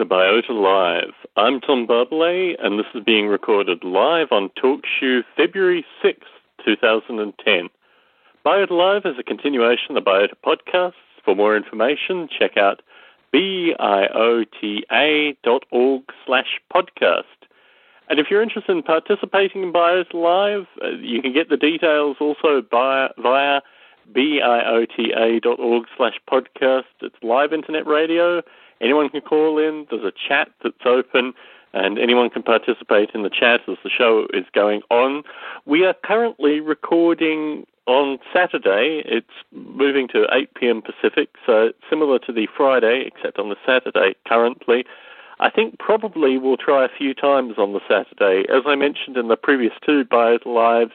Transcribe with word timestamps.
To 0.00 0.06
Biota 0.06 0.48
Live. 0.48 1.12
I'm 1.36 1.60
Tom 1.60 1.86
Barbalet, 1.86 2.56
and 2.64 2.78
this 2.78 2.86
is 2.94 3.04
being 3.04 3.26
recorded 3.26 3.84
live 3.84 4.28
on 4.32 4.48
TalkShoe 4.56 5.24
February 5.36 5.84
6th, 6.02 6.24
2010. 6.64 7.68
Biota 8.46 8.70
Live 8.70 9.04
is 9.04 9.18
a 9.18 9.22
continuation 9.22 9.94
of 9.94 10.02
the 10.02 10.10
Biota 10.10 10.32
podcasts. 10.42 10.94
For 11.22 11.34
more 11.34 11.54
information, 11.54 12.30
check 12.30 12.56
out 12.56 12.80
biota.org 13.34 13.74
slash 16.24 16.60
podcast. 16.74 17.24
And 18.08 18.18
if 18.18 18.28
you're 18.30 18.40
interested 18.40 18.74
in 18.74 18.82
participating 18.82 19.64
in 19.64 19.70
Biota 19.70 20.14
Live, 20.14 20.66
uh, 20.82 20.96
you 20.98 21.20
can 21.20 21.34
get 21.34 21.50
the 21.50 21.58
details 21.58 22.16
also 22.20 22.62
via 22.70 23.10
biota.org 24.10 25.84
slash 25.94 26.18
podcast. 26.26 26.84
It's 27.02 27.22
live 27.22 27.52
internet 27.52 27.86
radio. 27.86 28.42
Anyone 28.80 29.08
can 29.08 29.20
call 29.20 29.58
in. 29.58 29.86
There's 29.90 30.04
a 30.04 30.12
chat 30.12 30.48
that's 30.62 30.86
open, 30.86 31.34
and 31.72 31.98
anyone 31.98 32.30
can 32.30 32.42
participate 32.42 33.10
in 33.14 33.22
the 33.22 33.30
chat 33.30 33.60
as 33.68 33.76
the 33.84 33.90
show 33.90 34.26
is 34.32 34.44
going 34.54 34.82
on. 34.90 35.22
We 35.66 35.84
are 35.84 35.94
currently 35.94 36.60
recording 36.60 37.66
on 37.86 38.18
Saturday. 38.32 39.02
It's 39.04 39.26
moving 39.52 40.08
to 40.08 40.26
8 40.32 40.54
p.m. 40.54 40.82
Pacific, 40.82 41.30
so 41.44 41.72
similar 41.88 42.18
to 42.20 42.32
the 42.32 42.48
Friday, 42.56 43.04
except 43.06 43.38
on 43.38 43.48
the 43.48 43.56
Saturday 43.66 44.14
currently. 44.26 44.84
I 45.40 45.50
think 45.50 45.78
probably 45.78 46.36
we'll 46.38 46.58
try 46.58 46.84
a 46.84 46.88
few 46.88 47.14
times 47.14 47.54
on 47.56 47.72
the 47.72 47.80
Saturday. 47.88 48.44
As 48.50 48.62
I 48.66 48.76
mentioned 48.76 49.16
in 49.16 49.28
the 49.28 49.36
previous 49.36 49.72
two 49.84 50.04
Biota 50.04 50.46
Lives, 50.46 50.92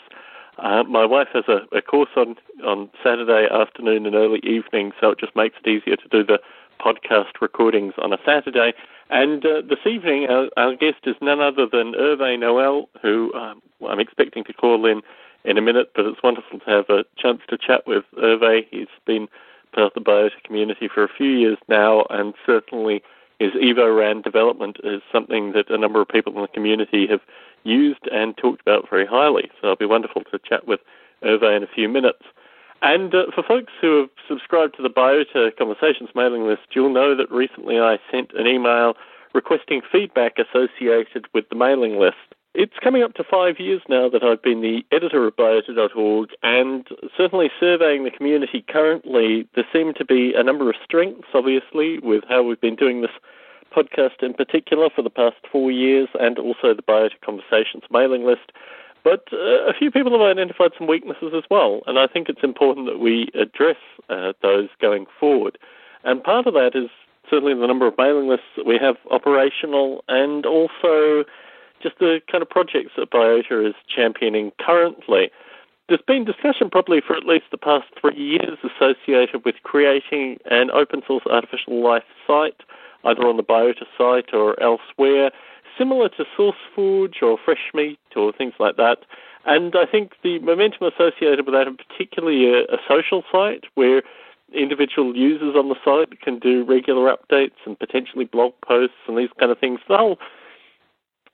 uh, 0.60 0.84
my 0.84 1.04
wife 1.04 1.28
has 1.34 1.46
a, 1.48 1.62
a 1.76 1.82
course 1.82 2.12
on, 2.16 2.36
on 2.64 2.90
Saturday 3.04 3.48
afternoon 3.52 4.06
and 4.06 4.16
early 4.16 4.40
evening, 4.44 4.92
so 5.02 5.10
it 5.10 5.20
just 5.20 5.36
makes 5.36 5.56
it 5.64 5.70
easier 5.70 5.96
to 5.98 6.08
do 6.10 6.24
the 6.24 6.40
podcast 6.80 7.42
recordings 7.42 7.94
on 7.98 8.14
a 8.14 8.18
Saturday. 8.26 8.74
And 9.10 9.46
uh, 9.46 9.62
this 9.68 9.86
evening, 9.86 10.28
our, 10.30 10.50
our, 10.58 10.76
guest 10.76 11.00
is 11.06 11.16
none 11.22 11.40
other 11.40 11.68
than 11.68 11.94
Hervé 11.94 12.38
Noël, 12.38 12.88
who 13.02 13.34
um, 13.34 13.62
I'm 13.88 14.00
expecting 14.00 14.44
to 14.46 14.54
call 14.54 14.86
in 14.86 15.02
in 15.44 15.58
a 15.58 15.62
minute, 15.62 15.92
but 15.96 16.06
it's 16.06 16.24
wonderful 16.24 16.60
to 16.60 16.66
have 16.66 16.90
a 16.90 17.06
chance 17.18 17.42
to 17.50 17.58
chat 17.58 17.86
with 17.86 18.04
Hervé. 18.18 18.66
He's 18.72 18.88
been 19.06 19.28
part 19.74 19.88
of 19.88 19.94
the 19.94 20.10
biota 20.10 20.42
community 20.44 20.88
for 20.88 21.04
a 21.04 21.10
few 21.10 21.30
years 21.30 21.58
now, 21.68 22.06
and 22.10 22.34
certainly 22.46 23.04
his 23.40 23.52
EvoRAN 23.54 24.24
development 24.24 24.78
is 24.84 25.02
something 25.12 25.52
that 25.52 25.70
a 25.70 25.78
number 25.78 26.02
of 26.02 26.08
people 26.08 26.34
in 26.36 26.42
the 26.42 26.48
community 26.48 27.06
have 27.08 27.22
used 27.64 28.08
and 28.12 28.36
talked 28.38 28.62
about 28.62 28.90
very 28.90 29.06
highly. 29.06 29.52
So 29.60 29.68
it'll 29.68 29.76
be 29.76 29.86
wonderful 29.86 30.24
to 30.32 30.40
chat 30.40 30.68
with 30.68 30.80
Hervé 31.22 31.58
in 31.58 31.64
a 31.64 31.68
few 31.68 31.90
minutes. 31.90 32.24
And 32.86 33.16
uh, 33.16 33.24
for 33.34 33.42
folks 33.42 33.74
who 33.82 34.02
have 34.02 34.10
subscribed 34.28 34.76
to 34.78 34.84
the 34.84 34.92
Biota 34.92 35.50
Conversations 35.58 36.12
mailing 36.14 36.46
list, 36.46 36.62
you'll 36.76 36.94
know 36.94 37.16
that 37.16 37.32
recently 37.32 37.80
I 37.80 37.98
sent 38.12 38.32
an 38.34 38.46
email 38.46 38.94
requesting 39.34 39.82
feedback 39.92 40.36
associated 40.38 41.26
with 41.34 41.50
the 41.50 41.56
mailing 41.56 41.98
list. 41.98 42.36
It's 42.54 42.78
coming 42.84 43.02
up 43.02 43.16
to 43.16 43.24
five 43.24 43.60
years 43.60 43.82
now 43.90 44.08
that 44.10 44.24
I've 44.24 44.44
been 44.44 44.62
the 44.62 44.86
editor 44.92 45.26
of 45.26 45.36
biota.org, 45.36 46.30
and 46.44 46.88
certainly 47.18 47.50
surveying 47.60 48.04
the 48.04 48.12
community 48.12 48.64
currently, 48.70 49.48
there 49.56 49.66
seem 49.74 49.96
to 49.96 50.06
be 50.06 50.36
a 50.36 50.44
number 50.44 50.70
of 50.70 50.76
strengths, 50.84 51.30
obviously, 51.34 51.98
with 51.98 52.24
how 52.30 52.44
we've 52.44 52.62
been 52.62 52.76
doing 52.76 53.02
this 53.02 53.10
podcast 53.76 54.22
in 54.22 54.36
particular 54.36 54.92
for 54.96 55.02
the 55.02 55.10
past 55.10 55.38
four 55.52 55.72
years, 55.72 56.08
and 56.20 56.38
also 56.38 56.76
the 56.76 56.84
Biota 56.84 57.20
Conversations 57.26 57.84
mailing 57.90 58.28
list. 58.28 58.52
But 59.06 59.28
uh, 59.32 59.70
a 59.70 59.74
few 59.78 59.92
people 59.92 60.12
have 60.14 60.22
identified 60.22 60.72
some 60.76 60.88
weaknesses 60.88 61.32
as 61.38 61.44
well, 61.52 61.82
and 61.86 62.00
I 62.00 62.08
think 62.08 62.28
it's 62.28 62.44
important 62.44 62.88
that 62.88 62.98
we 62.98 63.30
address 63.40 63.78
uh, 64.10 64.34
those 64.42 64.68
going 64.82 65.06
forward. 65.20 65.60
And 66.04 66.24
part 66.24 66.48
of 66.48 66.56
that 66.56 66.72
is 66.74 66.90
certainly 67.30 67.54
the 67.54 67.68
number 67.68 67.86
of 67.86 67.94
mailing 68.00 68.28
lists 68.28 68.48
that 68.58 68.66
we 68.66 68.80
have 68.82 68.96
operational, 69.12 70.04
and 70.08 70.48
also 70.48 71.24
just 71.84 72.00
the 72.00 72.20
kind 72.32 72.42
of 72.42 72.50
projects 72.50 72.94
that 72.98 73.12
Biota 73.12 73.70
is 73.70 73.76
championing 73.88 74.52
currently. 74.60 75.30
There's 75.88 76.02
been 76.02 76.26
discussion 76.26 76.72
probably 76.72 77.00
for 77.00 77.16
at 77.16 77.28
least 77.28 77.46
the 77.52 77.60
past 77.60 77.86
three 78.02 78.18
years 78.18 78.58
associated 78.64 79.46
with 79.46 79.54
creating 79.62 80.40
an 80.50 80.72
open 80.72 81.04
source 81.06 81.26
artificial 81.30 81.84
life 81.84 82.10
site, 82.26 82.60
either 83.04 83.22
on 83.28 83.38
the 83.38 83.44
Biota 83.44 83.86
site 84.00 84.34
or 84.34 84.60
elsewhere, 84.60 85.30
similar 85.78 86.10
to 86.10 86.26
SourceForge 86.38 87.22
or 87.22 87.38
Freshmeat 87.38 87.98
or 88.16 88.32
things 88.32 88.54
like 88.60 88.78
that. 88.78 89.00
And 89.46 89.76
I 89.76 89.86
think 89.86 90.14
the 90.24 90.40
momentum 90.40 90.88
associated 90.88 91.46
with 91.46 91.54
that, 91.54 91.68
and 91.68 91.78
particularly 91.78 92.52
a, 92.52 92.64
a 92.64 92.78
social 92.88 93.24
site 93.32 93.66
where 93.76 94.02
individual 94.54 95.16
users 95.16 95.56
on 95.56 95.70
the 95.70 95.76
site 95.84 96.20
can 96.22 96.40
do 96.40 96.64
regular 96.64 97.14
updates 97.14 97.58
and 97.66 97.78
potentially 97.78 98.26
blog 98.26 98.54
posts 98.66 98.96
and 99.08 99.18
these 99.18 99.30
kind 99.40 99.52
of 99.52 99.60
things. 99.60 99.80
The 99.88 99.98
whole 99.98 100.20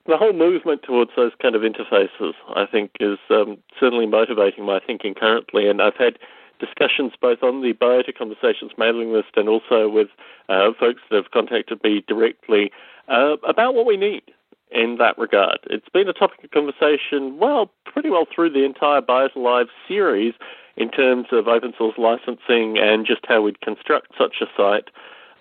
the 0.08 0.18
whole 0.18 0.34
movement 0.34 0.82
towards 0.82 1.12
those 1.16 1.32
kind 1.40 1.56
of 1.56 1.62
interfaces, 1.62 2.34
I 2.56 2.66
think, 2.66 2.92
is 3.00 3.20
um, 3.30 3.58
certainly 3.80 4.08
motivating 4.08 4.66
my 4.66 4.80
thinking 4.80 5.14
currently. 5.14 5.68
And 5.68 5.80
I've 5.80 5.96
had 5.96 6.18
discussions 6.62 7.12
both 7.20 7.44
on 7.44 7.62
the 7.62 7.74
Biota 7.74 8.16
Conversations 8.18 8.72
mailing 8.78 9.12
list 9.12 9.32
and 9.36 9.50
also 9.50 9.90
with 9.90 10.08
uh, 10.48 10.72
folks 10.80 11.02
that 11.10 11.18
have 11.18 11.32
contacted 11.32 11.84
me 11.84 12.04
directly 12.08 12.72
uh, 13.10 13.36
about 13.48 13.76
what 13.76 13.86
we 13.86 13.98
need 13.98 14.24
in 14.72 14.98
that 15.00 15.18
regard. 15.18 15.60
It's 15.70 15.90
been 15.90 16.08
a 16.08 16.14
topic 16.14 16.44
of 16.46 16.52
conversation, 16.52 17.38
well, 17.38 17.72
pretty 17.86 18.10
well 18.10 18.26
through 18.34 18.52
the 18.52 18.64
entire 18.64 19.02
Biota 19.02 19.36
Live 19.36 19.68
series 19.88 20.34
in 20.78 20.90
terms 20.90 21.28
of 21.32 21.48
open 21.48 21.74
source 21.78 21.98
licensing 21.98 22.78
and 22.78 23.06
just 23.06 23.22
how 23.28 23.42
we'd 23.42 23.60
construct 23.60 24.14
such 24.18 24.36
a 24.42 24.46
site. 24.56 24.90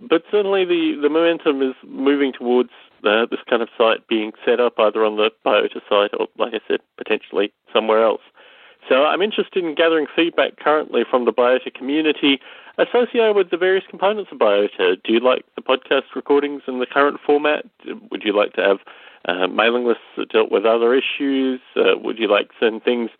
But 0.00 0.24
certainly 0.30 0.64
the, 0.64 0.98
the 1.00 1.08
momentum 1.08 1.62
is 1.62 1.74
moving 1.86 2.32
towards 2.32 2.70
uh, 3.04 3.26
this 3.30 3.40
kind 3.48 3.62
of 3.62 3.68
site 3.78 4.06
being 4.08 4.32
set 4.44 4.60
up 4.60 4.74
either 4.78 5.04
on 5.04 5.16
the 5.16 5.30
Biota 5.44 5.80
site 5.88 6.10
or, 6.18 6.26
like 6.38 6.54
I 6.54 6.60
said, 6.66 6.80
potentially 6.96 7.52
somewhere 7.72 8.02
else. 8.02 8.22
So 8.88 9.04
I'm 9.04 9.22
interested 9.22 9.64
in 9.64 9.74
gathering 9.74 10.06
feedback 10.14 10.58
currently 10.58 11.04
from 11.08 11.24
the 11.24 11.32
Biota 11.32 11.72
community 11.72 12.40
associated 12.78 13.36
with 13.36 13.50
the 13.50 13.56
various 13.56 13.84
components 13.88 14.30
of 14.32 14.38
Biota. 14.38 15.02
Do 15.02 15.12
you 15.12 15.20
like 15.20 15.44
the 15.54 15.62
podcast 15.62 16.14
recordings 16.16 16.62
in 16.66 16.78
the 16.80 16.86
current 16.86 17.20
format? 17.24 17.66
Would 18.10 18.22
you 18.24 18.32
like 18.36 18.54
to 18.54 18.62
have 18.62 18.78
uh, 19.28 19.46
mailing 19.48 19.84
lists 19.84 20.02
that 20.16 20.30
dealt 20.30 20.50
with 20.50 20.64
other 20.64 20.94
issues? 20.94 21.60
Uh, 21.76 21.98
would 21.98 22.18
you 22.18 22.28
like 22.28 22.50
certain 22.58 22.80
things 22.80 23.10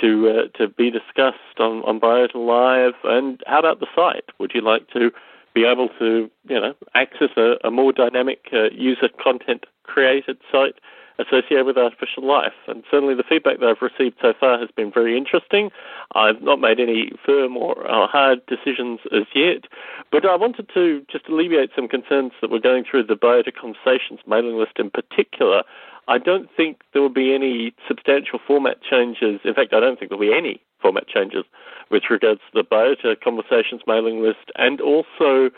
to 0.00 0.28
uh, 0.28 0.58
to 0.58 0.68
be 0.68 0.90
discussed 0.90 1.58
on, 1.58 1.82
on 1.82 1.98
Biota 1.98 2.36
Live? 2.36 2.94
And 3.04 3.42
how 3.46 3.58
about 3.58 3.80
the 3.80 3.88
site? 3.94 4.24
Would 4.38 4.52
you 4.54 4.60
like 4.60 4.88
to 4.90 5.10
be 5.54 5.64
able 5.64 5.88
to, 5.98 6.30
you 6.48 6.60
know, 6.60 6.74
access 6.94 7.30
a, 7.36 7.56
a 7.64 7.70
more 7.70 7.92
dynamic 7.92 8.48
uh, 8.52 8.70
user 8.70 9.08
content 9.22 9.64
created 9.82 10.38
site 10.52 10.76
associated 11.18 11.66
with 11.66 11.76
artificial 11.76 12.26
life. 12.26 12.54
And 12.66 12.84
certainly 12.90 13.14
the 13.14 13.24
feedback 13.28 13.60
that 13.60 13.68
I've 13.68 13.82
received 13.82 14.16
so 14.20 14.32
far 14.38 14.58
has 14.58 14.70
been 14.76 14.92
very 14.92 15.16
interesting. 15.16 15.70
I've 16.14 16.40
not 16.42 16.60
made 16.60 16.80
any 16.80 17.12
firm 17.24 17.56
or 17.56 17.76
hard 17.86 18.44
decisions 18.46 19.00
as 19.12 19.24
yet, 19.34 19.64
but 20.10 20.24
I 20.24 20.36
wanted 20.36 20.68
to 20.74 21.04
just 21.10 21.28
alleviate 21.28 21.70
some 21.74 21.88
concerns 21.88 22.32
that 22.40 22.50
were 22.50 22.60
going 22.60 22.84
through 22.88 23.04
the 23.04 23.16
Biota 23.16 23.52
Conversations 23.54 24.20
mailing 24.26 24.58
list 24.58 24.78
in 24.78 24.90
particular. 24.90 25.62
I 26.06 26.18
don't 26.18 26.48
think 26.56 26.80
there 26.92 27.02
will 27.02 27.10
be 27.10 27.34
any 27.34 27.74
substantial 27.86 28.38
format 28.46 28.82
changes. 28.82 29.40
In 29.44 29.54
fact, 29.54 29.74
I 29.74 29.80
don't 29.80 29.98
think 29.98 30.10
there 30.10 30.18
will 30.18 30.30
be 30.30 30.34
any 30.34 30.60
format 30.80 31.06
changes 31.06 31.44
with 31.90 32.04
regards 32.08 32.40
to 32.52 32.62
the 32.62 32.64
Biota 32.64 33.20
Conversations 33.20 33.82
mailing 33.86 34.22
list 34.22 34.50
and 34.56 34.80
also 34.80 35.50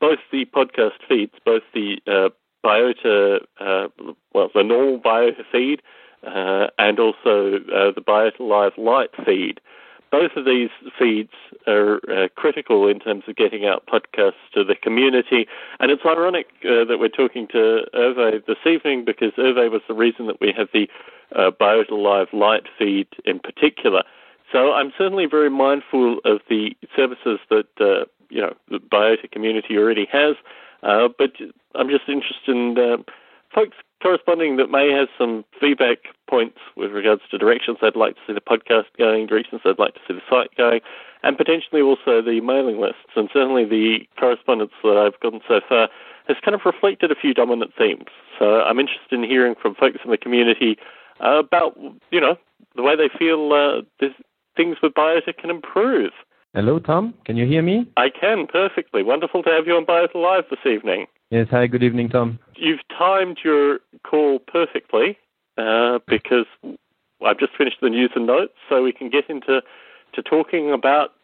both 0.00 0.18
the 0.30 0.44
podcast 0.44 0.98
feeds, 1.08 1.32
both 1.44 1.62
the 1.74 1.98
uh, 2.06 2.28
Biota, 2.66 3.38
uh, 3.60 3.88
well, 4.34 4.50
the 4.52 4.64
normal 4.64 4.98
Biota 4.98 5.44
feed 5.52 5.82
uh, 6.26 6.66
and 6.78 6.98
also 6.98 7.60
uh, 7.72 7.92
the 7.94 8.02
Biota 8.04 8.40
Live 8.40 8.72
light 8.76 9.10
feed. 9.24 9.60
Both 10.10 10.32
of 10.36 10.44
these 10.44 10.70
feeds 10.98 11.32
are 11.66 12.00
uh, 12.10 12.28
critical 12.36 12.88
in 12.88 12.98
terms 12.98 13.24
of 13.28 13.36
getting 13.36 13.66
out 13.66 13.86
podcasts 13.86 14.42
to 14.54 14.64
the 14.64 14.74
community. 14.74 15.46
And 15.78 15.90
it's 15.90 16.02
ironic 16.04 16.46
uh, 16.64 16.84
that 16.84 16.98
we're 16.98 17.08
talking 17.08 17.46
to 17.48 17.82
Hervé 17.94 18.44
this 18.46 18.56
evening 18.64 19.04
because 19.04 19.32
Hervé 19.32 19.70
was 19.70 19.82
the 19.86 19.94
reason 19.94 20.26
that 20.26 20.40
we 20.40 20.52
have 20.56 20.68
the 20.72 20.88
Biota 21.34 21.90
Live 21.90 22.28
Light 22.32 22.64
feed 22.78 23.08
in 23.24 23.38
particular. 23.38 24.02
So 24.52 24.72
I'm 24.72 24.92
certainly 24.96 25.26
very 25.26 25.50
mindful 25.50 26.18
of 26.24 26.40
the 26.48 26.76
services 26.94 27.40
that 27.50 28.06
you 28.30 28.40
know 28.40 28.54
the 28.70 28.78
Biota 28.78 29.30
community 29.30 29.76
already 29.76 30.06
has, 30.12 30.36
uh, 30.82 31.08
but 31.18 31.32
I'm 31.78 31.88
just 31.88 32.08
interested 32.08 32.56
in 32.56 32.78
uh, 32.78 32.96
folks 33.54 33.76
corresponding 34.02 34.56
that 34.56 34.70
may 34.70 34.90
have 34.90 35.08
some 35.18 35.44
feedback 35.60 35.98
points 36.28 36.58
with 36.76 36.92
regards 36.92 37.22
to 37.30 37.38
directions 37.38 37.78
they'd 37.80 37.96
like 37.96 38.14
to 38.14 38.20
see 38.26 38.32
the 38.32 38.40
podcast 38.40 38.84
going, 38.98 39.26
directions 39.26 39.62
they'd 39.64 39.78
like 39.78 39.94
to 39.94 40.00
see 40.06 40.14
the 40.14 40.22
site 40.28 40.54
going, 40.56 40.80
and 41.22 41.36
potentially 41.36 41.80
also 41.80 42.20
the 42.20 42.40
mailing 42.40 42.78
lists. 42.78 43.16
And 43.16 43.28
certainly 43.32 43.64
the 43.64 44.06
correspondence 44.18 44.72
that 44.82 44.96
I've 44.96 45.18
gotten 45.20 45.40
so 45.48 45.60
far 45.68 45.88
has 46.28 46.36
kind 46.44 46.54
of 46.54 46.60
reflected 46.64 47.10
a 47.10 47.14
few 47.14 47.32
dominant 47.32 47.72
themes. 47.76 48.06
So 48.38 48.62
I'm 48.62 48.78
interested 48.78 49.12
in 49.18 49.24
hearing 49.24 49.54
from 49.60 49.74
folks 49.74 49.98
in 50.04 50.10
the 50.10 50.18
community 50.18 50.76
uh, 51.20 51.38
about, 51.38 51.78
you 52.10 52.20
know, 52.20 52.36
the 52.74 52.82
way 52.82 52.96
they 52.96 53.08
feel 53.18 53.52
uh, 53.52 54.06
things 54.56 54.76
with 54.82 54.92
Biota 54.92 55.36
can 55.36 55.50
improve. 55.50 56.12
Hello, 56.54 56.78
Tom. 56.78 57.14
Can 57.24 57.36
you 57.36 57.46
hear 57.46 57.62
me? 57.62 57.86
I 57.96 58.08
can 58.08 58.46
perfectly. 58.46 59.02
Wonderful 59.02 59.42
to 59.42 59.50
have 59.50 59.66
you 59.66 59.74
on 59.74 59.86
Biota 59.86 60.14
Live 60.14 60.44
this 60.50 60.64
evening. 60.64 61.06
Yes, 61.30 61.48
hi, 61.50 61.66
good 61.66 61.82
evening, 61.82 62.08
Tom. 62.08 62.38
You've 62.54 62.86
timed 62.96 63.38
your 63.44 63.80
call 64.04 64.38
perfectly 64.38 65.18
uh, 65.58 65.98
because 66.06 66.46
I've 67.24 67.38
just 67.38 67.56
finished 67.58 67.78
the 67.82 67.90
news 67.90 68.12
and 68.14 68.26
notes, 68.26 68.52
so 68.68 68.84
we 68.84 68.92
can 68.92 69.10
get 69.10 69.28
into 69.28 69.60
to 70.12 70.22
talking 70.22 70.70
about 70.70 71.14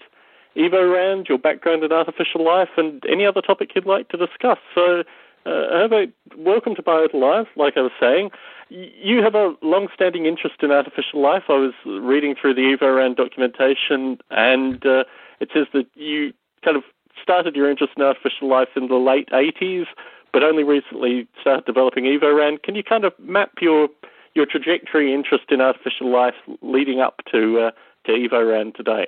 Evo 0.57 0.93
Rand, 0.93 1.29
your 1.29 1.39
background 1.39 1.85
in 1.85 1.93
artificial 1.93 2.45
life, 2.45 2.71
and 2.77 3.01
any 3.09 3.25
other 3.25 3.41
topic 3.41 3.71
you'd 3.77 3.87
like 3.87 4.09
to 4.09 4.17
discuss. 4.17 4.59
So, 4.75 5.05
uh, 5.47 5.49
Hervé, 5.49 6.13
welcome 6.37 6.75
to 6.75 6.83
Biota 6.83 7.15
Live. 7.15 7.47
Like 7.55 7.77
I 7.77 7.83
was 7.83 7.93
saying, 8.01 8.31
you 8.71 9.23
have 9.23 9.37
a 9.37 9.55
long-standing 9.63 10.27
interest 10.27 10.57
in 10.63 10.73
artificial 10.73 11.23
life. 11.23 11.45
I 11.49 11.59
was 11.59 11.75
reading 11.87 12.35
through 12.35 12.55
the 12.55 12.77
Evo 12.77 12.97
Rand 12.97 13.17
documentation, 13.17 14.19
and 14.31 14.85
uh, 14.85 15.05
it 15.39 15.51
says 15.55 15.69
that 15.73 15.87
you 15.95 16.33
kind 16.65 16.77
of 16.77 16.83
started 17.23 17.57
your 17.57 17.71
interest 17.71 17.95
in 17.97 18.03
artificial 18.03 18.49
life 18.49 18.69
in 18.77 18.89
the 18.89 18.97
late 18.97 19.29
80s, 19.31 19.87
but 20.33 20.43
only 20.43 20.65
recently 20.65 21.29
started 21.41 21.65
developing 21.65 22.05
Evo 22.05 22.37
Rand. 22.37 22.63
Can 22.63 22.75
you 22.75 22.83
kind 22.83 23.05
of 23.05 23.13
map 23.19 23.53
your 23.61 23.89
your 24.35 24.47
trajectory 24.47 25.13
interest 25.13 25.45
in 25.51 25.61
artificial 25.61 26.11
life 26.11 26.35
leading 26.63 27.01
up 27.01 27.21
to 27.31 27.61
uh, 27.61 27.71
to 28.07 28.13
Evo 28.13 28.51
Rand 28.51 28.75
today? 28.75 29.07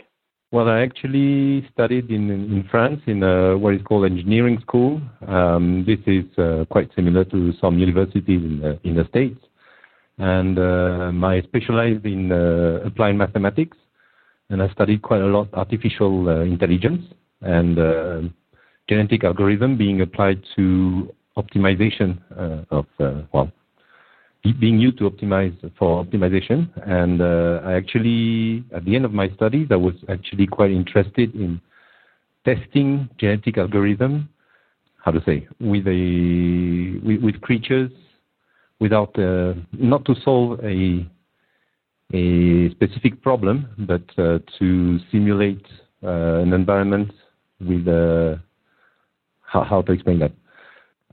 Well, 0.52 0.68
I 0.68 0.80
actually 0.82 1.68
studied 1.72 2.10
in 2.10 2.30
in 2.30 2.68
France 2.70 3.00
in 3.06 3.22
a, 3.22 3.56
what 3.56 3.74
is 3.74 3.82
called 3.82 4.04
engineering 4.04 4.58
school. 4.60 5.00
Um, 5.26 5.84
this 5.86 5.98
is 6.06 6.26
uh, 6.38 6.64
quite 6.70 6.90
similar 6.94 7.24
to 7.24 7.52
some 7.60 7.78
universities 7.78 8.42
in 8.42 8.60
the, 8.60 8.78
in 8.84 8.94
the 8.94 9.04
States. 9.06 9.40
And 10.18 10.58
uh, 10.58 11.10
I 11.26 11.42
specialized 11.42 12.06
in 12.06 12.30
uh, 12.30 12.86
applied 12.86 13.16
mathematics, 13.16 13.76
and 14.48 14.62
I 14.62 14.68
studied 14.68 15.02
quite 15.02 15.22
a 15.22 15.26
lot 15.26 15.48
artificial 15.54 16.28
uh, 16.28 16.42
intelligence 16.42 17.02
and 17.44 17.78
uh, 17.78 18.22
genetic 18.88 19.24
algorithm 19.24 19.76
being 19.76 20.00
applied 20.00 20.42
to 20.56 21.12
optimization 21.36 22.18
uh, 22.38 22.64
of 22.70 22.86
well 23.32 23.50
being 24.52 24.78
used 24.78 24.98
to 24.98 25.08
optimize 25.08 25.56
for 25.78 26.04
optimization. 26.04 26.68
And 26.86 27.22
uh, 27.22 27.62
I 27.64 27.74
actually, 27.74 28.64
at 28.74 28.84
the 28.84 28.94
end 28.94 29.04
of 29.04 29.12
my 29.12 29.30
studies, 29.30 29.68
I 29.70 29.76
was 29.76 29.94
actually 30.08 30.46
quite 30.46 30.70
interested 30.70 31.34
in 31.34 31.60
testing 32.44 33.08
genetic 33.18 33.56
algorithm, 33.56 34.28
how 35.02 35.12
to 35.12 35.22
say, 35.24 35.48
with 35.60 35.86
a 35.86 37.00
with, 37.04 37.22
with 37.22 37.40
creatures, 37.40 37.90
without 38.80 39.18
uh, 39.18 39.54
not 39.72 40.04
to 40.04 40.14
solve 40.22 40.60
a 40.62 41.06
a 42.12 42.70
specific 42.70 43.22
problem, 43.22 43.66
but 43.78 44.02
uh, 44.18 44.38
to 44.58 44.98
simulate 45.10 45.66
uh, 46.02 46.42
an 46.42 46.52
environment 46.52 47.10
with 47.66 47.88
uh, 47.88 48.36
how, 49.42 49.82
to 49.82 49.92
explain 49.92 50.18
that. 50.20 50.32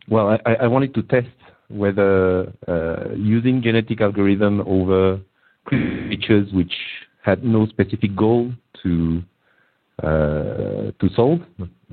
Well, 0.07 0.37
I, 0.45 0.67
wanted 0.67 0.93
to 0.95 1.03
test 1.03 1.27
whether 1.69 2.51
uh, 2.67 3.13
using 3.15 3.61
genetic 3.61 4.01
algorithm 4.01 4.61
over 4.61 5.19
creatures 5.65 6.51
which 6.53 6.73
had 7.23 7.43
no 7.43 7.67
specific 7.67 8.15
goal 8.15 8.51
to 8.83 9.21
uh, 10.01 10.91
to 10.99 11.09
solve, 11.15 11.39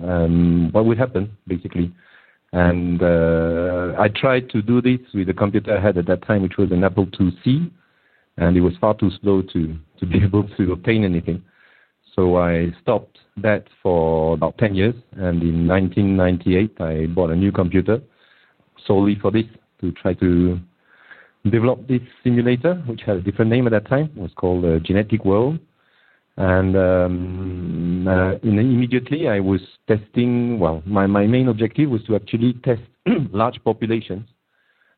um, 0.02 0.70
what 0.72 0.86
would 0.86 0.98
happen 0.98 1.36
basically. 1.46 1.92
And 2.52 3.02
uh, 3.02 3.92
I 3.98 4.08
tried 4.08 4.48
to 4.50 4.62
do 4.62 4.80
this 4.80 5.00
with 5.12 5.26
the 5.26 5.34
computer 5.34 5.76
I 5.76 5.82
had 5.82 5.98
at 5.98 6.06
that 6.06 6.26
time, 6.26 6.42
which 6.42 6.56
was 6.56 6.72
an 6.72 6.82
Apple 6.82 7.06
IIc, 7.06 7.70
and 8.38 8.56
it 8.56 8.62
was 8.62 8.72
far 8.80 8.94
too 8.94 9.10
slow 9.20 9.42
to 9.42 9.76
to 10.00 10.06
be 10.06 10.22
able 10.24 10.48
to 10.56 10.72
obtain 10.72 11.04
anything. 11.04 11.42
So 12.14 12.38
I 12.38 12.74
stopped 12.82 13.18
that 13.36 13.64
for 13.82 14.34
about 14.34 14.58
10 14.58 14.74
years, 14.74 14.94
and 15.12 15.42
in 15.42 15.66
1998 15.66 16.80
I 16.80 17.06
bought 17.06 17.30
a 17.30 17.36
new 17.36 17.52
computer 17.52 18.00
solely 18.86 19.16
for 19.20 19.30
this 19.30 19.46
to 19.80 19.92
try 19.92 20.14
to 20.14 20.58
develop 21.50 21.86
this 21.86 22.00
simulator, 22.24 22.74
which 22.86 23.02
had 23.06 23.16
a 23.16 23.20
different 23.20 23.50
name 23.50 23.66
at 23.66 23.70
that 23.70 23.88
time. 23.88 24.10
It 24.16 24.20
was 24.20 24.32
called 24.36 24.64
uh, 24.64 24.78
Genetic 24.80 25.24
World. 25.24 25.58
And 26.36 26.76
um, 26.76 28.06
uh, 28.06 28.34
immediately 28.44 29.28
I 29.28 29.40
was 29.40 29.60
testing, 29.88 30.60
well, 30.60 30.82
my, 30.86 31.06
my 31.06 31.26
main 31.26 31.48
objective 31.48 31.90
was 31.90 32.02
to 32.04 32.14
actually 32.14 32.52
test 32.64 32.82
large 33.32 33.62
populations 33.64 34.28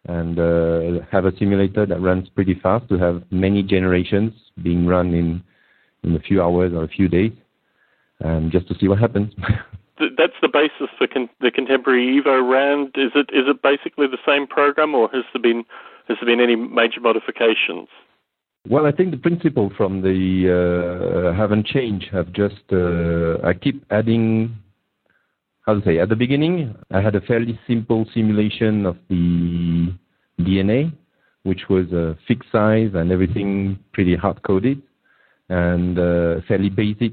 and 0.07 0.39
uh, 0.39 1.05
have 1.11 1.25
a 1.25 1.37
simulator 1.39 1.87
that 1.87 2.01
runs 2.01 2.29
pretty 2.31 2.59
fast 2.63 2.89
to 2.91 2.99
have 2.99 3.23
many 3.31 3.63
generations 3.63 4.33
being 4.63 4.87
run 4.87 5.15
in, 5.15 5.43
in 6.03 6.15
a 6.15 6.21
few 6.21 6.43
hours 6.43 6.73
or 6.73 6.85
a 6.85 6.89
few 6.89 7.09
days, 7.09 7.33
um, 8.25 8.51
just 8.51 8.69
to 8.69 8.75
see 8.79 8.89
what 8.89 8.99
happens. 8.99 9.33
that's 10.17 10.39
the 10.41 10.49
basis 10.49 10.89
for 10.97 11.07
con- 11.07 11.29
the 11.41 11.51
contemporary 11.51 12.21
Evo 12.21 12.49
Rand. 12.51 12.89
Is 12.95 13.13
it 13.15 13.31
is 13.33 13.45
it 13.47 13.63
basically 13.63 14.07
the 14.07 14.19
same 14.27 14.47
program, 14.47 14.95
or 14.95 15.09
has 15.11 15.25
there 15.33 15.43
been 15.43 15.65
has 16.09 16.17
there 16.21 16.27
been 16.27 16.41
any 16.41 16.57
major 16.57 17.01
modifications? 17.01 17.89
Well, 18.69 18.87
I 18.87 18.93
think 18.93 19.11
the 19.11 19.17
principle 19.17 19.73
from 19.77 20.03
the 20.03 21.33
uh, 21.33 21.37
haven't 21.37 21.67
changed. 21.67 22.09
Have 22.13 22.33
just 22.33 22.63
uh, 22.73 23.39
I 23.47 23.55
keep 23.55 23.85
adding. 23.91 24.57
How 25.67 25.75
to 25.75 25.85
say? 25.85 25.99
At 25.99 26.09
the 26.09 26.17
beginning, 26.17 26.75
I 26.91 27.01
had 27.03 27.15
a 27.15 27.21
fairly 27.21 27.59
simple 27.67 28.07
simulation 28.15 28.87
of 28.87 28.97
the 29.09 29.93
DNA, 30.41 30.93
which 31.43 31.69
was 31.69 31.93
a 31.93 32.17
fixed 32.27 32.51
size 32.51 32.91
and 32.95 33.13
everything 33.13 33.79
pretty 33.93 34.17
hard 34.17 34.43
coded, 34.43 34.83
and 35.51 35.99
uh, 35.99 36.41
fairly 36.49 36.71
basic 36.71 37.13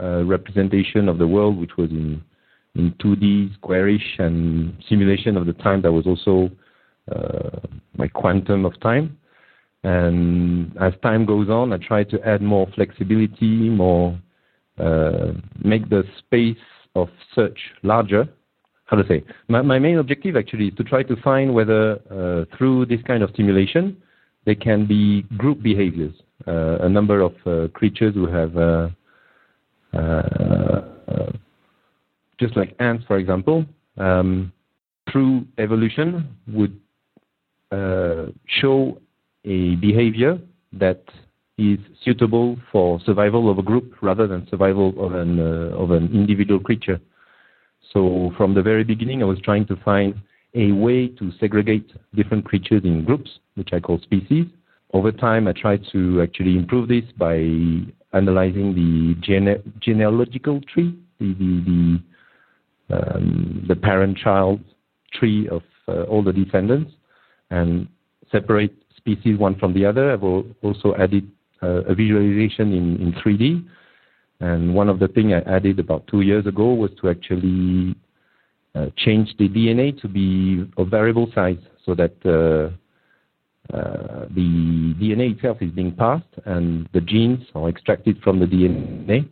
uh, 0.00 0.24
representation 0.24 1.08
of 1.08 1.18
the 1.18 1.26
world, 1.26 1.58
which 1.58 1.76
was 1.76 1.90
in 1.90 2.22
in 2.74 2.90
2D 2.92 3.52
squarish 3.56 4.16
and 4.18 4.72
simulation 4.88 5.36
of 5.36 5.44
the 5.44 5.52
time 5.52 5.82
that 5.82 5.92
was 5.92 6.06
also 6.06 6.50
uh, 7.14 7.60
my 7.98 8.08
quantum 8.08 8.64
of 8.64 8.80
time. 8.80 9.18
And 9.84 10.74
as 10.80 10.94
time 11.02 11.26
goes 11.26 11.50
on, 11.50 11.74
I 11.74 11.76
try 11.76 12.02
to 12.04 12.26
add 12.26 12.40
more 12.40 12.66
flexibility, 12.74 13.68
more 13.68 14.18
make 15.62 15.90
the 15.90 16.04
space 16.18 16.56
of 16.94 17.10
search 17.34 17.58
larger. 17.82 18.26
How 18.86 18.96
to 18.96 19.06
say? 19.06 19.22
My, 19.48 19.78
main 19.78 19.98
objective 19.98 20.34
actually 20.34 20.68
is 20.68 20.74
to 20.76 20.84
try 20.84 21.02
to 21.02 21.16
find 21.16 21.52
whether 21.52 22.46
through 22.56 22.86
this 22.86 23.02
kind 23.06 23.22
of 23.22 23.30
simulation 23.36 24.00
there 24.46 24.54
can 24.54 24.86
be 24.86 25.22
group 25.36 25.62
behaviors. 25.62 26.14
Uh, 26.46 26.78
a 26.80 26.88
number 26.88 27.20
of 27.20 27.34
uh, 27.46 27.68
creatures 27.72 28.14
who 28.14 28.26
have 28.26 28.56
uh, 28.56 28.88
just 32.38 32.56
like 32.56 32.74
ants, 32.80 33.04
for 33.06 33.18
example, 33.18 33.64
um, 33.98 34.52
through 35.10 35.46
evolution 35.58 36.36
would 36.48 36.78
show 38.46 39.00
a 39.44 39.76
behavior 39.76 40.38
that 40.72 41.02
is 41.58 41.78
suitable 42.04 42.58
for 42.70 43.00
survival 43.00 43.50
of 43.50 43.58
a 43.58 43.62
group 43.62 43.94
rather 44.02 44.26
than 44.26 44.46
survival 44.48 44.92
of 44.98 45.14
an 45.14 45.38
uh, 45.38 45.76
of 45.76 45.90
an 45.90 46.10
individual 46.12 46.58
creature. 46.58 47.00
So 47.92 48.32
from 48.36 48.54
the 48.54 48.62
very 48.62 48.84
beginning, 48.84 49.22
I 49.22 49.26
was 49.26 49.40
trying 49.40 49.66
to 49.66 49.76
find 49.76 50.14
a 50.54 50.72
way 50.72 51.08
to 51.08 51.30
segregate 51.38 51.92
different 52.14 52.44
creatures 52.44 52.82
in 52.84 53.04
groups, 53.04 53.30
which 53.54 53.70
I 53.72 53.80
call 53.80 53.98
species. 54.00 54.46
Over 54.92 55.12
time, 55.12 55.48
I 55.48 55.52
tried 55.52 55.84
to 55.92 56.22
actually 56.22 56.56
improve 56.56 56.88
this 56.88 57.04
by 57.16 57.36
analyzing 58.12 58.74
the 58.74 59.14
gene- 59.20 59.72
genealogical 59.80 60.60
tree, 60.62 60.98
the 61.18 61.34
the 61.34 62.00
the, 62.88 62.96
um, 62.96 63.64
the 63.68 63.76
parent-child 63.76 64.60
tree 65.14 65.48
of 65.48 65.62
uh, 65.88 66.02
all 66.02 66.22
the 66.22 66.32
descendants, 66.32 66.92
and 67.50 67.88
separate 68.30 68.74
species 68.96 69.38
one 69.38 69.58
from 69.58 69.72
the 69.74 69.84
other. 69.84 70.12
I've 70.12 70.22
also 70.22 70.94
added 70.98 71.30
uh, 71.62 71.84
a 71.84 71.94
visualization 71.94 72.72
in, 72.72 72.96
in 73.00 73.12
3D. 73.12 73.64
And 74.40 74.74
one 74.74 74.88
of 74.88 74.98
the 74.98 75.08
things 75.08 75.32
I 75.32 75.48
added 75.48 75.78
about 75.78 76.06
two 76.08 76.22
years 76.22 76.46
ago 76.46 76.74
was 76.74 76.90
to 77.00 77.08
actually 77.10 77.94
uh, 78.74 78.86
change 78.96 79.34
the 79.38 79.48
DNA 79.48 80.00
to 80.00 80.08
be 80.08 80.68
of 80.76 80.88
variable 80.88 81.30
size 81.34 81.58
so 81.84 81.94
that 81.94 82.14
uh, 82.26 82.74
the 83.70 84.94
DNA 85.00 85.34
itself 85.34 85.58
is 85.60 85.70
being 85.70 85.94
passed 85.94 86.24
and 86.44 86.88
the 86.92 87.00
genes 87.00 87.44
are 87.54 87.68
extracted 87.68 88.20
from 88.22 88.38
the 88.40 88.46
DNA, 88.46 89.28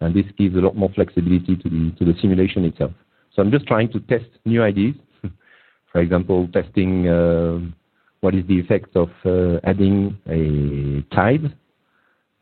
and 0.00 0.14
this 0.14 0.26
gives 0.36 0.56
a 0.56 0.60
lot 0.60 0.76
more 0.76 0.90
flexibility 0.94 1.56
to 1.56 1.68
the, 1.68 1.92
to 1.98 2.04
the 2.04 2.18
simulation 2.20 2.64
itself. 2.64 2.92
So 3.34 3.42
I'm 3.42 3.50
just 3.50 3.66
trying 3.66 3.90
to 3.92 4.00
test 4.00 4.26
new 4.44 4.62
ideas. 4.62 4.94
For 5.92 6.00
example, 6.00 6.48
testing 6.52 7.08
uh, 7.08 7.60
what 8.20 8.34
is 8.34 8.46
the 8.46 8.58
effect 8.58 8.96
of 8.96 9.10
uh, 9.24 9.60
adding 9.64 10.18
a 10.28 11.02
tide, 11.14 11.54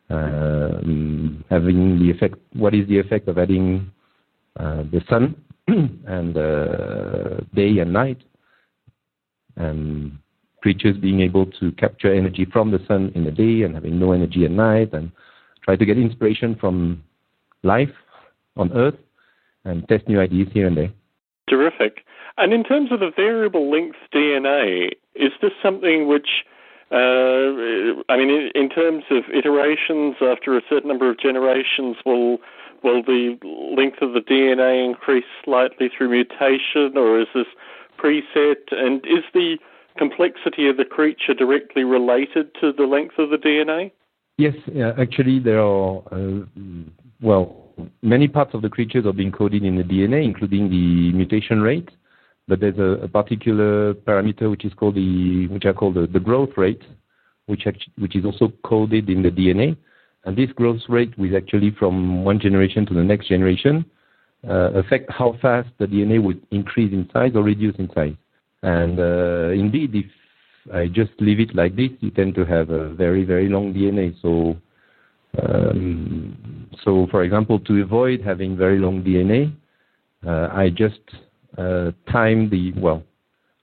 um, 0.09 1.45
having 1.51 1.99
the 1.99 2.11
effect, 2.11 2.37
what 2.55 2.75
is 2.75 2.89
the 2.89 2.99
effect 2.99 3.29
of 3.29 3.39
adding 3.39 3.91
uh, 4.59 4.85
the 4.91 5.03
sun 5.09 5.37
and 5.69 6.37
uh, 6.37 7.41
day 7.55 7.79
and 7.79 7.93
night, 7.93 8.23
and 9.57 10.19
creatures 10.67 10.97
being 10.97 11.21
able 11.21 11.47
to 11.47 11.71
capture 11.79 12.13
energy 12.13 12.45
from 12.45 12.73
the 12.73 12.81
sun 12.89 13.13
in 13.15 13.23
the 13.23 13.31
day 13.31 13.63
and 13.63 13.73
having 13.73 14.01
no 14.01 14.11
energy 14.11 14.45
at 14.45 14.51
night, 14.51 14.93
and 14.93 15.13
try 15.63 15.77
to 15.77 15.87
get 15.87 15.97
inspiration 15.97 16.57
from 16.57 17.01
life 17.63 17.95
on 18.57 18.73
Earth 18.73 18.99
and 19.65 19.87
test 19.89 20.09
new 20.09 20.19
ideas 20.19 20.49
here 20.53 20.67
and 20.67 20.77
there. 20.77 20.91
Terrific. 21.49 22.05
And 22.37 22.53
in 22.53 22.65
terms 22.65 22.91
of 22.91 22.99
the 22.99 23.13
variable 23.15 23.71
length 23.71 23.99
DNA, 24.13 24.91
is 25.15 25.31
this 25.41 25.53
something 25.63 26.09
which, 26.09 26.45
uh, 26.91 28.03
I 28.09 28.17
mean, 28.19 28.51
in, 28.53 28.69
terms 28.69 29.05
of 29.13 29.23
iterations 29.33 30.17
after 30.21 30.59
a 30.59 30.63
certain 30.69 30.89
number 30.89 31.09
of 31.09 31.17
generations, 31.17 31.95
will 32.05 32.39
will 32.83 33.05
the 33.05 33.39
length 33.79 34.03
of 34.03 34.15
the 34.15 34.21
DNA 34.21 34.85
increase 34.85 35.31
slightly 35.45 35.89
through 35.97 36.11
mutation, 36.11 36.99
or 36.99 37.21
is 37.21 37.29
this 37.37 37.47
preset? 38.01 38.73
And 38.73 39.07
is 39.07 39.23
the 39.33 39.59
complexity 39.97 40.69
of 40.69 40.77
the 40.77 40.85
creature 40.85 41.35
directly 41.35 41.85
related 41.85 42.55
to 42.61 42.73
the 42.73 42.85
length 42.85 43.15
of 43.19 43.31
the 43.31 43.37
DNA? 43.37 43.93
Yes, 44.39 44.55
yeah, 44.73 44.93
actually, 44.99 45.39
there 45.39 45.61
are, 45.61 46.03
uh, 46.13 46.41
well, 47.23 47.71
many 48.03 48.29
parts 48.29 48.55
of 48.55 48.63
the 48.63 48.69
creatures 48.69 49.07
are 49.07 49.13
being 49.13 49.33
coded 49.33 49.65
in 49.65 49.77
the 49.77 49.83
DNA, 49.83 50.25
including 50.25 50.69
the 50.69 51.13
mutation 51.13 51.63
rate. 51.63 51.89
But 52.49 52.61
there's 52.61 52.79
a, 52.79 53.05
a 53.05 53.09
particular 53.09 53.95
parameter 53.95 54.51
which 54.51 54.65
is 54.65 54.73
called 54.75 54.95
the, 54.95 55.49
which 55.49 55.65
I 55.65 55.73
call 55.73 55.93
the, 55.93 56.07
the 56.07 56.21
growth 56.21 56.51
rate, 56.57 56.83
which 57.47 57.67
which 57.99 58.15
is 58.15 58.25
also 58.25 58.53
coded 58.65 59.09
in 59.09 59.23
the 59.23 59.31
DNA. 59.31 59.77
And 60.25 60.37
this 60.37 60.51
growth 60.53 60.81
rate 60.89 61.17
will 61.19 61.37
actually 61.37 61.71
from 61.79 62.25
one 62.25 62.39
generation 62.39 62.85
to 62.87 62.95
the 62.95 63.03
next 63.03 63.29
generation 63.29 63.85
uh, 64.49 64.73
affect 64.73 65.11
how 65.11 65.37
fast 65.41 65.69
the 65.79 65.87
DNA 65.87 66.23
would 66.23 66.45
increase 66.51 66.93
in 66.93 67.09
size 67.13 67.33
or 67.35 67.43
reduce 67.43 67.77
in 67.77 67.91
size. 67.95 68.15
And 68.63 68.99
uh, 68.99 69.51
indeed, 69.53 69.95
if 69.95 70.07
I 70.73 70.87
just 70.87 71.13
leave 71.21 71.41
it 71.41 71.55
like 71.55 71.77
this, 71.77 71.91
you 72.01 72.11
tend 72.11 72.35
to 72.37 72.45
have 72.45 72.71
a 72.71 72.91
very, 72.91 73.25
very 73.25 73.49
long 73.49 73.73
DNA. 73.73 74.15
So, 74.21 74.57
um, 75.43 76.69
so 76.83 77.07
for 77.11 77.23
example, 77.23 77.61
to 77.61 77.83
avoid 77.83 78.23
having 78.23 78.57
very 78.57 78.79
long 78.79 79.03
DNA, 79.03 79.55
uh, 80.27 80.49
I 80.53 80.71
just 80.71 81.01
uh, 81.59 81.93
time 82.11 82.51
the 82.51 82.73
well 82.77 83.03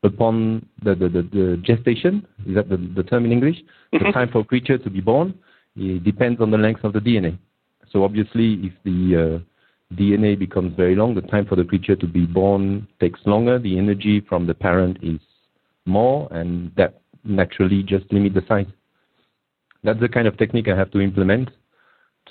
upon 0.04 0.68
the, 0.84 0.96
the, 0.96 1.10
the, 1.10 1.22
the, 1.22 1.64
gestation. 1.64 2.26
Is 2.46 2.56
that 2.56 2.70
the, 2.70 2.78
the 2.78 3.04
term 3.04 3.26
in 3.26 3.32
English? 3.32 3.58
Mm-hmm. 3.94 4.06
The 4.06 4.12
time 4.12 4.30
for 4.32 4.40
a 4.40 4.44
creature 4.44 4.78
to 4.78 4.90
be 4.90 5.02
born 5.02 5.34
it 5.76 6.04
depends 6.04 6.40
on 6.42 6.52
the 6.52 6.58
length 6.58 6.84
of 6.84 6.94
the 6.94 7.00
DNA. 7.00 7.38
So 7.92 8.04
obviously, 8.04 8.54
if 8.64 8.74
the 8.84 9.42
uh, 9.42 9.53
DNA 9.98 10.38
becomes 10.38 10.76
very 10.76 10.96
long, 10.96 11.16
the 11.16 11.22
time 11.22 11.46
for 11.46 11.56
the 11.56 11.64
creature 11.64 11.96
to 11.96 12.08
be 12.08 12.26
born 12.26 12.88
takes 13.00 13.20
longer. 13.26 13.60
The 13.60 13.78
energy 13.78 14.22
from 14.28 14.48
the 14.48 14.54
parent 14.54 14.98
is 15.02 15.20
more, 15.86 16.28
and 16.32 16.72
that 16.76 17.02
naturally 17.24 17.84
just 17.84 18.12
limit 18.12 18.34
the 18.34 18.44
size. 18.48 18.68
That's 19.84 20.00
the 20.00 20.10
kind 20.10 20.28
of 20.28 20.38
technique 20.38 20.68
I 20.68 20.78
have 20.78 20.92
to 20.92 21.02
implement 21.02 21.50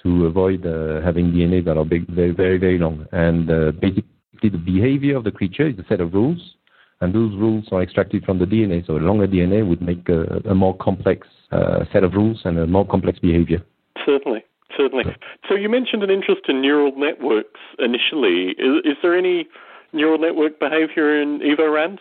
to 0.02 0.26
avoid 0.26 0.66
uh, 0.66 1.00
having 1.02 1.32
DNA 1.32 1.64
that 1.64 1.76
are 1.76 1.84
big, 1.84 2.08
very, 2.08 2.32
very, 2.32 2.58
very 2.58 2.78
long. 2.78 3.06
And 3.12 3.50
uh, 3.50 3.72
basically, 3.72 4.04
the 4.42 4.58
behavior 4.58 5.16
of 5.16 5.24
the 5.24 5.30
creature 5.30 5.68
is 5.68 5.78
a 5.78 5.84
set 5.88 6.00
of 6.00 6.14
rules, 6.14 6.56
and 7.00 7.14
those 7.14 7.32
rules 7.36 7.64
are 7.72 7.82
extracted 7.82 8.24
from 8.24 8.38
the 8.38 8.46
DNA. 8.46 8.86
So 8.86 8.96
a 8.96 8.98
longer 8.98 9.26
DNA 9.26 9.66
would 9.68 9.82
make 9.82 10.08
a, 10.08 10.40
a 10.48 10.54
more 10.54 10.76
complex 10.76 11.26
uh, 11.50 11.84
set 11.92 12.04
of 12.04 12.14
rules 12.14 12.40
and 12.44 12.58
a 12.58 12.66
more 12.66 12.86
complex 12.86 13.18
behavior. 13.18 13.62
Certainly. 14.06 14.44
Certainly. 14.76 15.04
So 15.48 15.54
you 15.54 15.68
mentioned 15.68 16.02
an 16.02 16.10
interest 16.10 16.42
in 16.48 16.60
neural 16.62 16.92
networks 16.96 17.60
initially. 17.78 18.54
Is, 18.58 18.84
is 18.84 18.96
there 19.02 19.16
any 19.16 19.46
neural 19.92 20.18
network 20.18 20.58
behavior 20.58 21.20
in 21.20 21.40
EvoRAND? 21.40 21.98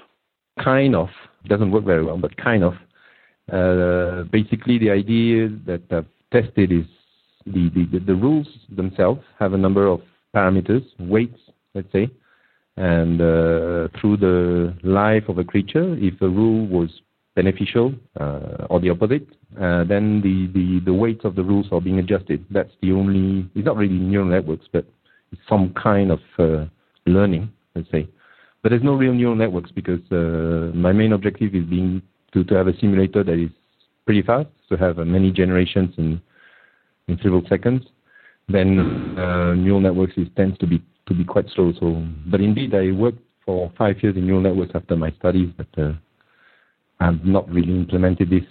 Kind 0.63 0.95
of. 0.95 1.09
Doesn't 1.45 1.71
work 1.71 1.85
very 1.85 2.03
well, 2.03 2.17
but 2.17 2.35
kind 2.37 2.63
of. 2.63 2.73
Uh, 3.51 4.23
basically, 4.31 4.77
the 4.77 4.89
idea 4.89 5.49
that 5.65 5.81
I've 5.91 6.05
tested 6.31 6.71
is 6.71 6.85
the, 7.45 7.69
the, 7.73 7.99
the 7.99 8.15
rules 8.15 8.47
themselves 8.73 9.21
have 9.39 9.53
a 9.53 9.57
number 9.57 9.87
of 9.87 10.01
parameters, 10.33 10.85
weights, 10.99 11.39
let's 11.73 11.91
say, 11.91 12.09
and 12.77 13.19
uh, 13.19 13.87
through 13.99 14.17
the 14.17 14.75
life 14.83 15.27
of 15.27 15.37
a 15.37 15.43
creature, 15.43 15.95
if 15.97 16.21
a 16.21 16.29
rule 16.29 16.67
was 16.67 16.89
beneficial 17.35 17.93
uh, 18.19 18.65
or 18.69 18.79
the 18.79 18.89
opposite, 18.89 19.27
uh, 19.59 19.83
then 19.83 20.21
the, 20.21 20.47
the, 20.53 20.81
the 20.85 20.93
weights 20.93 21.23
of 21.23 21.35
the 21.35 21.43
rules 21.43 21.67
are 21.71 21.81
being 21.81 21.99
adjusted. 21.99 22.45
That's 22.49 22.71
the 22.81 22.91
only, 22.91 23.49
it's 23.55 23.65
not 23.65 23.77
really 23.77 23.97
neural 23.97 24.27
networks, 24.27 24.67
but 24.71 24.85
it's 25.31 25.41
some 25.47 25.73
kind 25.73 26.11
of 26.11 26.19
uh, 26.37 26.65
learning, 27.05 27.51
let's 27.75 27.89
say. 27.91 28.07
But 28.61 28.69
there's 28.69 28.83
no 28.83 28.93
real 28.93 29.13
neural 29.13 29.35
networks 29.35 29.71
because 29.71 30.01
uh, 30.11 30.75
my 30.75 30.91
main 30.91 31.13
objective 31.13 31.55
is 31.55 31.65
being 31.65 32.01
to, 32.33 32.43
to 32.43 32.53
have 32.55 32.67
a 32.67 32.77
simulator 32.79 33.23
that 33.23 33.39
is 33.41 33.49
pretty 34.05 34.21
fast, 34.21 34.49
to 34.69 34.77
have 34.77 34.99
uh, 34.99 35.05
many 35.05 35.31
generations 35.31 35.93
in, 35.97 36.21
in 37.07 37.17
several 37.23 37.43
seconds. 37.47 37.83
Then 38.49 39.17
uh, 39.17 39.53
neural 39.53 39.79
networks 39.79 40.13
is, 40.17 40.27
tends 40.35 40.57
to 40.59 40.67
be 40.67 40.83
to 41.07 41.15
be 41.15 41.23
quite 41.23 41.45
slow. 41.55 41.73
So, 41.79 42.05
but 42.27 42.41
indeed, 42.41 42.75
I 42.75 42.91
worked 42.91 43.19
for 43.45 43.71
five 43.77 44.01
years 44.03 44.15
in 44.15 44.27
neural 44.27 44.41
networks 44.41 44.71
after 44.75 44.95
my 44.95 45.11
studies, 45.11 45.49
but 45.57 45.67
I've 47.01 47.25
not 47.25 47.49
really 47.49 47.75
implemented 47.75 48.29
this, 48.29 48.43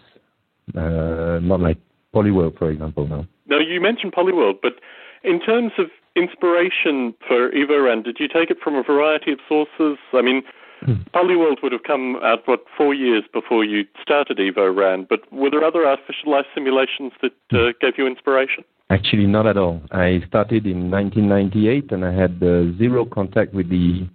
uh, 0.76 1.38
not 1.40 1.60
like 1.60 1.78
Polyworld, 2.14 2.58
for 2.58 2.70
example. 2.70 3.06
Now. 3.06 3.26
Now 3.46 3.58
you 3.58 3.80
mentioned 3.80 4.12
Polyworld, 4.12 4.58
but 4.60 4.74
in 5.22 5.40
terms 5.40 5.72
of 5.78 5.86
inspiration 6.16 7.14
for 7.26 7.50
EvoRAND, 7.52 8.04
did 8.04 8.16
you 8.18 8.26
take 8.26 8.50
it 8.50 8.58
from 8.62 8.74
a 8.74 8.82
variety 8.82 9.32
of 9.32 9.38
sources? 9.48 9.98
I 10.12 10.22
mean, 10.22 10.42
hmm. 10.80 10.94
Polyworld 11.14 11.62
would 11.62 11.70
have 11.70 11.84
come 11.84 12.16
out, 12.24 12.40
what, 12.46 12.64
four 12.76 12.92
years 12.92 13.22
before 13.32 13.64
you 13.64 13.84
started 14.02 14.38
EvoRAND, 14.38 15.08
but 15.08 15.32
were 15.32 15.50
there 15.50 15.64
other 15.64 15.86
artificial 15.86 16.32
life 16.32 16.46
simulations 16.52 17.12
that 17.22 17.32
uh, 17.52 17.56
hmm. 17.56 17.70
gave 17.80 17.94
you 17.98 18.06
inspiration? 18.06 18.64
Actually, 18.90 19.26
not 19.26 19.46
at 19.46 19.56
all. 19.56 19.80
I 19.92 20.20
started 20.26 20.66
in 20.66 20.90
1998, 20.90 21.92
and 21.92 22.04
I 22.04 22.12
had 22.12 22.42
uh, 22.42 22.76
zero 22.76 23.04
contact 23.04 23.54
with 23.54 23.68
the 23.68 24.08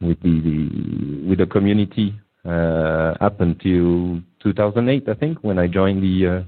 with 0.00 0.20
the, 0.22 0.40
the 0.40 1.28
with 1.28 1.38
the 1.38 1.46
community 1.46 2.14
up 2.44 3.40
until 3.40 4.20
2008, 4.42 5.08
I 5.08 5.14
think, 5.14 5.38
when 5.42 5.58
I 5.58 5.66
joined 5.66 6.02
the 6.02 6.26
uh, 6.26 6.42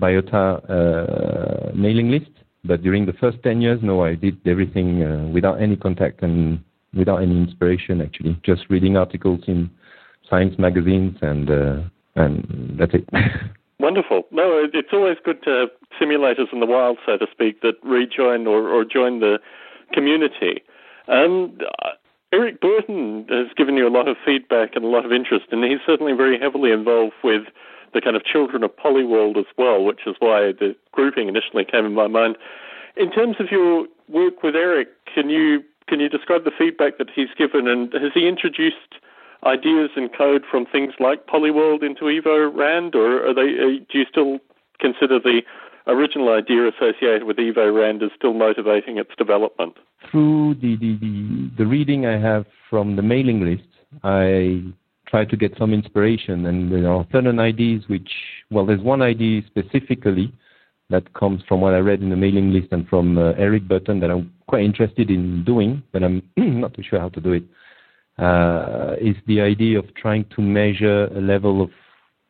Biota 0.00 0.62
uh, 0.68 1.72
mailing 1.74 2.10
list. 2.10 2.30
But 2.64 2.82
during 2.82 3.06
the 3.06 3.12
first 3.14 3.38
10 3.42 3.60
years, 3.60 3.80
no, 3.82 4.04
I 4.04 4.14
did 4.14 4.38
everything 4.46 5.02
uh, 5.02 5.28
without 5.32 5.60
any 5.60 5.76
contact 5.76 6.22
and 6.22 6.62
without 6.94 7.18
any 7.18 7.36
inspiration. 7.36 8.00
Actually, 8.00 8.40
just 8.44 8.62
reading 8.68 8.96
articles 8.96 9.40
in 9.46 9.70
science 10.28 10.54
magazines, 10.58 11.16
and 11.22 11.50
uh, 11.50 11.80
and 12.16 12.76
that's 12.78 12.94
it. 12.94 13.08
Wonderful. 13.80 14.22
No, 14.32 14.66
it's 14.72 14.88
always 14.92 15.16
good 15.24 15.42
to 15.44 15.50
have 15.50 15.68
simulators 16.00 16.52
in 16.52 16.58
the 16.58 16.66
wild, 16.66 16.98
so 17.06 17.16
to 17.16 17.26
speak, 17.30 17.60
that 17.62 17.74
rejoin 17.84 18.46
or, 18.48 18.68
or 18.68 18.84
join 18.84 19.20
the 19.20 19.38
community. 19.92 20.62
Um, 21.06 21.56
Eric 22.32 22.60
Burton 22.60 23.26
has 23.30 23.46
given 23.56 23.76
you 23.76 23.88
a 23.88 23.90
lot 23.90 24.06
of 24.06 24.16
feedback 24.24 24.76
and 24.76 24.84
a 24.84 24.88
lot 24.88 25.06
of 25.06 25.12
interest, 25.12 25.46
and 25.50 25.64
he's 25.64 25.80
certainly 25.86 26.12
very 26.12 26.38
heavily 26.38 26.70
involved 26.70 27.14
with 27.24 27.44
the 27.94 28.00
kind 28.02 28.16
of 28.16 28.24
children 28.24 28.62
of 28.62 28.76
Polyworld 28.76 29.38
as 29.38 29.46
well, 29.56 29.82
which 29.82 30.00
is 30.06 30.14
why 30.18 30.52
the 30.52 30.76
grouping 30.92 31.28
initially 31.28 31.64
came 31.64 31.86
in 31.86 31.94
my 31.94 32.06
mind. 32.06 32.36
In 32.96 33.10
terms 33.10 33.36
of 33.40 33.50
your 33.50 33.86
work 34.08 34.42
with 34.42 34.54
Eric, 34.54 34.88
can 35.12 35.30
you 35.30 35.64
can 35.86 36.00
you 36.00 36.08
describe 36.10 36.44
the 36.44 36.50
feedback 36.50 36.98
that 36.98 37.08
he's 37.14 37.32
given, 37.38 37.66
and 37.66 37.92
has 37.94 38.12
he 38.12 38.28
introduced 38.28 39.00
ideas 39.46 39.90
and 39.96 40.12
code 40.12 40.44
from 40.50 40.66
things 40.66 40.92
like 41.00 41.26
Polyworld 41.26 41.82
into 41.82 42.04
Evo 42.04 42.54
Rand, 42.54 42.94
or 42.94 43.26
are 43.26 43.32
they? 43.32 43.78
Do 43.90 43.98
you 43.98 44.04
still 44.04 44.38
consider 44.78 45.18
the 45.18 45.42
original 45.88 46.32
idea 46.32 46.68
associated 46.68 47.24
with 47.24 47.36
EvoRAND 47.36 48.02
is 48.02 48.10
still 48.16 48.34
motivating 48.34 48.98
its 48.98 49.10
development? 49.16 49.74
Through 50.10 50.56
the, 50.60 50.76
the, 50.76 50.96
the, 51.00 51.50
the 51.58 51.66
reading 51.66 52.06
I 52.06 52.18
have 52.18 52.46
from 52.70 52.96
the 52.96 53.02
mailing 53.02 53.44
list, 53.44 53.68
I 54.04 54.62
try 55.08 55.24
to 55.24 55.36
get 55.36 55.56
some 55.58 55.72
inspiration, 55.72 56.46
and 56.46 56.70
there 56.70 56.90
are 56.90 57.06
certain 57.10 57.38
ideas 57.40 57.82
which, 57.88 58.10
well, 58.50 58.66
there's 58.66 58.82
one 58.82 59.02
idea 59.02 59.42
specifically 59.46 60.32
that 60.90 61.12
comes 61.14 61.42
from 61.48 61.60
what 61.60 61.74
I 61.74 61.78
read 61.78 62.02
in 62.02 62.10
the 62.10 62.16
mailing 62.16 62.52
list 62.52 62.68
and 62.72 62.86
from 62.88 63.18
uh, 63.18 63.32
Eric 63.32 63.68
Burton 63.68 64.00
that 64.00 64.10
I'm 64.10 64.32
quite 64.46 64.64
interested 64.64 65.10
in 65.10 65.44
doing, 65.44 65.82
but 65.92 66.02
I'm 66.02 66.22
not 66.36 66.74
too 66.74 66.82
sure 66.88 67.00
how 67.00 67.08
to 67.10 67.20
do 67.20 67.32
it 67.32 67.44
uh, 68.18 68.94
is 69.00 69.16
the 69.26 69.40
idea 69.40 69.78
of 69.78 69.94
trying 69.94 70.24
to 70.36 70.42
measure 70.42 71.04
a 71.06 71.20
level 71.20 71.62
of 71.62 71.70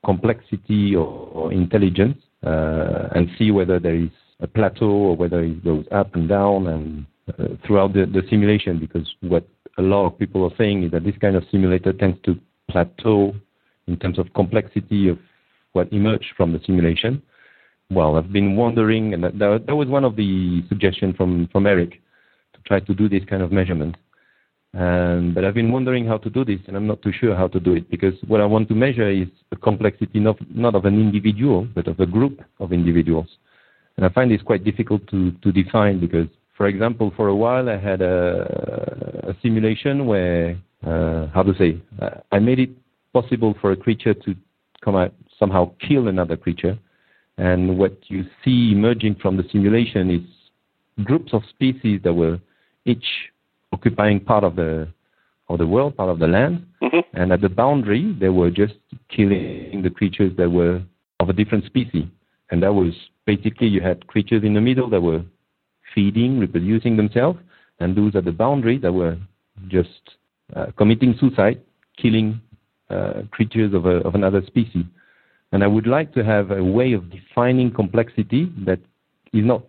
complexity 0.05 0.95
or, 0.95 1.07
or 1.07 1.53
intelligence 1.53 2.19
and 2.43 3.29
see 3.39 3.51
whether 3.51 3.79
there 3.79 3.95
is 3.95 4.11
a 4.41 4.47
plateau 4.47 4.87
or 4.87 5.17
whether 5.17 5.43
it 5.43 5.65
goes 5.65 5.85
up 5.91 6.15
and 6.15 6.29
down 6.29 6.67
and 6.69 7.07
uh, 7.39 7.55
throughout 7.67 7.93
the, 7.93 8.07
the 8.07 8.23
simulation 8.31 8.79
because 8.79 9.07
what 9.21 9.47
a 9.79 9.83
lot 9.83 10.07
of 10.07 10.19
people 10.19 10.45
are 10.45 10.57
saying 10.57 10.85
is 10.85 10.91
that 10.91 11.05
this 11.05 11.17
kind 11.21 11.37
of 11.37 11.45
simulator 11.51 11.93
tends 11.93 12.19
to 12.23 12.39
plateau 12.71 13.35
in 13.87 13.99
terms 13.99 14.19
of 14.19 14.33
complexity 14.35 15.09
of 15.09 15.19
what 15.73 15.93
emerged 15.93 16.33
from 16.37 16.53
the 16.53 16.61
simulation. 16.65 17.23
Well, 17.91 18.17
I've 18.17 18.33
been 18.33 18.57
wondering, 18.57 19.15
and 19.15 19.25
that, 19.25 19.39
that 19.39 19.77
was 19.77 19.89
one 19.89 20.05
of 20.05 20.17
the 20.17 20.63
suggestions 20.69 21.17
from, 21.17 21.49
from 21.51 21.67
Eric 21.67 22.01
to 22.55 22.61
try 22.67 22.81
to 22.81 22.95
do 22.95 23.09
this 23.09 23.25
kind 23.29 23.43
of 23.43 23.51
measurement. 23.51 23.97
Um, 24.75 25.33
but 25.35 25.45
I've 25.45 25.55
been 25.55 25.73
wondering 25.73 26.07
how 26.07 26.19
to 26.19 26.29
do 26.29 26.45
this, 26.45 26.61
and 26.67 26.77
I'm 26.77 26.87
not 26.87 27.01
too 27.03 27.13
sure 27.13 27.35
how 27.35 27.49
to 27.49 27.59
do 27.59 27.75
it 27.75 27.91
because 27.91 28.15
what 28.27 28.41
I 28.41 28.45
want 28.45 28.69
to 28.69 28.75
measure 28.75 29.09
is 29.09 29.29
the 29.51 29.57
complexity 29.57 30.21
not, 30.21 30.37
not 30.55 30.75
of 30.75 30.85
an 30.85 31.01
individual, 31.01 31.67
but 31.75 31.89
of 31.89 31.99
a 32.01 32.07
group 32.07 32.43
of 32.61 32.73
individuals. 32.73 33.29
And 33.97 34.05
I 34.05 34.11
find 34.11 34.31
this 34.31 34.43
quite 34.43 34.65
difficult 34.65 35.07
to, 35.09 35.33
to 35.33 35.53
define 35.53 36.01
because, 36.01 36.29
for 36.57 36.67
example, 36.67 37.13
for 37.17 37.29
a 37.29 37.35
while 37.35 37.69
I 37.69 37.79
had 37.79 38.03
a, 38.03 39.29
a 39.29 39.37
simulation 39.43 40.07
where 40.07 40.57
uh, 40.87 41.27
how 41.29 41.43
to 41.43 41.55
say, 41.59 41.81
I 42.31 42.39
made 42.39 42.61
it 42.61 42.71
possible 43.13 43.55
for 43.61 43.73
a 43.73 43.77
creature 43.77 44.15
to 44.15 44.35
come 44.85 44.97
out 44.97 45.13
somehow 45.39 45.73
kill 45.87 46.09
another 46.09 46.37
creature. 46.37 46.79
And 47.39 47.79
what 47.79 47.97
you 48.09 48.25
see 48.45 48.73
emerging 48.73 49.17
from 49.23 49.37
the 49.37 49.45
simulation 49.51 50.11
is 50.11 51.05
groups 51.05 51.33
of 51.33 51.43
species 51.49 52.01
that 52.05 52.13
were 52.13 52.39
each 52.85 53.05
occupying 53.73 54.21
part 54.21 54.45
of 54.45 54.57
the 54.57 54.89
of 55.49 55.59
the 55.59 55.67
world, 55.67 55.97
part 55.97 56.11
of 56.11 56.19
the 56.19 56.27
land, 56.27 56.67
hmm 56.81 57.01
and 57.15 57.33
at 57.33 57.41
the 57.41 57.49
boundary 57.49 58.15
they 58.21 58.29
were 58.29 58.51
just 58.51 58.75
killing 59.09 59.81
the 59.83 59.91
creatures 59.91 60.33
that 60.37 60.51
were 60.51 60.83
of 61.21 61.29
a 61.29 61.33
different 61.33 61.65
species. 61.65 62.05
And 62.51 62.63
that 62.63 62.73
was 62.73 62.95
basically 63.27 63.67
you 63.67 63.81
had 63.81 64.07
creatures 64.07 64.43
in 64.45 64.55
the 64.55 64.61
middle 64.61 64.89
that 64.91 65.01
were 65.01 65.23
feeding, 65.95 66.39
reproducing 66.39 66.97
themselves, 66.97 67.39
and 67.81 67.97
those 67.97 68.15
at 68.15 68.25
the 68.25 68.33
boundary 68.33 68.79
that 68.79 68.93
were 68.93 69.17
just 69.69 70.17
uh, 70.55 70.67
committing 70.77 71.15
suicide, 71.19 71.61
killing 71.97 72.41
uh, 72.91 73.23
creatures 73.31 73.75
of, 73.75 73.87
a, 73.87 73.97
of 74.07 74.15
another 74.15 74.43
species. 74.47 74.85
And 75.53 75.65
I 75.65 75.67
would 75.67 75.87
like 75.87 76.13
to 76.15 76.25
have 76.25 76.51
a 76.51 76.63
way 76.63 76.93
of 76.93 77.11
defining 77.11 77.73
complexity 77.73 78.53
that 78.65 78.81
is 79.33 79.45
not 79.45 79.63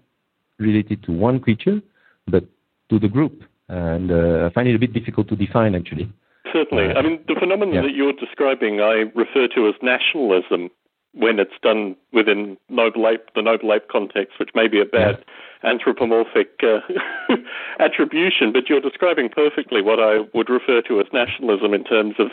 related 0.58 1.03
to 1.03 1.12
one 1.12 1.39
creature, 1.39 1.82
but 2.27 2.44
to 2.89 3.00
the 3.00 3.08
group. 3.08 3.44
And 3.69 4.11
uh, 4.11 4.47
I 4.47 4.53
find 4.53 4.67
it 4.67 4.75
a 4.75 4.79
bit 4.79 4.93
difficult 4.93 5.29
to 5.29 5.35
define 5.35 5.75
actually. 5.75 6.11
Certainly. 6.51 6.91
Uh, 6.91 6.99
I 6.99 7.01
mean, 7.03 7.19
the 7.27 7.35
phenomenon 7.35 7.75
yeah. 7.75 7.81
that 7.83 7.93
you're 7.93 8.13
describing, 8.13 8.81
I 8.81 9.05
refer 9.15 9.47
to 9.55 9.67
as 9.67 9.75
nationalism 9.81 10.69
when 11.13 11.39
it's 11.39 11.57
done 11.61 11.95
within 12.13 12.57
noble 12.69 13.07
ape, 13.07 13.33
the 13.35 13.41
noble 13.41 13.73
ape 13.73 13.88
context, 13.88 14.39
which 14.39 14.49
may 14.53 14.67
be 14.67 14.79
a 14.79 14.85
bad 14.85 15.23
anthropomorphic 15.63 16.61
uh, 16.63 16.79
attribution, 17.79 18.53
but 18.53 18.69
you're 18.69 18.79
describing 18.79 19.29
perfectly 19.29 19.81
what 19.81 19.99
I 19.99 20.19
would 20.33 20.49
refer 20.49 20.81
to 20.83 20.99
as 20.99 21.07
nationalism 21.11 21.73
in 21.73 21.83
terms 21.83 22.15
of 22.19 22.27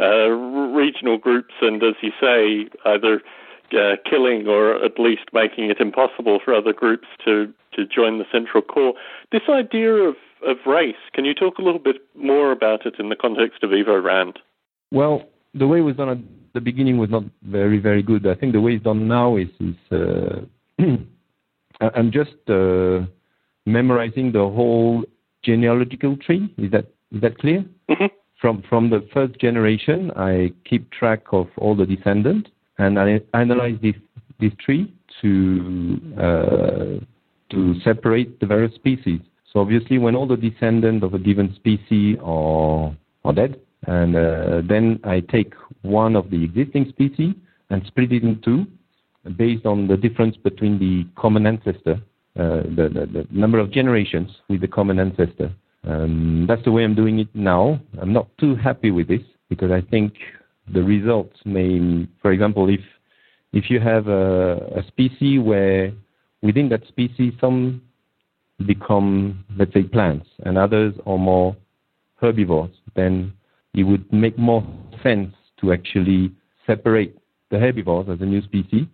uh, 0.00 0.30
regional 0.30 1.18
groups 1.18 1.54
and, 1.60 1.82
as 1.82 1.94
you 2.00 2.10
say, 2.20 2.68
either 2.84 3.22
uh, 3.74 3.96
killing 4.08 4.48
or 4.48 4.82
at 4.84 4.98
least 4.98 5.22
making 5.32 5.70
it 5.70 5.80
impossible 5.80 6.38
for 6.44 6.54
other 6.54 6.72
groups 6.72 7.06
to, 7.24 7.52
to 7.74 7.86
join 7.86 8.18
the 8.18 8.24
central 8.30 8.62
core. 8.62 8.94
This 9.30 9.42
idea 9.48 9.92
of, 9.92 10.16
of 10.46 10.56
race, 10.66 10.96
can 11.14 11.24
you 11.24 11.34
talk 11.34 11.58
a 11.58 11.62
little 11.62 11.80
bit 11.80 11.96
more 12.14 12.52
about 12.52 12.86
it 12.86 12.94
in 12.98 13.08
the 13.08 13.16
context 13.16 13.62
of 13.62 13.70
Evo 13.70 14.02
Rand? 14.02 14.38
Well, 14.90 15.28
the 15.54 15.66
way 15.66 15.78
it 15.78 15.82
was 15.82 15.96
done 15.96 16.08
at 16.08 16.18
the 16.54 16.60
beginning 16.60 16.98
was 16.98 17.10
not 17.10 17.24
very, 17.42 17.78
very 17.78 18.02
good. 18.02 18.26
I 18.26 18.34
think 18.34 18.52
the 18.52 18.60
way 18.60 18.72
it's 18.72 18.84
done 18.84 19.08
now 19.08 19.36
is, 19.36 19.48
is 19.60 19.76
uh, 19.90 20.40
I'm 21.94 22.12
just 22.12 22.36
uh, 22.48 23.00
memorizing 23.66 24.32
the 24.32 24.40
whole 24.40 25.04
genealogical 25.42 26.16
tree. 26.16 26.52
Is 26.58 26.70
that 26.72 26.86
is 27.12 27.20
that 27.20 27.38
clear? 27.38 27.64
hmm 27.88 28.06
From 28.40 28.62
from 28.68 28.90
the 28.90 29.06
first 29.12 29.38
generation, 29.40 30.10
I 30.16 30.52
keep 30.68 30.90
track 30.90 31.22
of 31.32 31.48
all 31.56 31.76
the 31.76 31.86
descendants, 31.86 32.50
and 32.78 32.98
I 32.98 33.20
analyze 33.34 33.78
this 33.82 34.52
tree 34.58 34.92
to 35.20 36.00
uh, 36.18 37.04
to 37.50 37.80
separate 37.84 38.40
the 38.40 38.46
various 38.46 38.74
species. 38.74 39.20
So 39.52 39.60
obviously, 39.60 39.98
when 39.98 40.16
all 40.16 40.26
the 40.26 40.36
descendants 40.36 41.04
of 41.04 41.14
a 41.14 41.18
given 41.18 41.54
species 41.54 42.16
are 42.22 42.94
dead, 43.34 43.60
and 43.86 44.16
uh, 44.16 44.62
then 44.64 45.00
I 45.04 45.20
take 45.20 45.52
one 45.82 46.16
of 46.16 46.30
the 46.30 46.42
existing 46.42 46.88
species 46.88 47.34
and 47.70 47.84
split 47.86 48.12
it 48.12 48.22
in 48.22 48.40
two, 48.42 48.66
based 49.36 49.66
on 49.66 49.88
the 49.88 49.96
difference 49.96 50.36
between 50.36 50.78
the 50.78 51.06
common 51.20 51.46
ancestor, 51.46 52.00
uh, 52.38 52.62
the 52.62 53.26
number 53.30 53.58
of 53.58 53.70
generations 53.70 54.30
with 54.48 54.60
the 54.60 54.68
common 54.68 54.98
ancestor. 54.98 55.52
Um, 55.84 56.46
that's 56.48 56.64
the 56.64 56.70
way 56.70 56.84
I'm 56.84 56.94
doing 56.94 57.18
it 57.18 57.28
now. 57.34 57.80
I'm 58.00 58.12
not 58.12 58.28
too 58.38 58.54
happy 58.54 58.90
with 58.90 59.08
this 59.08 59.22
because 59.48 59.70
I 59.70 59.80
think 59.80 60.14
the 60.72 60.82
results 60.82 61.36
may, 61.44 62.06
for 62.20 62.32
example, 62.32 62.68
if 62.68 62.80
if 63.52 63.70
you 63.70 63.80
have 63.80 64.08
a, 64.08 64.56
a 64.76 64.82
species 64.86 65.40
where 65.40 65.92
within 66.42 66.68
that 66.70 66.86
species 66.88 67.34
some 67.40 67.82
become, 68.66 69.44
let's 69.56 69.72
say, 69.74 69.82
plants 69.82 70.26
and 70.44 70.56
others 70.56 70.94
are 71.06 71.18
more 71.18 71.56
herbivores, 72.20 72.70
then 72.94 73.32
it 73.74 73.82
would 73.82 74.10
make 74.12 74.38
more 74.38 74.64
sense 75.02 75.34
to 75.60 75.72
actually 75.72 76.32
separate 76.66 77.16
the 77.50 77.58
herbivores 77.58 78.08
as 78.08 78.20
a 78.20 78.24
new 78.24 78.42
species 78.42 78.86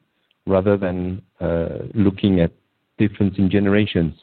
rather 0.47 0.77
than 0.77 1.23
uh, 1.41 1.69
looking 1.95 2.41
at 2.41 2.51
difference 2.97 3.35
in 3.39 3.51
generations. 3.51 4.15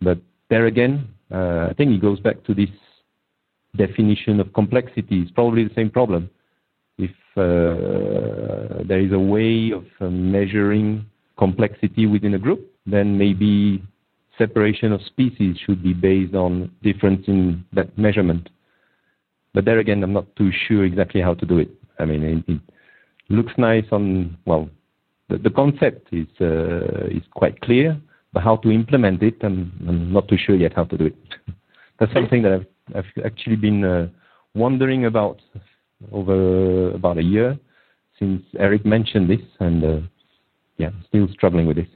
But 0.00 0.18
there 0.48 0.66
again, 0.66 1.08
uh, 1.30 1.68
I 1.70 1.74
think 1.76 1.90
it 1.92 2.00
goes 2.00 2.20
back 2.20 2.42
to 2.44 2.54
this 2.54 2.70
definition 3.76 4.40
of 4.40 4.52
complexity. 4.52 5.20
It's 5.22 5.30
probably 5.32 5.64
the 5.64 5.74
same 5.74 5.90
problem. 5.90 6.30
If 6.98 7.10
uh, 7.36 8.84
there 8.86 9.00
is 9.00 9.12
a 9.12 9.18
way 9.18 9.72
of 9.72 9.84
uh, 10.00 10.08
measuring 10.08 11.06
complexity 11.36 12.06
within 12.06 12.34
a 12.34 12.38
group, 12.38 12.70
then 12.86 13.18
maybe 13.18 13.82
separation 14.38 14.92
of 14.92 15.00
species 15.02 15.56
should 15.64 15.82
be 15.82 15.92
based 15.92 16.34
on 16.34 16.70
difference 16.82 17.24
in 17.26 17.64
that 17.72 17.96
measurement. 17.98 18.48
But 19.52 19.64
there 19.64 19.78
again, 19.78 20.02
I'm 20.02 20.12
not 20.12 20.34
too 20.36 20.50
sure 20.66 20.84
exactly 20.84 21.20
how 21.20 21.34
to 21.34 21.46
do 21.46 21.58
it. 21.58 21.70
I 21.98 22.04
mean, 22.04 22.44
it, 22.46 22.60
looks 23.30 23.52
nice 23.56 23.86
on 23.90 24.36
well, 24.44 24.68
the, 25.28 25.38
the 25.38 25.50
concept 25.50 26.08
is 26.12 26.26
uh, 26.40 27.06
is 27.06 27.22
quite 27.32 27.60
clear, 27.62 27.96
but 28.32 28.42
how 28.42 28.56
to 28.56 28.70
implement 28.70 29.22
it, 29.22 29.36
I'm, 29.42 29.72
I'm 29.88 30.12
not 30.12 30.28
too 30.28 30.36
sure 30.36 30.56
yet 30.56 30.74
how 30.74 30.84
to 30.84 30.98
do 30.98 31.06
it. 31.06 31.16
That's 31.98 32.12
something 32.12 32.42
that 32.42 32.52
I've, 32.52 32.66
I've 32.94 33.24
actually 33.24 33.56
been 33.56 33.84
uh, 33.84 34.08
wondering 34.54 35.06
about 35.06 35.40
over 36.12 36.90
about 36.90 37.18
a 37.18 37.22
year 37.22 37.58
since 38.18 38.42
Eric 38.58 38.84
mentioned 38.84 39.28
this, 39.28 39.44
and 39.60 39.84
uh, 39.84 40.00
yeah, 40.76 40.90
still 41.08 41.28
struggling 41.32 41.66
with 41.66 41.76
this. 41.76 41.88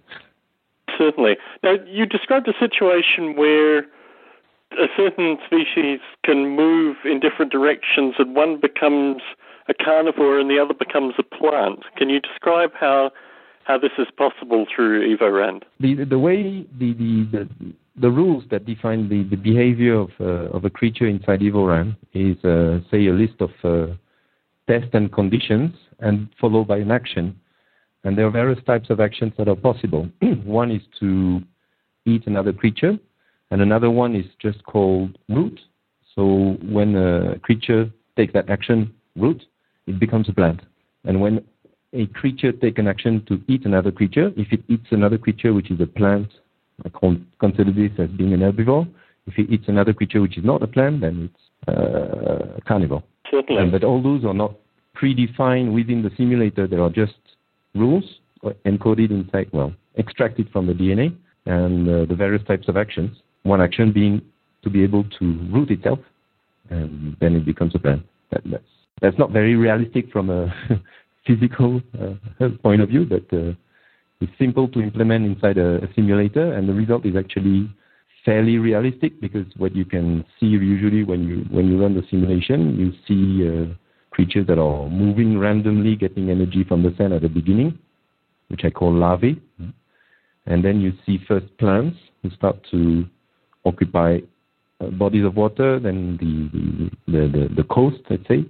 Certainly. 0.96 1.36
Now, 1.62 1.74
you 1.86 2.06
described 2.06 2.48
a 2.48 2.58
situation 2.58 3.36
where 3.36 3.78
a 4.72 4.86
certain 4.96 5.38
species 5.46 6.00
can 6.24 6.56
move 6.56 6.96
in 7.04 7.20
different 7.20 7.52
directions 7.52 8.14
and 8.18 8.34
one 8.34 8.60
becomes 8.60 9.22
a 9.68 9.74
carnivore 9.74 10.38
and 10.38 10.50
the 10.50 10.58
other 10.58 10.74
becomes 10.74 11.14
a 11.18 11.22
plant. 11.22 11.80
Can 11.96 12.08
you 12.08 12.20
describe 12.20 12.70
how 12.78 13.10
how 13.64 13.76
this 13.76 13.92
is 13.98 14.06
possible 14.16 14.66
through 14.74 15.16
EvoRand? 15.16 15.62
The 15.80 16.04
the 16.04 16.18
way 16.18 16.66
the 16.78 16.92
the, 16.94 17.26
the, 17.32 17.48
the 18.00 18.10
rules 18.10 18.44
that 18.50 18.64
define 18.64 19.08
the, 19.08 19.24
the 19.24 19.36
behavior 19.36 19.94
of 19.94 20.10
uh, 20.20 20.56
of 20.56 20.64
a 20.64 20.70
creature 20.70 21.06
inside 21.06 21.40
EvoRand 21.40 21.96
is 22.14 22.36
uh, 22.44 22.80
say 22.90 23.06
a 23.06 23.12
list 23.12 23.40
of 23.40 23.50
uh, 23.64 23.94
tests 24.68 24.90
and 24.92 25.12
conditions 25.12 25.74
and 26.00 26.28
followed 26.40 26.68
by 26.68 26.78
an 26.78 26.90
action. 26.90 27.38
And 28.04 28.16
there 28.16 28.26
are 28.26 28.30
various 28.30 28.62
types 28.64 28.90
of 28.90 29.00
actions 29.00 29.32
that 29.38 29.48
are 29.48 29.56
possible. 29.56 30.08
one 30.44 30.70
is 30.70 30.82
to 31.00 31.42
eat 32.06 32.26
another 32.26 32.52
creature, 32.52 32.96
and 33.50 33.60
another 33.60 33.90
one 33.90 34.14
is 34.14 34.26
just 34.40 34.62
called 34.64 35.18
root. 35.28 35.58
So 36.14 36.56
when 36.62 36.94
a 36.96 37.38
creature 37.40 37.90
takes 38.16 38.32
that 38.34 38.48
action, 38.48 38.94
root, 39.16 39.42
it 39.86 39.98
becomes 39.98 40.28
a 40.28 40.32
plant. 40.32 40.60
And 41.04 41.20
when 41.20 41.44
a 41.92 42.06
creature 42.06 42.52
takes 42.52 42.78
an 42.78 42.86
action 42.86 43.24
to 43.26 43.40
eat 43.48 43.64
another 43.64 43.90
creature, 43.90 44.32
if 44.36 44.52
it 44.52 44.62
eats 44.68 44.86
another 44.90 45.18
creature 45.18 45.52
which 45.52 45.70
is 45.70 45.80
a 45.80 45.86
plant, 45.86 46.28
I 46.84 46.88
con- 46.90 47.26
consider 47.40 47.72
this 47.72 47.90
as 47.98 48.08
being 48.10 48.32
an 48.32 48.40
herbivore. 48.40 48.88
If 49.26 49.38
it 49.38 49.50
eats 49.50 49.68
another 49.68 49.92
creature 49.92 50.20
which 50.20 50.38
is 50.38 50.44
not 50.44 50.62
a 50.62 50.66
plant, 50.66 51.00
then 51.00 51.30
it's 51.30 51.68
uh, 51.68 52.56
a 52.56 52.60
carnivore. 52.66 53.02
Certainly. 53.30 53.62
And, 53.62 53.72
but 53.72 53.84
all 53.84 54.02
those 54.02 54.24
are 54.24 54.34
not 54.34 54.54
predefined 55.00 55.72
within 55.74 56.02
the 56.02 56.10
simulator. 56.16 56.66
There 56.66 56.82
are 56.82 56.90
just 56.90 57.18
rules 57.74 58.04
encoded 58.66 59.10
inside, 59.10 59.48
well, 59.52 59.72
extracted 59.98 60.48
from 60.50 60.66
the 60.66 60.72
DNA 60.72 61.16
and 61.46 61.88
uh, 61.88 62.04
the 62.06 62.14
various 62.14 62.44
types 62.46 62.68
of 62.68 62.76
actions. 62.76 63.16
One 63.42 63.60
action 63.60 63.92
being 63.92 64.22
to 64.62 64.70
be 64.70 64.82
able 64.82 65.04
to 65.18 65.48
root 65.52 65.70
itself, 65.70 65.98
and 66.70 67.16
then 67.20 67.34
it 67.36 67.44
becomes 67.44 67.74
a 67.74 67.78
plant. 67.78 68.02
That, 68.30 68.42
that's 68.44 68.64
that's 69.00 69.18
not 69.18 69.30
very 69.30 69.54
realistic 69.54 70.10
from 70.10 70.28
a 70.28 70.52
physical 71.26 71.80
uh, 72.00 72.48
point 72.62 72.82
of 72.82 72.88
view, 72.88 73.04
but 73.04 73.36
uh, 73.36 73.52
it's 74.20 74.32
simple 74.38 74.68
to 74.68 74.80
implement 74.80 75.24
inside 75.24 75.58
a, 75.58 75.76
a, 75.84 75.94
simulator, 75.94 76.52
and 76.54 76.68
the 76.68 76.74
result 76.74 77.06
is 77.06 77.14
actually 77.16 77.70
fairly 78.24 78.58
realistic 78.58 79.20
because 79.20 79.46
what 79.56 79.74
you 79.76 79.84
can 79.84 80.24
see 80.38 80.46
usually 80.46 81.04
when 81.04 81.22
you 81.22 81.44
when 81.50 81.68
you 81.68 81.80
run 81.80 81.94
the 81.94 82.02
simulation, 82.10 82.76
you 82.76 82.92
see 83.06 83.48
uh, 83.48 83.72
creatures 84.10 84.46
that 84.48 84.58
are 84.58 84.88
moving 84.88 85.38
randomly, 85.38 85.94
getting 85.94 86.30
energy 86.30 86.64
from 86.64 86.82
the 86.82 86.94
sun 86.98 87.12
at 87.12 87.22
the 87.22 87.28
beginning, 87.28 87.78
which 88.48 88.62
I 88.64 88.70
call 88.70 88.92
larvae, 88.92 89.40
and 90.46 90.64
then 90.64 90.80
you 90.80 90.92
see 91.06 91.18
first 91.28 91.46
plants 91.58 91.96
who 92.22 92.30
start 92.30 92.56
to 92.72 93.06
occupy 93.64 94.18
uh, 94.80 94.86
bodies 94.86 95.24
of 95.24 95.36
water, 95.36 95.78
then 95.78 96.18
the 96.20 96.90
the, 97.12 97.28
the, 97.28 97.54
the 97.54 97.64
coast, 97.64 97.98
let's 98.10 98.26
say, 98.26 98.44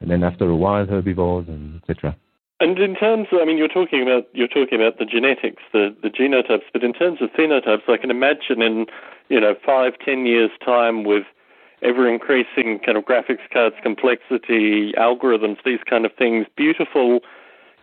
and 0.00 0.10
then 0.10 0.24
after 0.24 0.48
a 0.48 0.56
while 0.56 0.86
herbivores 0.86 1.46
and 1.48 1.82
etc. 1.82 2.16
And 2.62 2.78
in 2.78 2.94
terms, 2.94 3.26
of, 3.32 3.40
I 3.40 3.44
mean, 3.44 3.58
you're 3.58 3.66
talking 3.66 4.02
about 4.02 4.28
you're 4.34 4.46
talking 4.46 4.80
about 4.80 5.00
the 5.00 5.04
genetics, 5.04 5.64
the 5.72 5.92
the 6.00 6.08
genotypes, 6.08 6.62
but 6.72 6.84
in 6.84 6.92
terms 6.92 7.20
of 7.20 7.30
phenotypes, 7.30 7.88
I 7.88 7.96
can 7.96 8.08
imagine 8.08 8.62
in 8.62 8.86
you 9.28 9.40
know 9.40 9.56
five, 9.66 9.94
ten 9.98 10.26
years 10.26 10.52
time 10.64 11.02
with 11.02 11.24
ever 11.82 12.08
increasing 12.08 12.78
kind 12.78 12.96
of 12.96 13.04
graphics 13.04 13.50
cards 13.52 13.74
complexity, 13.82 14.92
algorithms, 14.92 15.56
these 15.64 15.80
kind 15.90 16.06
of 16.06 16.12
things, 16.16 16.46
beautiful 16.56 17.18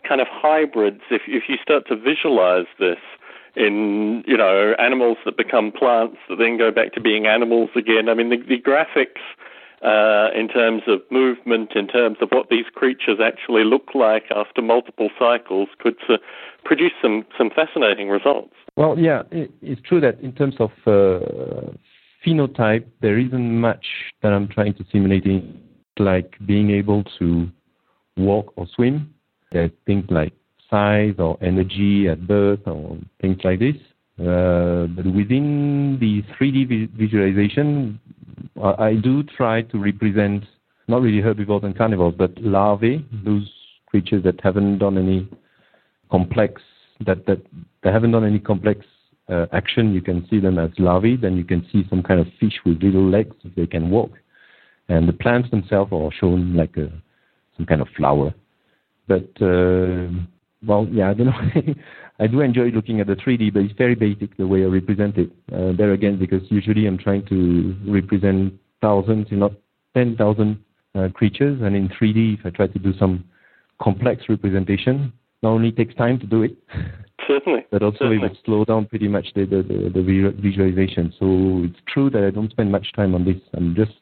kind 0.07 0.21
of 0.21 0.27
hybrids. 0.31 1.01
If 1.11 1.23
if 1.27 1.49
you 1.49 1.57
start 1.61 1.85
to 1.89 1.97
visualize 1.97 2.67
this 2.79 2.99
in 3.57 4.23
you 4.25 4.37
know 4.37 4.75
animals 4.79 5.17
that 5.25 5.35
become 5.35 5.73
plants 5.73 6.19
that 6.29 6.37
then 6.37 6.57
go 6.57 6.71
back 6.71 6.93
to 6.93 7.01
being 7.01 7.27
animals 7.27 7.69
again. 7.75 8.07
I 8.07 8.13
mean 8.13 8.29
the, 8.29 8.37
the 8.37 8.61
graphics 8.61 9.19
uh, 9.81 10.29
in 10.35 10.47
terms 10.47 10.83
of 10.87 11.01
movement, 11.09 11.71
in 11.75 11.87
terms 11.87 12.17
of 12.21 12.29
what 12.31 12.49
these 12.49 12.65
creatures 12.73 13.19
actually 13.23 13.63
look 13.63 13.95
like 13.95 14.25
after 14.35 14.61
multiple 14.61 15.09
cycles, 15.17 15.69
could 15.79 15.97
uh, 16.09 16.17
produce 16.65 16.91
some 17.01 17.25
some 17.37 17.49
fascinating 17.49 18.09
results. 18.09 18.53
Well, 18.75 18.99
yeah, 18.99 19.23
it, 19.31 19.51
it's 19.61 19.81
true 19.81 20.01
that 20.01 20.19
in 20.19 20.33
terms 20.33 20.55
of 20.59 20.71
uh, 20.85 21.71
phenotype, 22.25 22.85
there 23.01 23.17
isn't 23.17 23.59
much 23.59 23.85
that 24.21 24.33
I'm 24.33 24.47
trying 24.47 24.73
to 24.75 24.85
simulate, 24.91 25.25
in, 25.25 25.61
like 25.97 26.35
being 26.45 26.71
able 26.71 27.03
to 27.19 27.49
walk 28.17 28.53
or 28.55 28.67
swim. 28.75 29.13
There's 29.51 29.71
things 29.85 30.05
like 30.09 30.33
size 30.69 31.15
or 31.17 31.37
energy 31.41 32.07
at 32.07 32.27
birth 32.27 32.61
or 32.65 32.97
things 33.21 33.37
like 33.43 33.59
this. 33.59 33.75
Uh, 34.19 34.87
but 34.87 35.05
within 35.05 35.97
the 35.99 36.21
3D 36.33 36.91
visualization, 36.91 37.99
I 38.61 38.95
do 38.95 39.23
try 39.23 39.61
to 39.63 39.79
represent 39.79 40.43
not 40.87 41.01
really 41.01 41.21
herbivores 41.21 41.63
and 41.63 41.77
carnivores, 41.77 42.15
but 42.17 42.31
larvae, 42.41 43.05
those 43.23 43.49
creatures 43.87 44.23
that 44.23 44.39
haven't 44.41 44.79
done 44.79 44.97
any 44.97 45.27
complex 46.11 46.61
that 47.05 47.25
that 47.27 47.41
they 47.83 47.91
haven't 47.91 48.11
done 48.11 48.25
any 48.25 48.39
complex 48.39 48.85
uh, 49.29 49.45
action. 49.53 49.93
You 49.93 50.01
can 50.01 50.27
see 50.29 50.39
them 50.39 50.59
as 50.59 50.71
larvae. 50.77 51.15
Then 51.15 51.37
you 51.37 51.43
can 51.43 51.65
see 51.71 51.83
some 51.89 52.03
kind 52.03 52.19
of 52.19 52.27
fish 52.39 52.59
with 52.65 52.81
little 52.81 53.07
legs 53.09 53.35
they 53.55 53.67
can 53.67 53.89
walk, 53.89 54.11
and 54.89 55.07
the 55.07 55.13
plants 55.13 55.49
themselves 55.49 55.91
are 55.93 56.11
shown 56.19 56.55
like 56.55 56.75
a, 56.77 56.91
some 57.55 57.65
kind 57.65 57.81
of 57.81 57.87
flower. 57.95 58.33
But 59.07 59.29
uh, 59.41 60.09
well, 60.65 60.87
yeah, 60.91 61.09
I 61.09 61.13
don't 61.13 61.27
know. 61.27 61.73
I 62.19 62.27
do 62.27 62.41
enjoy 62.41 62.69
looking 62.69 62.99
at 62.99 63.07
the 63.07 63.15
3D, 63.15 63.53
but 63.53 63.63
it's 63.63 63.77
very 63.77 63.95
basic 63.95 64.35
the 64.35 64.45
way 64.45 64.63
I 64.63 64.67
represent 64.67 65.17
it. 65.17 65.31
Uh, 65.53 65.71
there 65.77 65.93
again, 65.93 66.19
because 66.19 66.41
usually 66.49 66.85
I'm 66.85 66.97
trying 66.97 67.25
to 67.27 67.75
represent 67.87 68.53
thousands, 68.81 69.27
if 69.31 69.37
not 69.37 69.53
10,000 69.95 70.63
uh, 70.95 71.07
creatures, 71.13 71.61
and 71.61 71.75
in 71.75 71.87
3D, 71.89 72.39
if 72.39 72.45
I 72.45 72.49
try 72.49 72.67
to 72.67 72.79
do 72.79 72.93
some 72.99 73.23
complex 73.81 74.23
representation, 74.27 75.13
not 75.41 75.51
only 75.51 75.71
takes 75.71 75.95
time 75.95 76.19
to 76.19 76.25
do 76.25 76.43
it, 76.43 76.57
certainly, 77.27 77.65
but 77.71 77.83
also 77.83 77.99
certainly. 77.99 78.17
it 78.17 78.21
would 78.23 78.37
slow 78.45 78.65
down 78.65 78.85
pretty 78.85 79.07
much 79.07 79.27
the, 79.35 79.45
the, 79.45 79.63
the, 79.63 79.89
the 79.93 80.33
visualization. 80.41 81.13
So 81.17 81.69
it's 81.69 81.79
true 81.87 82.09
that 82.09 82.23
I 82.23 82.31
don't 82.31 82.51
spend 82.51 82.69
much 82.71 82.91
time 82.93 83.15
on 83.15 83.23
this. 83.23 83.37
I'm 83.53 83.75
just 83.75 83.93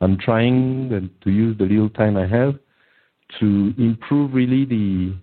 I'm 0.00 0.18
trying 0.18 1.10
to 1.22 1.30
use 1.30 1.56
the 1.58 1.64
little 1.64 1.90
time 1.90 2.16
I 2.16 2.26
have 2.26 2.54
to 3.40 3.74
improve 3.78 4.34
really 4.34 4.64
the 4.64 5.14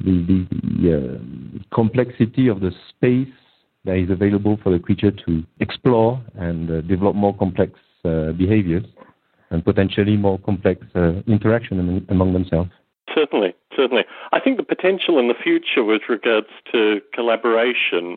the, 0.00 0.46
the 0.80 0.96
uh, 0.96 1.74
complexity 1.74 2.48
of 2.48 2.60
the 2.60 2.72
space 2.88 3.28
that 3.84 3.96
is 3.96 4.10
available 4.10 4.58
for 4.62 4.72
the 4.72 4.78
creature 4.78 5.10
to 5.10 5.42
explore 5.60 6.22
and 6.36 6.70
uh, 6.70 6.80
develop 6.82 7.14
more 7.14 7.36
complex 7.36 7.72
uh, 8.04 8.32
behaviors 8.32 8.84
and 9.50 9.64
potentially 9.64 10.16
more 10.16 10.38
complex 10.38 10.84
uh, 10.94 11.12
interaction 11.26 11.78
among, 11.78 12.06
among 12.08 12.32
themselves. 12.32 12.70
Certainly, 13.14 13.54
certainly. 13.76 14.04
I 14.32 14.40
think 14.40 14.56
the 14.56 14.64
potential 14.64 15.18
in 15.18 15.28
the 15.28 15.34
future 15.34 15.84
with 15.84 16.02
regards 16.08 16.48
to 16.72 17.00
collaboration, 17.12 18.16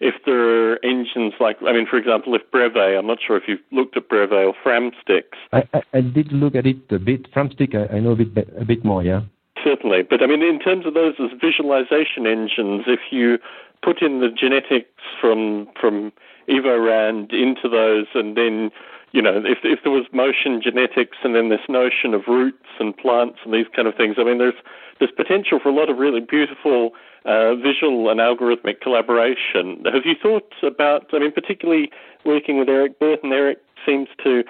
if 0.00 0.14
there 0.26 0.72
are 0.72 0.84
engines 0.84 1.34
like, 1.40 1.56
I 1.66 1.72
mean, 1.72 1.86
for 1.86 1.96
example, 1.96 2.34
if 2.34 2.42
Breve, 2.50 2.76
I'm 2.98 3.06
not 3.06 3.18
sure 3.24 3.36
if 3.36 3.44
you've 3.46 3.60
looked 3.70 3.96
at 3.96 4.08
Breve 4.08 4.32
or 4.32 4.54
Framsticks. 4.64 5.38
I, 5.52 5.62
I, 5.72 5.82
I 5.94 6.00
did 6.00 6.32
look 6.32 6.56
at 6.56 6.66
it 6.66 6.78
a 6.90 6.98
bit. 6.98 7.32
Framstick, 7.32 7.74
I, 7.74 7.96
I 7.96 8.00
know 8.00 8.10
a 8.12 8.16
bit, 8.16 8.48
a 8.58 8.64
bit 8.64 8.84
more, 8.84 9.02
yeah. 9.02 9.22
Certainly, 9.64 10.02
but 10.02 10.22
I 10.22 10.26
mean, 10.26 10.42
in 10.42 10.58
terms 10.58 10.84
of 10.84 10.92
those 10.92 11.14
as 11.18 11.30
visualization 11.40 12.26
engines, 12.26 12.84
if 12.86 13.00
you 13.10 13.38
put 13.82 14.02
in 14.02 14.20
the 14.20 14.28
genetics 14.28 15.00
from 15.20 15.68
from 15.80 16.12
EvoRAND 16.48 17.32
into 17.32 17.68
those, 17.68 18.06
and 18.14 18.36
then 18.36 18.70
you 19.12 19.22
know, 19.22 19.42
if 19.44 19.58
if 19.64 19.80
there 19.82 19.92
was 19.92 20.04
motion 20.12 20.60
genetics, 20.62 21.16
and 21.24 21.34
then 21.34 21.48
this 21.48 21.66
notion 21.68 22.12
of 22.12 22.22
roots 22.28 22.68
and 22.78 22.94
plants 22.96 23.38
and 23.44 23.54
these 23.54 23.66
kind 23.74 23.88
of 23.88 23.94
things, 23.94 24.16
I 24.18 24.24
mean, 24.24 24.36
there's 24.36 24.60
there's 24.98 25.12
potential 25.12 25.58
for 25.62 25.70
a 25.70 25.74
lot 25.74 25.88
of 25.88 25.96
really 25.96 26.20
beautiful 26.20 26.90
uh, 27.24 27.54
visual 27.54 28.10
and 28.10 28.20
algorithmic 28.20 28.82
collaboration. 28.82 29.82
Have 29.90 30.04
you 30.04 30.14
thought 30.20 30.52
about? 30.62 31.06
I 31.14 31.20
mean, 31.20 31.32
particularly 31.32 31.90
working 32.26 32.58
with 32.58 32.68
Eric 32.68 32.98
Burton. 32.98 33.32
Eric 33.32 33.58
seems 33.86 34.08
to 34.24 34.44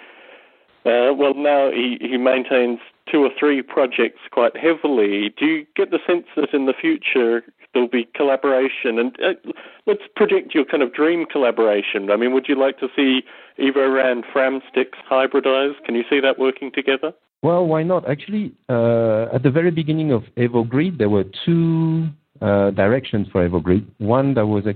uh, 0.87 1.15
well, 1.15 1.35
now 1.35 1.71
he, 1.71 1.97
he 2.01 2.19
maintains 2.19 2.79
two 3.11 3.19
or 3.19 3.31
three 3.39 3.63
projects 3.63 4.21
quite 4.31 4.57
heavily. 4.57 5.35
Do 5.39 5.47
you 5.47 5.67
get 5.77 5.91
the 5.91 5.99
sense 6.07 6.27
that 6.37 6.53
in 6.53 6.67
the 6.67 6.75
future 6.79 7.43
there'll 7.73 7.89
be 7.89 8.09
collaboration? 8.15 8.99
And 8.99 9.17
uh, 9.23 9.53
let's 9.87 10.03
predict 10.17 10.55
your 10.55 10.65
kind 10.65 10.83
of 10.83 10.95
dream 10.95 11.27
collaboration. 11.27 12.11
I 12.11 12.17
mean, 12.17 12.33
would 12.33 12.47
you 12.49 12.59
like 12.59 12.79
to 12.79 12.89
see 12.97 13.23
Evo 13.59 13.77
EvoRAND 13.77 14.25
Framsticks 14.35 14.99
hybridized? 15.11 15.85
Can 15.85 15.95
you 15.95 16.05
see 16.09 16.21
that 16.21 16.39
working 16.39 16.71
together? 16.73 17.13
Well, 17.43 17.67
why 17.67 17.83
not? 17.83 18.09
Actually, 18.09 18.55
uh, 18.71 19.27
at 19.35 19.43
the 19.43 19.51
very 19.51 19.71
beginning 19.71 20.13
of 20.13 20.23
EvoGrid, 20.39 20.97
there 20.97 21.11
were 21.11 21.25
two 21.45 22.09
uh, 22.41 22.71
directions 22.71 23.29
for 23.31 23.47
EvoGrid. 23.47 23.87
One 23.99 24.35
that 24.35 24.47
was 24.47 24.65
a 24.67 24.75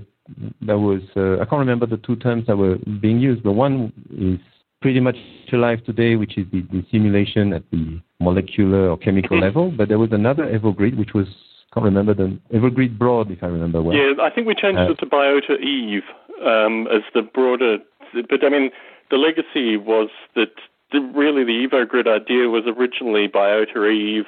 that 0.61 0.77
was 0.77 1.01
uh, 1.17 1.41
I 1.41 1.45
can't 1.45 1.59
remember 1.59 1.87
the 1.87 1.97
two 1.97 2.15
terms 2.17 2.45
that 2.45 2.55
were 2.55 2.77
being 3.01 3.19
used, 3.19 3.41
but 3.41 3.53
one 3.53 3.91
is 4.11 4.39
pretty 4.81 4.99
much 4.99 5.17
alive 5.51 5.83
today, 5.83 6.15
which 6.15 6.37
is 6.37 6.45
the, 6.51 6.61
the 6.71 6.85
simulation 6.91 7.53
at 7.53 7.63
the 7.71 7.99
molecular 8.19 8.89
or 8.89 8.97
chemical 8.97 9.37
mm-hmm. 9.37 9.43
level. 9.43 9.71
But 9.71 9.89
there 9.89 9.99
was 9.99 10.11
another 10.11 10.45
EvoGrid, 10.45 10.97
which 10.97 11.13
was 11.13 11.27
can't 11.73 11.83
remember 11.83 12.13
the 12.13 12.37
EvoGrid 12.53 12.97
Broad, 12.97 13.29
if 13.31 13.43
I 13.43 13.47
remember 13.47 13.81
well. 13.81 13.95
Yeah, 13.95 14.13
I 14.21 14.29
think 14.31 14.47
we 14.47 14.55
changed 14.55 14.79
uh, 14.79 14.91
it 14.91 14.99
to 14.99 15.05
Biota 15.05 15.59
Eve 15.59 16.03
um, 16.43 16.87
as 16.87 17.03
the 17.13 17.21
broader. 17.21 17.77
But 18.13 18.43
I 18.43 18.49
mean, 18.49 18.71
the 19.11 19.17
legacy 19.17 19.77
was 19.77 20.09
that 20.35 20.53
the, 20.91 20.99
really 20.99 21.43
the 21.43 21.67
EvoGrid 21.67 22.07
idea 22.07 22.49
was 22.49 22.63
originally 22.65 23.27
Biota 23.27 23.91
Eve, 23.91 24.25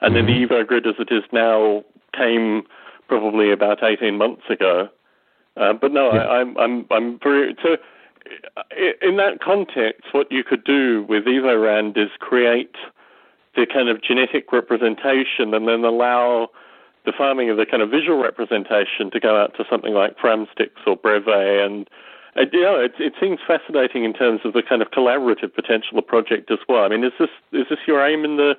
and 0.00 0.14
mm-hmm. 0.14 0.26
then 0.26 0.26
the 0.26 0.32
mm-hmm. 0.32 0.52
EvoGrid 0.52 0.86
as 0.88 0.96
it 0.98 1.14
is 1.14 1.22
now 1.32 1.84
came 2.16 2.62
probably 3.08 3.52
about 3.52 3.82
18 3.84 4.16
months 4.18 4.42
ago. 4.50 4.88
Uh, 5.56 5.72
but 5.72 5.92
no, 5.92 6.12
yeah. 6.12 6.20
I, 6.20 6.40
I'm 6.40 6.56
I'm 6.56 6.86
I'm 6.90 7.18
very 7.22 7.56
so 7.62 7.76
in 9.02 9.16
that 9.16 9.40
context, 9.42 10.02
what 10.12 10.30
you 10.30 10.44
could 10.44 10.64
do 10.64 11.04
with 11.08 11.24
EvoRAND 11.24 11.96
is 11.96 12.10
create 12.18 12.76
the 13.60 13.66
kind 13.66 13.88
of 13.88 14.02
genetic 14.02 14.52
representation 14.52 15.52
and 15.52 15.68
then 15.68 15.84
allow 15.84 16.48
the 17.04 17.12
farming 17.16 17.50
of 17.50 17.56
the 17.58 17.66
kind 17.66 17.82
of 17.82 17.90
visual 17.90 18.22
representation 18.22 19.10
to 19.12 19.20
go 19.20 19.36
out 19.36 19.54
to 19.56 19.64
something 19.70 19.92
like 19.92 20.16
Framsticks 20.16 20.80
or 20.86 20.96
Breve. 20.96 21.28
And, 21.28 21.88
uh, 22.36 22.44
you 22.52 22.62
know, 22.62 22.80
it, 22.80 22.92
it 22.98 23.14
seems 23.20 23.38
fascinating 23.46 24.04
in 24.04 24.12
terms 24.14 24.40
of 24.44 24.54
the 24.54 24.62
kind 24.62 24.80
of 24.80 24.90
collaborative 24.90 25.54
potential 25.54 25.90
of 25.92 25.96
the 25.96 26.08
project 26.08 26.50
as 26.50 26.58
well. 26.68 26.84
I 26.84 26.88
mean, 26.88 27.04
is 27.04 27.12
this 27.18 27.28
is 27.52 27.66
this 27.68 27.78
your 27.86 28.06
aim 28.06 28.24
in 28.24 28.36
the, 28.36 28.54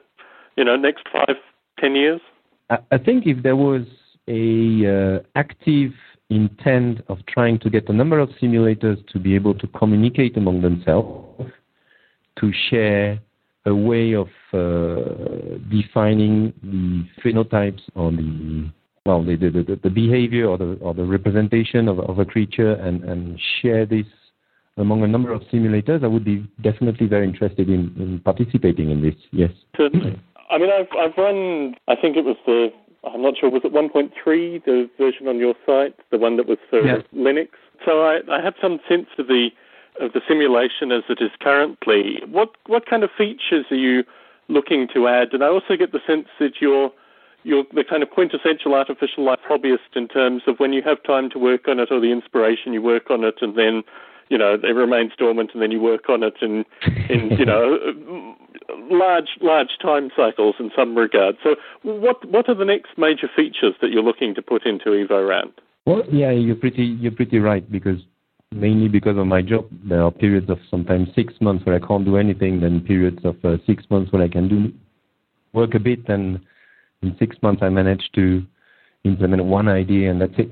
you 0.55 0.63
know, 0.63 0.75
next 0.75 1.07
five, 1.11 1.37
ten 1.79 1.95
years? 1.95 2.21
I 2.69 2.97
think 2.97 3.25
if 3.25 3.43
there 3.43 3.57
was 3.57 3.83
a 4.27 5.17
uh, 5.17 5.19
active 5.35 5.91
intent 6.29 7.01
of 7.09 7.17
trying 7.25 7.59
to 7.59 7.69
get 7.69 7.89
a 7.89 7.93
number 7.93 8.17
of 8.17 8.29
simulators 8.41 9.05
to 9.09 9.19
be 9.19 9.35
able 9.35 9.55
to 9.55 9.67
communicate 9.67 10.37
among 10.37 10.61
themselves, 10.61 11.51
to 12.39 12.51
share 12.69 13.19
a 13.65 13.75
way 13.75 14.13
of 14.13 14.27
uh, 14.53 15.57
defining 15.69 16.53
the 16.63 17.05
phenotypes 17.23 17.81
or 17.95 18.11
the 18.11 18.71
well 19.05 19.23
the, 19.23 19.35
the, 19.35 19.49
the, 19.49 19.79
the 19.83 19.89
behavior 19.89 20.47
or 20.47 20.57
the, 20.57 20.77
or 20.81 20.93
the 20.93 21.05
representation 21.05 21.87
of, 21.87 21.99
of 21.99 22.19
a 22.19 22.25
creature 22.25 22.73
and, 22.73 23.03
and 23.03 23.39
share 23.61 23.85
this 23.85 24.05
among 24.77 25.03
a 25.03 25.07
number 25.07 25.33
of 25.33 25.41
simulators, 25.53 26.03
I 26.03 26.07
would 26.07 26.23
be 26.23 26.47
definitely 26.61 27.07
very 27.07 27.27
interested 27.27 27.67
in, 27.67 27.93
in 27.97 28.21
participating 28.23 28.89
in 28.89 29.01
this. 29.01 29.15
Yes. 29.31 29.51
Certainly. 29.75 30.19
I 30.49 30.57
mean, 30.57 30.69
I've 30.69 30.87
I've 30.97 31.17
run. 31.17 31.75
I 31.87 31.95
think 31.95 32.17
it 32.17 32.25
was 32.25 32.37
the 32.45 32.69
I'm 33.03 33.21
not 33.21 33.35
sure, 33.39 33.49
was 33.49 33.61
it 33.63 33.73
1.3, 33.73 34.11
the 34.65 34.89
version 34.97 35.27
on 35.27 35.37
your 35.37 35.55
site, 35.65 35.95
the 36.11 36.17
one 36.17 36.37
that 36.37 36.47
was 36.47 36.59
for 36.69 36.85
yes. 36.85 37.01
Linux? 37.15 37.49
So 37.85 38.03
I, 38.03 38.19
I 38.31 38.43
have 38.43 38.53
some 38.61 38.79
sense 38.87 39.07
of 39.17 39.27
the 39.27 39.49
of 39.99 40.13
the 40.13 40.21
simulation 40.27 40.91
as 40.91 41.03
it 41.09 41.19
is 41.21 41.31
currently. 41.41 42.21
What 42.27 42.51
what 42.67 42.85
kind 42.85 43.03
of 43.03 43.09
features 43.17 43.65
are 43.71 43.75
you 43.75 44.03
looking 44.47 44.87
to 44.93 45.07
add? 45.07 45.33
And 45.33 45.43
I 45.43 45.47
also 45.47 45.75
get 45.77 45.91
the 45.91 46.01
sense 46.05 46.27
that 46.39 46.61
you're 46.61 46.91
you're 47.43 47.63
the 47.73 47.83
kind 47.83 48.03
of 48.03 48.09
quintessential 48.11 48.73
artificial 48.73 49.25
life 49.25 49.39
hobbyist 49.49 49.95
in 49.95 50.07
terms 50.07 50.43
of 50.47 50.59
when 50.59 50.73
you 50.73 50.81
have 50.83 51.01
time 51.03 51.29
to 51.31 51.39
work 51.39 51.67
on 51.67 51.79
it 51.79 51.89
or 51.91 51.99
the 51.99 52.11
inspiration, 52.11 52.73
you 52.73 52.81
work 52.81 53.09
on 53.09 53.23
it, 53.23 53.35
and 53.41 53.57
then 53.57 53.83
you 54.29 54.37
know 54.37 54.53
it 54.61 54.75
remains 54.75 55.11
dormant, 55.17 55.51
and 55.53 55.61
then 55.61 55.71
you 55.71 55.81
work 55.81 56.09
on 56.09 56.23
it 56.23 56.35
in 56.41 56.65
in 57.09 57.29
you 57.37 57.45
know 57.45 58.35
large 58.89 59.37
large 59.41 59.77
time 59.81 60.09
cycles 60.15 60.55
in 60.59 60.71
some 60.75 60.95
regard. 60.95 61.35
So, 61.43 61.55
what 61.83 62.23
what 62.29 62.47
are 62.47 62.55
the 62.55 62.65
next 62.65 62.97
major 62.97 63.29
features 63.35 63.73
that 63.81 63.91
you're 63.91 64.03
looking 64.03 64.35
to 64.35 64.41
put 64.41 64.65
into 64.65 64.89
EvoRAND? 64.89 65.53
Well, 65.85 66.03
yeah, 66.11 66.31
you're 66.31 66.55
pretty 66.55 66.83
you're 66.83 67.11
pretty 67.11 67.39
right 67.39 67.69
because 67.71 67.99
mainly 68.51 68.87
because 68.87 69.17
of 69.17 69.27
my 69.27 69.41
job. 69.41 69.67
There 69.83 70.03
are 70.03 70.11
periods 70.11 70.49
of 70.49 70.59
sometimes 70.69 71.09
six 71.15 71.33
months 71.41 71.65
where 71.65 71.75
I 71.75 71.85
can't 71.85 72.05
do 72.05 72.17
anything, 72.17 72.59
then 72.59 72.81
periods 72.81 73.19
of 73.23 73.35
uh, 73.43 73.57
six 73.65 73.83
months 73.89 74.11
where 74.11 74.23
I 74.23 74.27
can 74.27 74.47
do 74.47 74.71
work 75.53 75.73
a 75.75 75.79
bit, 75.79 76.07
and 76.07 76.39
in 77.01 77.15
six 77.17 77.35
months 77.41 77.61
I 77.61 77.69
manage 77.69 78.09
to 78.15 78.45
implement 79.03 79.43
one 79.43 79.67
idea, 79.67 80.11
and 80.11 80.21
that's 80.21 80.33
it. 80.37 80.51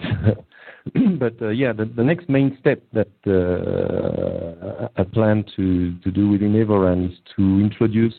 but 1.20 1.42
uh, 1.42 1.50
yeah, 1.50 1.74
the, 1.74 1.86
the, 1.86 2.04
next 2.04 2.30
main 2.30 2.58
step 2.60 2.82
that 2.94 3.10
uh, 3.28 4.88
I 4.98 5.04
plan 5.04 5.46
to, 5.56 5.98
to 6.00 6.12
do 6.12 6.30
within 6.30 6.54
Evoran 6.54 7.12
is 7.12 7.18
to 7.36 7.60
introduce 7.60 8.16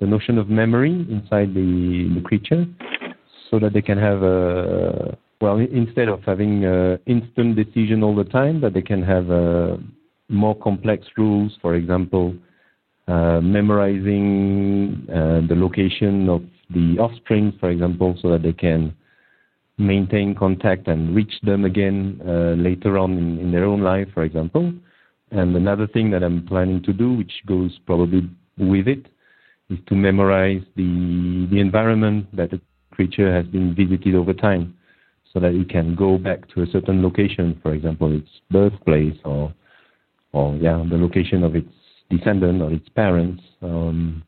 the 0.00 0.06
notion 0.06 0.38
of 0.38 0.48
memory 0.48 1.06
inside 1.10 1.54
the, 1.54 2.10
the 2.14 2.20
creature 2.24 2.66
so 3.50 3.58
that 3.58 3.72
they 3.72 3.82
can 3.82 3.98
have 3.98 4.22
a 4.22 5.16
well, 5.42 5.58
instead 5.58 6.08
of 6.08 6.22
having 6.22 6.64
uh, 6.64 6.98
instant 7.06 7.56
decision 7.56 8.04
all 8.04 8.14
the 8.14 8.22
time, 8.22 8.60
that 8.60 8.74
they 8.74 8.80
can 8.80 9.02
have 9.02 9.28
uh, 9.28 9.76
more 10.28 10.54
complex 10.54 11.04
rules. 11.16 11.58
For 11.60 11.74
example, 11.74 12.32
uh, 13.08 13.40
memorizing 13.40 15.04
uh, 15.08 15.40
the 15.48 15.56
location 15.56 16.28
of 16.28 16.44
the 16.70 16.96
offspring, 17.00 17.54
for 17.58 17.70
example, 17.70 18.16
so 18.22 18.30
that 18.30 18.44
they 18.44 18.52
can 18.52 18.94
maintain 19.78 20.32
contact 20.36 20.86
and 20.86 21.12
reach 21.12 21.34
them 21.42 21.64
again 21.64 22.20
uh, 22.24 22.54
later 22.56 22.96
on 22.96 23.18
in, 23.18 23.40
in, 23.40 23.50
their 23.50 23.64
own 23.64 23.80
life, 23.82 24.06
for 24.14 24.22
example. 24.22 24.72
And 25.32 25.56
another 25.56 25.88
thing 25.88 26.12
that 26.12 26.22
I'm 26.22 26.46
planning 26.46 26.84
to 26.84 26.92
do, 26.92 27.14
which 27.14 27.32
goes 27.46 27.80
probably 27.84 28.30
with 28.58 28.86
it, 28.86 29.06
is 29.70 29.78
to 29.88 29.96
memorize 29.96 30.62
the 30.76 31.48
the 31.50 31.58
environment 31.58 32.28
that 32.36 32.50
the 32.52 32.60
creature 32.92 33.34
has 33.34 33.46
been 33.46 33.74
visited 33.74 34.14
over 34.14 34.32
time 34.32 34.76
so 35.32 35.40
that 35.40 35.54
it 35.54 35.68
can 35.68 35.94
go 35.94 36.18
back 36.18 36.48
to 36.50 36.62
a 36.62 36.66
certain 36.66 37.02
location, 37.02 37.58
for 37.62 37.72
example, 37.72 38.14
its 38.14 38.28
birthplace 38.50 39.16
or, 39.24 39.52
or 40.32 40.54
yeah, 40.56 40.84
the 40.88 40.96
location 40.96 41.42
of 41.42 41.56
its 41.56 41.70
descendant 42.10 42.60
or 42.60 42.70
its 42.70 42.88
parents, 42.90 43.42
um, 43.62 44.22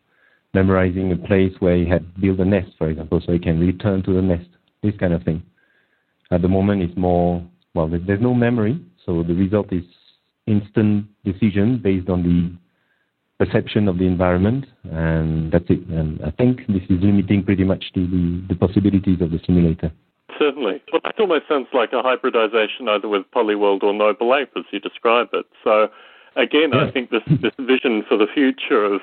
memorizing 0.55 1.13
a 1.13 1.17
place 1.17 1.53
where 1.59 1.77
it 1.77 1.89
had 1.89 2.21
built 2.21 2.39
a 2.39 2.45
nest, 2.45 2.71
for 2.79 2.89
example, 2.89 3.21
so 3.25 3.33
it 3.33 3.43
can 3.43 3.61
return 3.61 4.03
to 4.03 4.15
the 4.15 4.23
nest, 4.23 4.49
this 4.83 4.95
kind 4.99 5.13
of 5.13 5.23
thing. 5.25 5.43
At 6.31 6.43
the 6.43 6.49
moment, 6.49 6.83
it's 6.83 6.97
more, 6.97 7.45
well, 7.75 7.89
there's 7.89 8.21
no 8.21 8.33
memory, 8.33 8.81
so 9.05 9.23
the 9.23 9.35
result 9.35 9.73
is 9.73 9.85
instant 10.47 11.07
decision 11.25 11.81
based 11.83 12.09
on 12.09 12.23
the 12.23 13.45
perception 13.45 13.89
of 13.89 13.99
the 13.99 14.05
environment, 14.05 14.65
and 14.85 15.53
that's 15.53 15.65
it. 15.69 15.87
And 15.89 16.23
I 16.25 16.31
think 16.31 16.61
this 16.69 16.83
is 16.89 17.03
limiting 17.03 17.45
pretty 17.45 17.65
much 17.65 17.85
the, 17.95 18.07
the, 18.07 18.45
the 18.51 18.55
possibilities 18.55 19.21
of 19.21 19.31
the 19.33 19.41
simulator. 19.45 19.93
Certainly. 20.39 20.83
Well, 20.93 21.01
it 21.05 21.21
almost 21.21 21.49
sounds 21.49 21.69
like 21.73 21.93
a 21.93 22.03
hybridization 22.03 22.89
either 22.89 23.09
with 23.09 23.23
Polyworld 23.35 23.83
or 23.83 23.93
Noble 23.93 24.35
Ape 24.35 24.51
as 24.57 24.65
you 24.71 24.81
describe 24.81 25.29
it. 25.33 25.47
So, 25.63 25.89
again, 26.37 26.71
yeah. 26.73 26.85
I 26.85 26.91
think 26.91 27.11
this, 27.11 27.23
this 27.27 27.53
vision 27.59 28.05
for 28.09 28.17
the 28.17 28.27
future 28.33 28.85
of, 28.85 29.03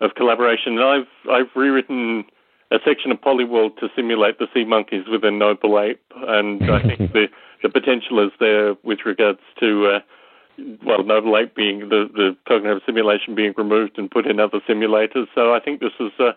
of 0.00 0.14
collaboration, 0.14 0.78
and 0.78 0.84
I've, 0.84 1.30
I've 1.30 1.54
rewritten 1.54 2.24
a 2.70 2.78
section 2.84 3.10
of 3.10 3.20
Polyworld 3.20 3.76
to 3.78 3.88
simulate 3.96 4.38
the 4.38 4.46
sea 4.54 4.64
monkeys 4.64 5.04
within 5.10 5.38
Noble 5.38 5.78
Ape, 5.78 6.02
and 6.14 6.70
I 6.70 6.82
think 6.96 7.12
the, 7.12 7.26
the 7.62 7.68
potential 7.68 8.24
is 8.24 8.32
there 8.38 8.74
with 8.82 9.00
regards 9.04 9.40
to. 9.60 9.86
Uh, 9.86 10.00
well, 10.84 11.02
Noble 11.02 11.38
Ape 11.38 11.54
being 11.54 11.88
the, 11.88 12.10
the 12.12 12.36
cognitive 12.46 12.82
simulation 12.84 13.34
being 13.34 13.54
removed 13.56 13.96
and 13.96 14.10
put 14.10 14.26
in 14.26 14.38
other 14.38 14.60
simulators. 14.68 15.26
So 15.34 15.54
I 15.54 15.60
think 15.60 15.80
this 15.80 15.92
is 15.98 16.10
uh, 16.18 16.32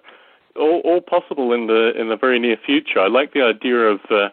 all, 0.55 0.81
all 0.83 1.01
possible 1.01 1.53
in 1.53 1.67
the 1.67 1.91
in 1.99 2.09
the 2.09 2.17
very 2.17 2.39
near 2.39 2.57
future. 2.63 2.99
I 2.99 3.07
like 3.07 3.33
the 3.33 3.41
idea 3.41 3.77
of 3.77 3.99
uh, 4.09 4.29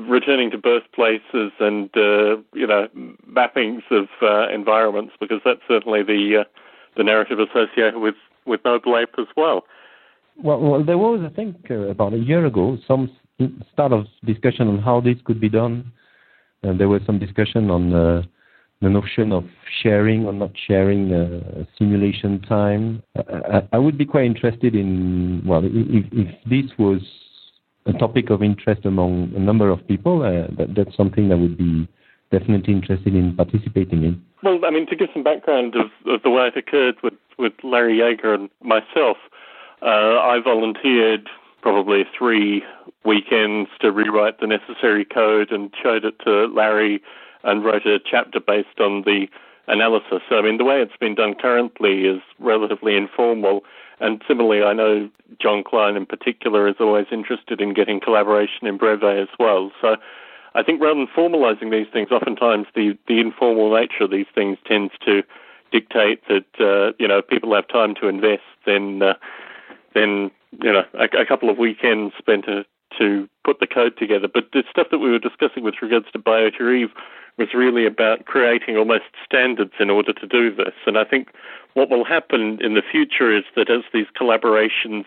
returning 0.00 0.50
to 0.50 0.58
birthplaces 0.58 1.52
and 1.60 1.90
uh, 1.96 2.36
you 2.52 2.66
know 2.66 2.88
mappings 3.28 3.82
of 3.90 4.08
uh, 4.22 4.48
environments 4.52 5.14
because 5.20 5.40
that's 5.44 5.60
certainly 5.68 6.02
the 6.02 6.38
uh, 6.40 6.44
the 6.96 7.04
narrative 7.04 7.38
associated 7.38 7.98
with 7.98 8.16
with 8.46 8.60
Noble 8.64 8.98
Ape 8.98 9.14
as 9.18 9.26
well. 9.36 9.64
Well, 10.42 10.60
well 10.60 10.84
there 10.84 10.98
was 10.98 11.20
I 11.24 11.34
think 11.34 11.56
uh, 11.70 11.88
about 11.88 12.12
a 12.12 12.18
year 12.18 12.46
ago 12.46 12.78
some 12.86 13.10
start 13.72 13.92
of 13.92 14.06
discussion 14.24 14.68
on 14.68 14.78
how 14.78 15.00
this 15.00 15.16
could 15.24 15.40
be 15.40 15.48
done, 15.48 15.92
and 16.62 16.80
there 16.80 16.88
was 16.88 17.02
some 17.06 17.18
discussion 17.18 17.70
on 17.70 17.94
uh, 17.94 18.22
the 18.82 18.90
notion 18.90 19.32
of 19.32 19.44
sharing 19.82 20.26
or 20.26 20.32
not 20.32 20.50
sharing 20.66 21.12
uh, 21.12 21.64
simulation 21.78 22.40
time. 22.42 23.02
I, 23.16 23.62
I, 23.72 23.78
would 23.78 23.96
be 23.96 24.04
quite 24.04 24.26
interested 24.26 24.74
in, 24.74 25.42
well, 25.46 25.62
if, 25.64 26.04
if, 26.12 26.34
this 26.44 26.70
was 26.78 27.00
a 27.86 27.92
topic 27.94 28.30
of 28.30 28.42
interest 28.42 28.84
among 28.84 29.32
a 29.34 29.38
number 29.38 29.70
of 29.70 29.86
people, 29.88 30.22
uh, 30.22 30.54
that, 30.56 30.74
that's 30.76 30.96
something 30.96 31.32
I 31.32 31.36
would 31.36 31.56
be 31.56 31.88
definitely 32.30 32.74
interested 32.74 33.14
in 33.14 33.34
participating 33.34 34.04
in. 34.04 34.22
Well, 34.42 34.60
I 34.64 34.70
mean, 34.70 34.86
to 34.88 34.96
give 34.96 35.08
some 35.14 35.22
background 35.22 35.74
of, 35.74 35.86
of 36.06 36.22
the 36.22 36.30
way 36.30 36.48
it 36.48 36.56
occurred 36.56 36.96
with, 37.02 37.14
with 37.38 37.52
Larry 37.62 37.98
Yeager 37.98 38.34
and 38.34 38.50
myself, 38.62 39.16
uh, 39.82 40.20
I 40.20 40.38
volunteered 40.42 41.28
probably 41.62 42.04
three 42.16 42.62
weekends 43.04 43.70
to 43.80 43.90
rewrite 43.90 44.40
the 44.40 44.46
necessary 44.46 45.04
code 45.04 45.50
and 45.50 45.72
showed 45.82 46.04
it 46.04 46.14
to 46.24 46.46
Larry 46.46 47.00
and 47.46 47.64
wrote 47.64 47.86
a 47.86 47.98
chapter 47.98 48.40
based 48.40 48.78
on 48.78 49.02
the 49.02 49.26
analysis. 49.68 50.20
So, 50.28 50.36
I 50.36 50.42
mean, 50.42 50.58
the 50.58 50.64
way 50.64 50.82
it's 50.82 50.96
been 50.98 51.14
done 51.14 51.34
currently 51.34 52.04
is 52.04 52.20
relatively 52.38 52.96
informal. 52.96 53.64
And 53.98 54.22
similarly, 54.28 54.62
I 54.62 54.74
know 54.74 55.08
Jon 55.40 55.64
Klein 55.64 55.96
in 55.96 56.06
particular 56.06 56.68
is 56.68 56.76
always 56.78 57.06
interested 57.10 57.60
in 57.60 57.72
getting 57.72 58.00
collaboration 58.00 58.66
in 58.66 58.76
Breve 58.76 59.02
as 59.02 59.28
well. 59.38 59.72
So 59.80 59.96
I 60.54 60.62
think 60.62 60.82
rather 60.82 61.00
than 61.00 61.08
formalizing 61.08 61.70
these 61.70 61.86
things, 61.92 62.10
oftentimes 62.10 62.66
the, 62.74 62.98
the 63.08 63.20
informal 63.20 63.72
nature 63.74 64.04
of 64.04 64.10
these 64.10 64.26
things 64.34 64.58
tends 64.66 64.92
to 65.06 65.22
dictate 65.72 66.22
that, 66.28 66.46
uh, 66.60 66.92
you 66.98 67.08
know, 67.08 67.22
people 67.22 67.54
have 67.54 67.68
time 67.68 67.94
to 68.00 68.08
invest, 68.08 68.42
then, 68.66 69.02
uh, 69.02 69.14
then 69.94 70.30
you 70.62 70.72
know, 70.72 70.84
a, 70.94 71.22
a 71.22 71.26
couple 71.26 71.50
of 71.50 71.58
weekends 71.58 72.14
spent 72.18 72.44
to, 72.44 72.64
to 72.98 73.28
put 73.44 73.60
the 73.60 73.66
code 73.66 73.96
together. 73.98 74.28
But 74.32 74.50
the 74.52 74.64
stuff 74.70 74.88
that 74.90 74.98
we 74.98 75.10
were 75.10 75.18
discussing 75.18 75.62
with 75.62 75.74
regards 75.82 76.06
to 76.12 76.18
Biota 76.18 76.74
Eve 76.74 76.90
was 77.38 77.48
really 77.54 77.86
about 77.86 78.24
creating 78.24 78.76
almost 78.76 79.04
standards 79.24 79.72
in 79.78 79.90
order 79.90 80.12
to 80.12 80.26
do 80.26 80.54
this. 80.54 80.74
And 80.86 80.98
I 80.98 81.04
think 81.04 81.28
what 81.74 81.90
will 81.90 82.04
happen 82.04 82.58
in 82.62 82.74
the 82.74 82.82
future 82.82 83.36
is 83.36 83.44
that 83.56 83.70
as 83.70 83.82
these 83.92 84.06
collaborations 84.18 85.04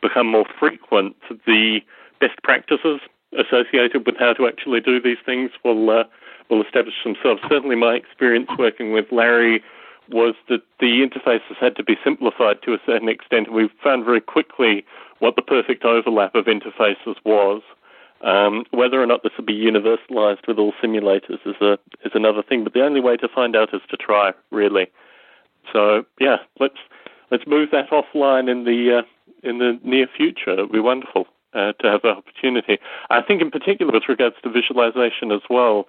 become 0.00 0.28
more 0.28 0.46
frequent, 0.58 1.16
the 1.46 1.80
best 2.20 2.40
practices 2.42 3.00
associated 3.36 4.06
with 4.06 4.16
how 4.18 4.32
to 4.34 4.46
actually 4.46 4.80
do 4.80 5.00
these 5.00 5.16
things 5.24 5.50
will 5.64 5.90
uh, 5.90 6.04
will 6.50 6.62
establish 6.62 6.94
themselves. 7.04 7.40
Certainly, 7.48 7.76
my 7.76 7.94
experience 7.94 8.48
working 8.58 8.92
with 8.92 9.06
Larry 9.10 9.62
was 10.10 10.34
that 10.48 10.62
the 10.80 11.00
interfaces 11.06 11.56
had 11.60 11.74
to 11.76 11.82
be 11.82 11.96
simplified 12.04 12.62
to 12.62 12.74
a 12.74 12.78
certain 12.84 13.08
extent. 13.08 13.52
We 13.52 13.70
found 13.82 14.04
very 14.04 14.20
quickly 14.20 14.84
what 15.22 15.36
the 15.36 15.42
perfect 15.42 15.84
overlap 15.84 16.34
of 16.34 16.46
interfaces 16.46 17.14
was. 17.24 17.62
Um, 18.22 18.64
whether 18.72 19.00
or 19.00 19.06
not 19.06 19.22
this 19.22 19.32
will 19.38 19.44
be 19.44 19.54
universalized 19.54 20.48
with 20.48 20.58
all 20.58 20.72
simulators 20.82 21.38
is 21.46 21.56
a 21.60 21.78
is 22.04 22.12
another 22.14 22.42
thing, 22.42 22.64
but 22.64 22.72
the 22.72 22.82
only 22.82 23.00
way 23.00 23.16
to 23.16 23.28
find 23.28 23.54
out 23.56 23.72
is 23.72 23.80
to 23.90 23.96
try, 23.96 24.32
really. 24.50 24.86
So 25.72 26.04
yeah, 26.20 26.38
let's 26.58 26.78
let's 27.30 27.46
move 27.46 27.70
that 27.70 27.90
offline 27.90 28.50
in 28.50 28.64
the 28.64 28.98
uh, 28.98 29.48
in 29.48 29.58
the 29.58 29.78
near 29.84 30.08
future. 30.16 30.52
It'd 30.54 30.72
be 30.72 30.80
wonderful 30.80 31.26
uh, 31.54 31.72
to 31.80 31.90
have 31.90 32.02
the 32.02 32.10
opportunity. 32.10 32.78
I 33.10 33.22
think, 33.22 33.42
in 33.42 33.50
particular, 33.50 33.92
with 33.92 34.08
regards 34.08 34.36
to 34.42 34.50
visualization 34.50 35.30
as 35.32 35.42
well, 35.48 35.86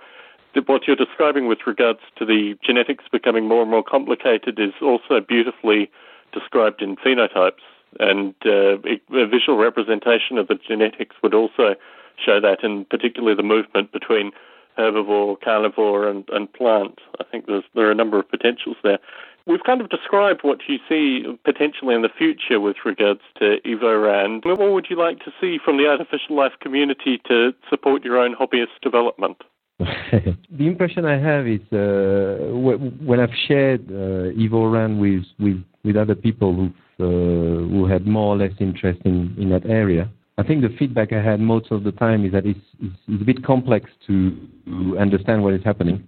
what 0.68 0.88
you're 0.88 0.96
describing 0.96 1.48
with 1.48 1.60
regards 1.66 2.00
to 2.18 2.26
the 2.26 2.56
genetics 2.64 3.06
becoming 3.12 3.48
more 3.48 3.64
and 3.64 3.72
more 3.72 3.84
complicated 3.84 4.60
is 4.60 4.74
also 4.82 5.20
beautifully 5.22 5.90
described 6.32 6.82
in 6.82 6.96
phenotypes, 6.98 7.66
and 8.00 8.34
uh, 8.46 8.78
a 8.78 9.28
visual 9.28 9.58
representation 9.58 10.38
of 10.38 10.48
the 10.48 10.56
genetics 10.56 11.16
would 11.22 11.34
also 11.34 11.76
show 12.24 12.40
that, 12.40 12.64
and 12.64 12.88
particularly 12.90 13.36
the 13.36 13.44
movement 13.44 13.92
between 13.92 14.32
herbivore, 14.78 15.40
carnivore, 15.42 16.08
and, 16.08 16.28
and 16.30 16.52
plant. 16.54 17.00
I 17.20 17.24
think 17.24 17.46
there 17.48 17.88
are 17.88 17.92
a 17.92 17.96
number 17.96 18.20
of 18.20 18.30
potentials 18.30 18.78
there. 18.84 19.00
We've 19.46 19.64
kind 19.66 19.82
of 19.82 19.90
described 19.90 20.40
what 20.44 20.60
you 20.68 20.78
see 20.88 21.26
potentially 21.44 21.96
in 21.96 22.02
the 22.02 22.10
future 22.10 22.62
with 22.62 22.78
regards 22.86 23.20
to 23.40 23.58
EvoRAN. 23.66 24.46
What 24.46 24.72
would 24.72 24.88
you 24.90 24.98
like 24.98 25.20
to 25.20 25.32
see 25.42 25.60
from 25.64 25.78
the 25.78 25.88
artificial 25.88 26.38
life 26.38 26.54
community 26.62 27.22
to 27.28 27.54
support 27.70 28.06
your 28.06 28.18
own 28.18 28.36
hobbyist 28.36 28.80
development? 28.82 29.42
the 29.80 30.68
impression 30.68 31.04
I 31.04 31.18
have 31.18 31.46
is 31.46 31.62
uh, 31.74 32.56
when 32.56 33.20
I've 33.20 33.36
shared 33.48 33.86
uh, 33.90 34.32
EvoRAN 34.40 35.00
with, 35.00 35.26
with, 35.40 35.62
with 35.84 35.98
other 35.98 36.16
people 36.16 36.54
who 36.54 36.72
who 36.98 37.88
had 37.90 38.06
more 38.06 38.34
or 38.34 38.38
less 38.38 38.54
interest 38.60 39.02
in, 39.06 39.36
in 39.38 39.50
that 39.50 39.66
area, 39.66 40.10
I 40.38 40.44
think 40.44 40.62
the 40.62 40.76
feedback 40.80 41.14
I 41.14 41.22
had 41.22 41.40
most 41.40 41.72
of 41.72 41.84
the 41.84 41.92
time 41.92 42.26
is 42.26 42.32
that 42.32 42.46
it's, 42.46 42.60
it's, 42.80 42.96
it's 43.08 43.22
a 43.22 43.26
bit 43.26 43.44
complex 43.44 43.90
to, 44.08 44.36
to, 44.66 44.98
understand 44.98 45.44
what 45.44 45.54
is 45.54 45.64
happening. 45.64 46.08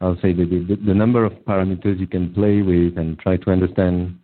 I'll 0.00 0.18
say 0.20 0.32
that 0.32 0.48
the, 0.50 0.76
the, 0.76 0.94
number 0.94 1.24
of 1.24 1.32
parameters 1.44 1.98
you 1.98 2.06
can 2.06 2.32
play 2.32 2.62
with 2.62 2.96
and 2.96 3.18
try 3.18 3.36
to 3.36 3.50
understand 3.50 4.18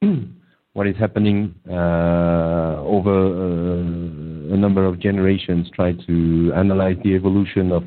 what 0.72 0.86
is 0.86 0.96
happening 0.96 1.54
uh, 1.68 2.80
over 2.80 3.26
uh, 3.26 4.54
a 4.54 4.56
number 4.56 4.86
of 4.86 4.98
generations, 4.98 5.68
try 5.74 5.92
to 6.06 6.52
analyze 6.54 6.96
the 7.04 7.14
evolution 7.14 7.72
of, 7.72 7.84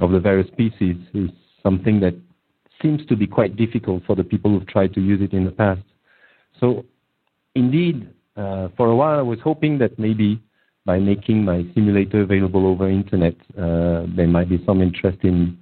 of 0.00 0.10
the 0.10 0.20
various 0.20 0.48
species 0.48 0.96
is 1.14 1.30
something 1.62 2.00
that 2.00 2.14
seems 2.82 3.04
to 3.06 3.16
be 3.16 3.26
quite 3.26 3.56
difficult 3.56 4.02
for 4.06 4.14
the 4.14 4.24
people 4.24 4.50
who've 4.50 4.68
tried 4.68 4.92
to 4.94 5.00
use 5.00 5.22
it 5.22 5.32
in 5.32 5.44
the 5.44 5.50
past. 5.50 5.82
So, 6.60 6.84
indeed, 7.54 8.08
uh, 8.36 8.68
for 8.76 8.88
a 8.88 8.96
while 8.96 9.18
I 9.18 9.22
was 9.22 9.38
hoping 9.42 9.78
that 9.78 9.98
maybe 9.98 10.40
by 10.84 10.98
making 10.98 11.44
my 11.44 11.64
simulator 11.74 12.22
available 12.22 12.66
over 12.66 12.88
internet, 12.88 13.34
uh, 13.58 14.04
there 14.14 14.26
might 14.26 14.48
be 14.48 14.62
some 14.66 14.82
interest 14.82 15.18
in 15.22 15.58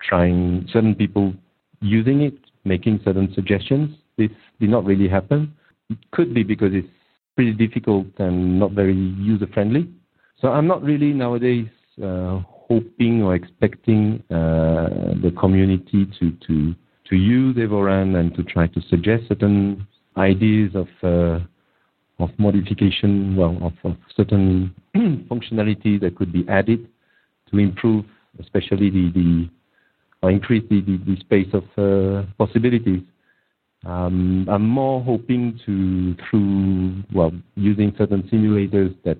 trying 0.00 0.66
certain 0.72 0.94
people 0.94 1.32
using 1.80 2.22
it, 2.22 2.34
making 2.64 3.00
certain 3.04 3.32
suggestions. 3.34 3.96
This 4.18 4.30
did 4.60 4.70
not 4.70 4.84
really 4.84 5.08
happen. 5.08 5.54
It 5.90 5.98
could 6.10 6.34
be 6.34 6.42
because 6.42 6.72
it's 6.74 6.88
pretty 7.34 7.52
difficult 7.52 8.06
and 8.18 8.58
not 8.58 8.72
very 8.72 8.94
user 8.94 9.46
friendly. 9.54 9.90
So 10.40 10.48
I'm 10.48 10.66
not 10.66 10.82
really 10.82 11.12
nowadays 11.12 11.68
uh, 12.02 12.40
hoping 12.44 13.22
or 13.22 13.34
expecting 13.34 14.22
uh, 14.30 15.14
the 15.22 15.32
community 15.38 16.06
to, 16.18 16.30
to, 16.46 16.74
to 17.08 17.16
use 17.16 17.56
Evoran 17.56 18.16
and 18.16 18.34
to 18.34 18.42
try 18.42 18.66
to 18.66 18.80
suggest 18.82 19.28
certain 19.28 19.86
ideas 20.16 20.74
of 20.74 20.88
uh, 21.02 21.44
of 22.22 22.30
modification, 22.38 23.36
well, 23.36 23.72
of, 23.84 23.96
certain 24.16 24.74
functionality 24.96 26.00
that 26.00 26.14
could 26.16 26.32
be 26.32 26.44
added 26.48 26.88
to 27.50 27.58
improve, 27.58 28.04
especially 28.40 28.90
the, 28.90 29.10
the 29.14 29.50
or 30.22 30.30
increase 30.30 30.62
the, 30.70 31.16
space 31.20 31.48
of 31.52 31.64
uh, 31.76 32.24
possibilities. 32.38 33.02
Um, 33.84 34.46
I'm 34.48 34.68
more 34.68 35.02
hoping 35.02 35.58
to, 35.66 36.14
through, 36.30 37.02
well, 37.12 37.32
using 37.56 37.92
certain 37.98 38.22
simulators 38.24 38.94
that 39.04 39.18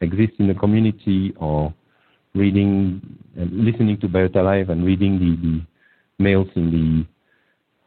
exist 0.00 0.32
in 0.40 0.48
the 0.48 0.54
community 0.54 1.32
or 1.38 1.72
reading 2.34 3.00
and 3.36 3.64
listening 3.64 4.00
to 4.00 4.08
Biota 4.08 4.44
Live 4.44 4.70
and 4.70 4.84
reading 4.84 5.20
the, 5.20 5.36
the 5.48 6.22
mails 6.22 6.48
in 6.56 7.06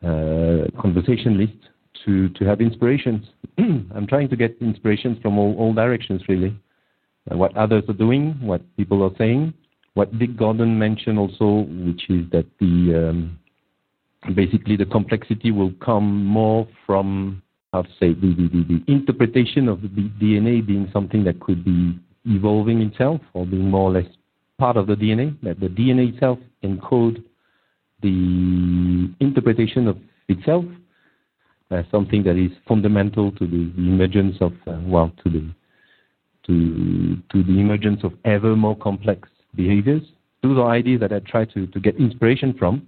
the 0.02 0.08
uh, 0.08 0.82
conversation 0.82 1.38
list 1.38 1.58
to, 2.08 2.30
to 2.30 2.46
have 2.46 2.60
inspirations. 2.62 3.28
I'm 3.60 4.08
trying 4.08 4.30
to 4.30 4.36
get 4.36 4.58
inspirations 4.62 5.20
from 5.22 5.38
all, 5.38 5.56
all 5.58 5.74
directions, 5.74 6.24
really. 6.28 6.58
Uh, 7.30 7.38
what 7.38 7.56
others 7.56 7.84
are 7.88 7.94
doing, 7.94 8.36
what 8.42 8.62
people 8.78 9.04
are 9.04 9.16
saying, 9.18 9.54
what 9.94 10.18
Dick 10.18 10.36
Gordon 10.36 10.80
mentioned 10.80 11.20
also, 11.20 11.68
which 11.70 12.10
is 12.10 12.30
that 12.32 12.46
the 12.60 13.10
um, 13.10 13.40
basically 14.34 14.76
the 14.76 14.86
complexity 14.86 15.52
will 15.52 15.74
come 15.84 16.26
more 16.26 16.68
from 16.86 17.44
to 17.74 17.84
say 18.00 18.14
the, 18.14 18.34
the, 18.34 18.66
the, 18.68 18.92
interpretation 18.92 19.68
of 19.68 19.82
the 19.84 20.10
DNA 20.20 20.66
being 20.66 20.90
something 20.92 21.24
that 21.24 21.40
could 21.40 21.64
be 21.64 22.00
evolving 22.26 22.82
itself 22.82 23.22
or 23.34 23.46
being 23.46 23.70
more 23.70 23.92
or 23.92 23.92
less 23.92 24.08
part 24.58 24.78
of 24.78 24.88
the 24.88 24.96
DNA, 24.96 25.40
that 25.44 25.60
the 25.60 25.68
DNA 25.68 26.14
itself 26.14 26.40
encode 26.64 27.24
the 28.02 29.14
interpretation 29.20 29.88
of 29.88 29.98
itself 30.28 30.66
something 31.92 32.24
that 32.24 32.38
is 32.38 32.52
fundamental 32.68 33.32
to 33.34 33.46
the, 33.46 33.72
the 33.76 33.84
emergence 33.84 34.38
of 34.42 34.54
uh, 34.68 34.80
well 34.84 35.12
to 35.24 35.30
the 35.30 35.54
to 36.46 37.18
to 37.32 37.44
the 37.44 37.60
emergence 37.60 38.04
of 38.04 38.14
ever 38.26 38.56
more 38.56 38.76
complex 38.78 39.30
behaviors. 39.56 40.04
Those 40.44 40.58
are 40.58 40.70
ideas 40.70 41.02
that 41.02 41.12
I 41.12 41.20
try 41.20 41.46
to, 41.46 41.68
to 41.68 41.80
get 41.80 41.98
inspiration 41.98 42.54
from, 42.58 42.88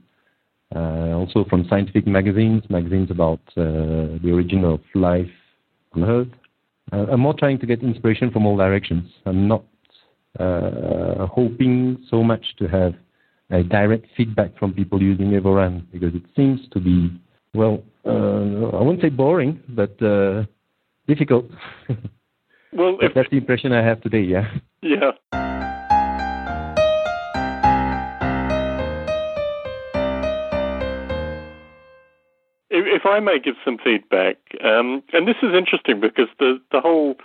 uh, 0.75 1.13
also 1.15 1.45
from 1.49 1.65
scientific 1.67 2.05
magazines, 2.05 2.63
magazines 2.69 3.09
about 3.09 3.41
uh, 3.57 4.19
the 4.23 4.29
origin 4.31 4.63
of 4.63 4.79
life 4.93 5.31
on 5.93 6.03
Earth. 6.03 6.27
Uh, 6.91 7.07
I'm 7.11 7.21
more 7.21 7.33
trying 7.33 7.59
to 7.59 7.65
get 7.65 7.81
inspiration 7.81 8.31
from 8.31 8.45
all 8.45 8.55
directions. 8.55 9.11
I'm 9.25 9.47
not 9.47 9.63
uh, 10.39 11.25
hoping 11.25 12.05
so 12.09 12.23
much 12.23 12.55
to 12.59 12.67
have 12.67 12.93
a 13.49 13.63
direct 13.63 14.05
feedback 14.15 14.57
from 14.57 14.73
people 14.73 15.01
using 15.01 15.31
Evoran 15.31 15.85
because 15.91 16.13
it 16.13 16.23
seems 16.35 16.59
to 16.71 16.79
be 16.79 17.19
well, 17.53 17.83
uh, 18.05 18.77
I 18.77 18.81
wouldn't 18.81 19.01
say 19.01 19.09
boring, 19.09 19.61
but 19.69 20.01
uh, 20.01 20.45
difficult. 21.07 21.49
well, 22.73 22.97
if, 23.01 23.13
that's 23.13 23.29
the 23.29 23.37
impression 23.37 23.71
I 23.71 23.83
have 23.83 24.01
today. 24.01 24.21
Yeah. 24.21 24.49
Yeah. 24.81 25.11
If, 32.71 32.85
if 32.85 33.05
I 33.05 33.19
may 33.19 33.39
give 33.39 33.55
some 33.65 33.77
feedback, 33.83 34.37
um, 34.63 35.03
and 35.11 35.27
this 35.27 35.37
is 35.41 35.53
interesting 35.55 35.99
because 35.99 36.27
the 36.39 36.61
the 36.71 36.79
whole 36.79 37.15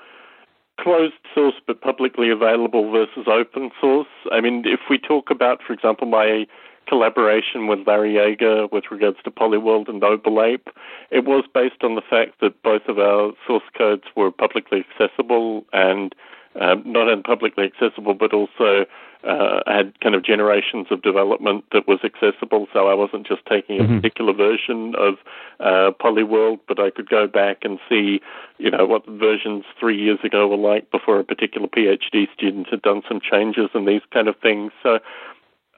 closed 0.80 1.14
source 1.34 1.54
but 1.66 1.80
publicly 1.80 2.30
available 2.30 2.90
versus 2.90 3.26
open 3.26 3.70
source. 3.80 4.08
I 4.32 4.40
mean, 4.40 4.64
if 4.66 4.80
we 4.90 4.98
talk 4.98 5.30
about, 5.30 5.60
for 5.64 5.72
example, 5.72 6.06
my 6.06 6.46
collaboration 6.86 7.66
with 7.66 7.86
Larry 7.86 8.14
Yeager 8.14 8.70
with 8.72 8.84
regards 8.90 9.18
to 9.24 9.30
Polyworld 9.30 9.88
and 9.88 10.00
Noble 10.00 10.42
Ape. 10.42 10.68
It 11.10 11.24
was 11.24 11.44
based 11.52 11.82
on 11.82 11.94
the 11.94 12.02
fact 12.02 12.40
that 12.40 12.62
both 12.62 12.82
of 12.88 12.98
our 12.98 13.32
source 13.46 13.64
codes 13.76 14.04
were 14.16 14.30
publicly 14.30 14.84
accessible 14.88 15.64
and 15.72 16.14
um, 16.60 16.82
not 16.86 17.08
only 17.08 17.22
publicly 17.22 17.64
accessible, 17.64 18.14
but 18.14 18.32
also 18.32 18.86
uh, 19.24 19.60
had 19.66 19.98
kind 20.00 20.14
of 20.14 20.22
generations 20.22 20.86
of 20.90 21.02
development 21.02 21.64
that 21.72 21.88
was 21.88 21.98
accessible. 22.04 22.68
So 22.72 22.88
I 22.88 22.94
wasn't 22.94 23.26
just 23.26 23.44
taking 23.46 23.80
a 23.80 23.84
mm-hmm. 23.84 23.96
particular 23.96 24.32
version 24.32 24.94
of 24.96 25.14
uh, 25.60 25.92
Polyworld, 25.98 26.60
but 26.68 26.78
I 26.78 26.90
could 26.90 27.08
go 27.08 27.26
back 27.26 27.58
and 27.62 27.78
see, 27.88 28.20
you 28.58 28.70
know, 28.70 28.84
what 28.86 29.06
the 29.06 29.12
versions 29.12 29.64
three 29.80 30.00
years 30.00 30.18
ago 30.22 30.46
were 30.46 30.56
like 30.56 30.90
before 30.90 31.18
a 31.18 31.24
particular 31.24 31.68
PhD 31.68 32.32
student 32.34 32.68
had 32.68 32.82
done 32.82 33.02
some 33.08 33.20
changes 33.20 33.70
and 33.74 33.88
these 33.88 34.02
kind 34.12 34.28
of 34.28 34.36
things. 34.36 34.72
So 34.82 34.98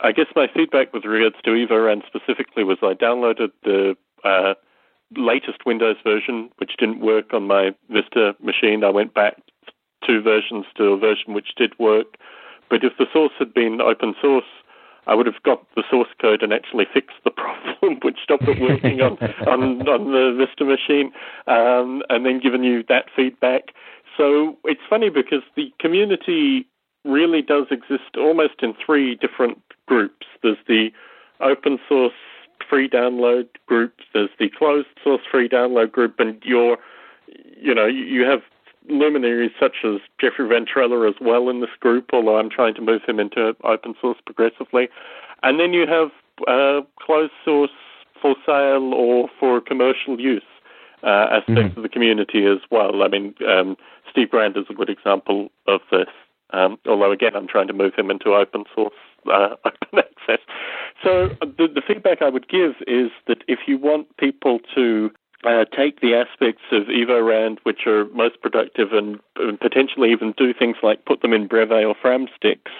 I 0.03 0.13
guess 0.13 0.27
my 0.35 0.47
feedback 0.53 0.93
with 0.93 1.05
regards 1.05 1.37
to 1.45 1.51
Evo 1.51 1.91
and 1.91 2.03
specifically 2.07 2.65
was 2.65 2.79
I 2.83 2.95
downloaded 2.95 3.51
the 3.65 3.97
uh, 4.25 4.55
latest 5.17 5.65
Windows 5.65 5.97
version, 6.05 6.51
which 6.59 6.77
didn't 6.79 7.01
work 7.01 7.33
on 7.33 7.47
my 7.47 7.75
Vista 7.91 8.35
machine. 8.43 8.85
I 8.85 8.91
went 8.91 9.15
back 9.15 9.37
two 10.07 10.21
versions 10.23 10.67
to 10.77 10.85
a 10.85 10.99
version 10.99 11.35
which 11.35 11.55
did 11.57 11.79
work. 11.79 12.17
But 12.69 12.85
if 12.85 12.93
the 12.99 13.07
source 13.13 13.33
had 13.39 13.55
been 13.55 13.81
open 13.81 14.15
source, 14.21 14.45
I 15.07 15.15
would 15.15 15.27
have 15.27 15.43
got 15.45 15.65
the 15.77 15.85
source 15.89 16.09
code 16.21 16.43
and 16.43 16.53
actually 16.53 16.87
fixed 16.93 17.17
the 17.25 17.31
problem, 17.31 17.99
which 18.03 18.19
stopped 18.23 18.49
it 18.49 18.61
working 18.61 19.01
on, 19.01 19.19
on, 19.47 19.89
on 19.89 20.13
the 20.13 20.35
Vista 20.37 20.65
machine, 20.65 21.13
um, 21.47 22.03
and 22.09 22.27
then 22.27 22.41
given 22.41 22.65
you 22.65 22.85
that 22.89 23.07
feedback. 23.15 23.73
So 24.17 24.57
it's 24.65 24.81
funny 24.89 25.11
because 25.11 25.43
the 25.57 25.73
community 25.79 26.67
really 27.07 27.43
does 27.43 27.67
exist 27.71 28.17
almost 28.17 28.63
in 28.63 28.75
three 28.85 29.15
different 29.17 29.61
groups. 29.87 30.27
There's 30.43 30.59
the 30.67 30.91
open 31.41 31.79
source 31.89 32.13
free 32.69 32.89
download 32.89 33.47
group, 33.67 33.95
there's 34.13 34.31
the 34.39 34.49
closed 34.49 34.89
source 35.05 35.23
free 35.31 35.49
download 35.49 35.93
group, 35.93 36.19
and 36.19 36.43
you're, 36.45 36.79
you 37.57 37.75
know, 37.75 37.87
you 37.87 38.23
have 38.23 38.41
luminaries 38.89 39.53
such 39.59 39.77
as 39.85 40.01
Jeffrey 40.21 40.49
Ventrella 40.49 41.09
as 41.09 41.17
well 41.21 41.49
in 41.49 41.61
this 41.61 41.71
group, 41.81 42.11
although 42.13 42.39
I'm 42.39 42.51
trying 42.51 42.75
to 42.75 42.81
move 42.81 43.03
him 43.07 43.21
into 43.21 43.55
open 43.65 43.95
source 44.01 44.19
progressively. 44.25 44.89
And 45.43 45.61
then 45.61 45.73
you 45.73 45.87
have 45.87 46.11
uh, 46.47 46.83
closed 47.01 47.33
source 47.45 47.71
for 48.21 48.35
sale 48.45 48.95
or 48.95 49.29
for 49.39 49.61
commercial 49.61 50.19
use 50.21 50.43
uh, 51.03 51.29
aspects 51.31 51.51
mm-hmm. 51.51 51.79
of 51.79 51.83
the 51.83 51.89
community 51.89 52.47
as 52.47 52.59
well. 52.71 53.03
I 53.03 53.09
mean, 53.09 53.35
um, 53.47 53.77
Steve 54.11 54.31
Grand 54.31 54.57
is 54.57 54.65
a 54.71 54.75
good 54.75 54.89
example 54.89 55.51
of 55.67 55.81
this. 55.91 56.09
Um, 56.51 56.79
although 56.87 57.13
again, 57.13 57.35
I'm 57.35 57.49
trying 57.49 57.67
to 57.69 57.73
move 57.73 57.95
him 57.95 58.11
into 58.11 58.35
open 58.35 58.65
source, 58.75 58.95
uh, 59.33 59.57
open 59.65 59.99
access. 59.99 60.45
So 61.03 61.29
the, 61.41 61.69
the 61.69 61.83
feedback 61.87 62.23
I 62.23 62.29
would 62.29 62.49
give 62.49 62.75
is 62.87 63.11
that 63.27 63.43
if 63.49 63.61
you 63.67 63.79
want 63.79 64.17
people 64.17 64.61
to 64.75 65.11
uh, 65.45 65.65
take 65.77 66.01
the 66.01 66.15
aspects 66.15 66.63
of 66.73 66.85
EvoRand 66.85 67.59
which 67.65 67.87
are 67.87 68.07
most 68.07 68.41
productive 68.41 68.93
and, 68.93 69.21
and, 69.37 69.61
potentially 69.61 70.11
even 70.11 70.33
do 70.37 70.53
things 70.55 70.77
like 70.83 71.05
put 71.05 71.21
them 71.21 71.33
in 71.33 71.47
Breve 71.47 71.71
or 71.71 71.95
Framsticks, 71.95 72.73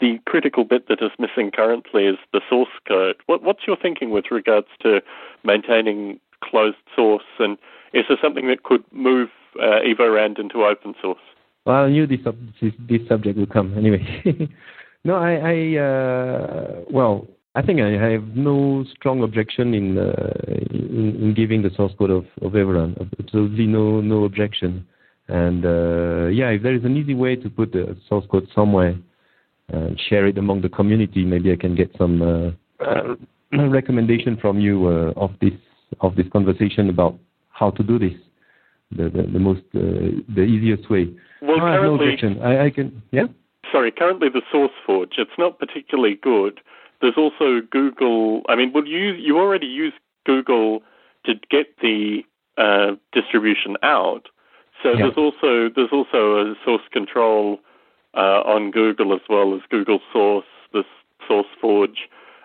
the 0.00 0.18
critical 0.26 0.64
bit 0.64 0.88
that 0.88 1.02
is 1.02 1.10
missing 1.18 1.50
currently 1.50 2.06
is 2.06 2.16
the 2.32 2.40
source 2.48 2.70
code. 2.88 3.16
What, 3.26 3.42
what's 3.42 3.66
your 3.66 3.76
thinking 3.76 4.10
with 4.10 4.30
regards 4.30 4.68
to 4.82 5.02
maintaining 5.44 6.18
closed 6.42 6.78
source, 6.96 7.24
and 7.38 7.58
is 7.92 8.04
there 8.08 8.18
something 8.20 8.48
that 8.48 8.62
could 8.62 8.82
move 8.92 9.28
uh, 9.60 9.80
EvoRand 9.84 10.38
into 10.38 10.64
open 10.64 10.94
source? 11.00 11.20
Well, 11.66 11.84
I 11.84 11.90
knew 11.90 12.06
this 12.06 12.20
this, 12.60 12.72
this 12.88 13.00
subject 13.08 13.38
would 13.38 13.52
come 13.52 13.76
anyway. 13.76 14.04
no, 15.04 15.16
I, 15.16 15.32
I 15.34 15.76
uh, 15.78 16.80
well, 16.90 17.26
I 17.54 17.62
think 17.62 17.80
I 17.80 17.90
have 17.90 18.28
no 18.34 18.84
strong 18.96 19.22
objection 19.22 19.74
in, 19.74 19.98
uh, 19.98 20.42
in, 20.70 21.16
in 21.20 21.34
giving 21.34 21.62
the 21.62 21.70
source 21.76 21.92
code 21.98 22.10
of, 22.10 22.24
of 22.42 22.52
Evoran. 22.52 22.96
Absolutely 23.18 23.66
no 23.66 24.00
no 24.00 24.24
objection. 24.24 24.86
And 25.28 25.64
uh, 25.64 26.26
yeah, 26.28 26.48
if 26.50 26.62
there 26.62 26.74
is 26.74 26.84
an 26.84 26.96
easy 26.96 27.14
way 27.14 27.36
to 27.36 27.50
put 27.50 27.72
the 27.72 27.96
source 28.08 28.24
code 28.30 28.48
somewhere 28.54 28.96
and 29.68 30.00
share 30.08 30.26
it 30.26 30.38
among 30.38 30.62
the 30.62 30.68
community, 30.68 31.24
maybe 31.24 31.52
I 31.52 31.56
can 31.56 31.74
get 31.74 31.90
some 31.98 32.56
uh, 32.80 33.14
recommendation 33.68 34.36
from 34.36 34.60
you 34.60 34.86
uh, 34.86 35.20
of 35.20 35.32
this 35.40 35.52
of 36.00 36.16
this 36.16 36.26
conversation 36.32 36.88
about 36.88 37.18
how 37.50 37.70
to 37.72 37.82
do 37.82 37.98
this 37.98 38.14
the 38.90 39.04
the, 39.04 39.22
the 39.32 39.38
most 39.38 39.62
uh, 39.74 40.22
the 40.34 40.42
easiest 40.42 40.90
way. 40.90 41.12
Well, 41.42 41.58
no, 41.58 41.64
currently, 41.64 42.18
I, 42.22 42.28
no 42.28 42.42
I, 42.42 42.64
I 42.66 42.70
can 42.70 43.02
yeah. 43.10 43.24
Sorry, 43.70 43.92
currently 43.92 44.28
the 44.28 44.42
SourceForge 44.52 45.18
it's 45.18 45.38
not 45.38 45.58
particularly 45.58 46.18
good, 46.20 46.60
there's 47.00 47.16
also 47.16 47.60
Google. 47.70 48.42
I 48.48 48.56
mean, 48.56 48.72
well, 48.72 48.86
you 48.86 49.12
you 49.12 49.38
already 49.38 49.66
use 49.66 49.92
Google 50.24 50.82
to 51.24 51.34
get 51.50 51.78
the 51.80 52.22
uh, 52.58 52.92
distribution 53.12 53.76
out. 53.82 54.28
So 54.82 54.90
yeah. 54.90 54.96
there's 54.96 55.16
also 55.16 55.70
there's 55.74 55.92
also 55.92 56.38
a 56.38 56.54
source 56.64 56.82
control 56.92 57.60
uh, 58.14 58.42
on 58.44 58.70
Google 58.70 59.14
as 59.14 59.20
well 59.28 59.54
as 59.54 59.60
Google 59.70 60.00
Source, 60.12 60.46
this 60.72 60.84
SourceForge. 61.28 61.96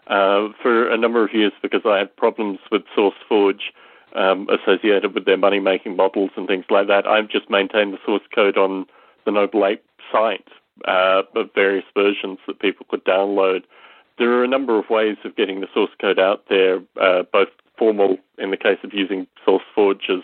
Uh, 0.08 0.50
for 0.62 0.88
a 0.88 0.96
number 0.96 1.26
of 1.26 1.34
years, 1.34 1.52
because 1.64 1.82
I 1.84 1.98
had 1.98 2.16
problems 2.16 2.60
with 2.72 2.84
SourceForge 2.96 3.72
um, 4.16 4.48
associated 4.50 5.14
with 5.14 5.26
their 5.26 5.38
money 5.38 5.60
making 5.60 5.96
models 5.96 6.32
and 6.36 6.48
things 6.48 6.66
like 6.70 6.88
that, 6.88 7.08
I've 7.08 7.30
just 7.30 7.50
maintained 7.50 7.94
the 7.94 8.00
source 8.06 8.24
code 8.34 8.58
on 8.58 8.86
the 9.26 9.32
Noble 9.32 9.66
Ape 9.66 9.84
site 10.12 10.48
uh, 10.88 11.24
of 11.36 11.50
various 11.54 11.86
versions 11.96 12.40
that 12.48 12.60
people 12.60 12.86
could 12.90 13.04
download. 13.06 13.64
There 14.18 14.32
are 14.32 14.44
a 14.44 14.48
number 14.48 14.80
of 14.80 14.90
ways 14.90 15.18
of 15.26 15.36
getting 15.36 15.62
the 15.62 15.68
source 15.74 15.92
code 16.00 16.20
out 16.20 16.46
there, 16.50 16.82
uh, 17.00 17.24
both 17.32 17.50
formal 17.78 18.18
in 18.38 18.52
the 18.52 18.58
case 18.58 18.80
of 18.84 18.94
using 18.94 19.28
SourceForge's 19.46 20.24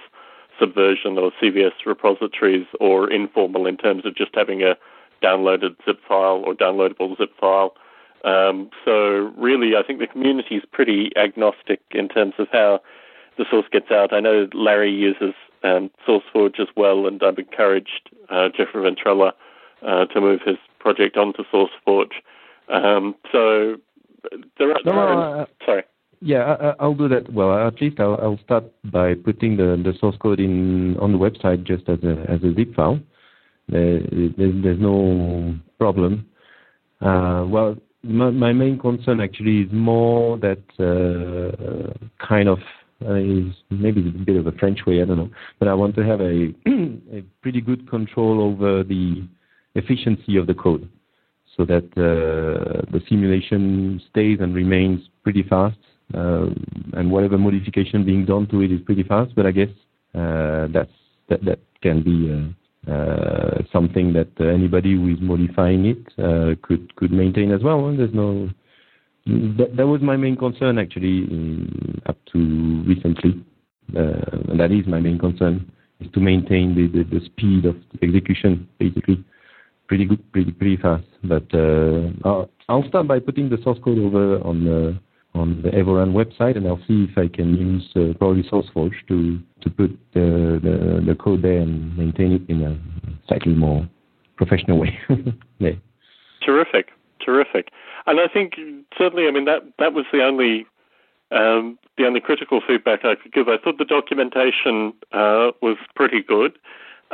Subversion 0.59 1.17
or 1.17 1.31
CVS 1.41 1.71
repositories, 1.85 2.67
or 2.79 3.11
informal 3.11 3.65
in 3.65 3.77
terms 3.77 4.05
of 4.05 4.15
just 4.15 4.31
having 4.35 4.61
a 4.61 4.75
downloaded 5.23 5.75
zip 5.85 5.99
file 6.07 6.43
or 6.45 6.53
downloadable 6.53 7.17
zip 7.17 7.31
file. 7.39 7.73
Um, 8.23 8.69
so 8.85 9.33
really, 9.37 9.75
I 9.75 9.83
think 9.83 9.99
the 9.99 10.07
community 10.07 10.55
is 10.55 10.63
pretty 10.71 11.11
agnostic 11.15 11.81
in 11.91 12.07
terms 12.07 12.35
of 12.37 12.47
how 12.51 12.81
the 13.41 13.49
source 13.49 13.65
gets 13.71 13.89
out. 13.89 14.13
I 14.13 14.19
know 14.19 14.47
Larry 14.53 14.91
uses 14.91 15.33
um, 15.63 15.89
SourceForge 16.07 16.59
as 16.59 16.67
well, 16.77 17.07
and 17.07 17.21
I've 17.23 17.39
encouraged 17.39 18.11
uh, 18.29 18.49
Jeffrey 18.55 18.83
Ventrella 18.83 19.31
uh, 19.81 20.05
to 20.05 20.21
move 20.21 20.41
his 20.45 20.57
project 20.79 21.17
onto 21.17 21.43
SourceForge. 21.51 22.13
Um, 22.69 23.15
so 23.31 23.77
there 24.59 24.71
are. 24.71 24.79
No, 24.85 24.91
are 24.91 25.41
uh, 25.41 25.45
sorry. 25.65 25.83
Yeah, 26.23 26.73
I, 26.79 26.85
will 26.85 26.93
do 26.93 27.07
that. 27.09 27.33
Well, 27.33 27.67
at 27.67 27.81
least 27.81 27.99
I'll, 27.99 28.13
I'll, 28.21 28.39
start 28.43 28.65
by 28.91 29.15
putting 29.15 29.57
the, 29.57 29.81
the 29.83 29.93
source 29.99 30.15
code 30.21 30.39
in 30.39 30.95
on 30.97 31.11
the 31.11 31.17
website 31.17 31.63
just 31.63 31.89
as 31.89 31.97
a 32.03 32.29
as 32.29 32.43
a 32.43 32.53
zip 32.53 32.75
file. 32.75 32.99
there's, 33.67 34.31
there's 34.37 34.79
no 34.79 35.55
problem. 35.79 36.27
Uh, 37.01 37.45
well, 37.47 37.75
my, 38.03 38.29
my, 38.29 38.53
main 38.53 38.77
concern 38.77 39.19
actually 39.19 39.61
is 39.61 39.69
more 39.71 40.37
that 40.37 40.61
uh, 40.77 42.23
kind 42.23 42.47
of 42.47 42.59
is 43.01 43.53
maybe 43.69 44.07
a 44.07 44.25
bit 44.25 44.35
of 44.35 44.47
a 44.47 44.51
French 44.53 44.85
way, 44.85 45.01
I 45.01 45.05
don't 45.05 45.17
know, 45.17 45.31
but 45.59 45.67
I 45.67 45.73
want 45.73 45.95
to 45.95 46.03
have 46.03 46.21
a, 46.21 46.53
a 47.17 47.23
pretty 47.41 47.61
good 47.61 47.89
control 47.89 48.41
over 48.41 48.83
the 48.83 49.27
efficiency 49.75 50.37
of 50.37 50.47
the 50.47 50.53
code 50.53 50.89
so 51.57 51.65
that 51.65 51.85
uh, 51.97 52.85
the 52.91 53.01
simulation 53.09 54.01
stays 54.09 54.39
and 54.41 54.55
remains 54.55 55.01
pretty 55.23 55.43
fast 55.43 55.77
uh, 56.13 56.47
and 56.93 57.11
whatever 57.11 57.37
modification 57.37 58.05
being 58.05 58.25
done 58.25 58.47
to 58.47 58.61
it 58.61 58.71
is 58.71 58.81
pretty 58.81 59.03
fast. 59.03 59.33
But 59.35 59.45
I 59.45 59.51
guess 59.51 59.69
uh, 60.15 60.67
that's 60.73 60.91
that 61.29 61.43
that 61.45 61.59
can 61.81 62.03
be 62.03 62.53
uh, 62.91 63.63
something 63.71 64.13
that 64.13 64.29
anybody 64.39 64.95
who 64.95 65.09
is 65.09 65.21
modifying 65.21 65.85
it 65.85 66.61
could 66.61 66.95
could 66.95 67.11
maintain 67.11 67.51
as 67.51 67.63
well. 67.63 67.87
And 67.87 67.99
There's 67.99 68.13
no 68.13 68.49
that, 69.25 69.87
was 69.87 70.01
my 70.01 70.17
main 70.17 70.35
concern 70.35 70.77
actually 70.77 71.19
in, 71.19 72.01
up 72.07 72.17
to 72.33 72.83
recently, 72.87 73.43
uh, 73.95 74.55
that 74.57 74.69
is 74.71 74.87
my 74.87 74.99
main 74.99 75.19
concern 75.19 75.71
is 75.99 76.11
to 76.13 76.19
maintain 76.19 76.73
the, 76.75 77.19
speed 77.25 77.65
of 77.65 77.75
execution 78.01 78.67
basically 78.79 79.23
pretty 79.87 80.05
good, 80.05 80.31
pretty 80.31 80.77
fast. 80.77 81.03
But 81.23 81.53
uh, 81.53 82.09
I'll, 82.69 82.87
start 82.87 83.07
by 83.07 83.19
putting 83.19 83.49
the 83.49 83.57
source 83.63 83.77
code 83.83 83.99
over 83.99 84.41
on 84.43 84.63
the 84.63 84.99
on 85.33 85.61
the 85.61 85.69
Evorun 85.69 86.13
website, 86.13 86.57
and 86.57 86.67
I'll 86.67 86.81
see 86.87 87.07
if 87.09 87.17
I 87.17 87.27
can 87.27 87.55
use 87.55 87.89
uh, 87.95 88.17
probably 88.17 88.43
SourceForge 88.43 88.93
to 89.07 89.39
to 89.61 89.69
put 89.69 89.97
the, 90.13 91.15
code 91.19 91.41
there 91.41 91.59
and 91.59 91.95
maintain 91.97 92.31
it 92.33 92.49
in 92.49 92.63
a 92.63 92.79
slightly 93.27 93.53
more 93.53 93.87
professional 94.37 94.79
way. 94.79 94.97
yeah. 95.59 95.71
Terrific, 96.45 96.87
terrific. 97.23 97.69
And 98.07 98.19
I 98.19 98.27
think 98.27 98.55
certainly, 98.97 99.27
I 99.27 99.31
mean 99.31 99.45
that 99.45 99.63
that 99.79 99.93
was 99.93 100.05
the 100.11 100.23
only 100.23 100.65
um, 101.31 101.79
the 101.97 102.05
only 102.05 102.19
critical 102.19 102.61
feedback 102.65 103.05
I 103.05 103.15
could 103.15 103.31
give. 103.31 103.47
I 103.47 103.57
thought 103.57 103.77
the 103.77 103.85
documentation 103.85 104.93
uh, 105.11 105.51
was 105.61 105.77
pretty 105.95 106.21
good. 106.21 106.57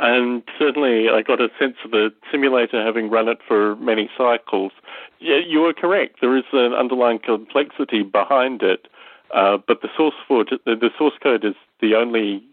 And 0.00 0.44
certainly, 0.56 1.08
I 1.08 1.22
got 1.22 1.40
a 1.40 1.48
sense 1.58 1.76
of 1.84 1.90
the 1.90 2.12
simulator 2.30 2.84
having 2.84 3.10
run 3.10 3.26
it 3.28 3.38
for 3.46 3.74
many 3.76 4.08
cycles. 4.16 4.70
Yeah, 5.18 5.38
you 5.44 5.60
were 5.60 5.74
correct. 5.74 6.20
There 6.20 6.36
is 6.36 6.44
an 6.52 6.72
underlying 6.72 7.18
complexity 7.18 8.04
behind 8.04 8.62
it, 8.62 8.86
uh, 9.34 9.58
but 9.66 9.82
the 9.82 9.88
source 9.96 10.14
for 10.28 10.44
the 10.44 10.90
source 10.96 11.14
code 11.20 11.44
is 11.44 11.56
the 11.80 11.96
only 11.96 12.44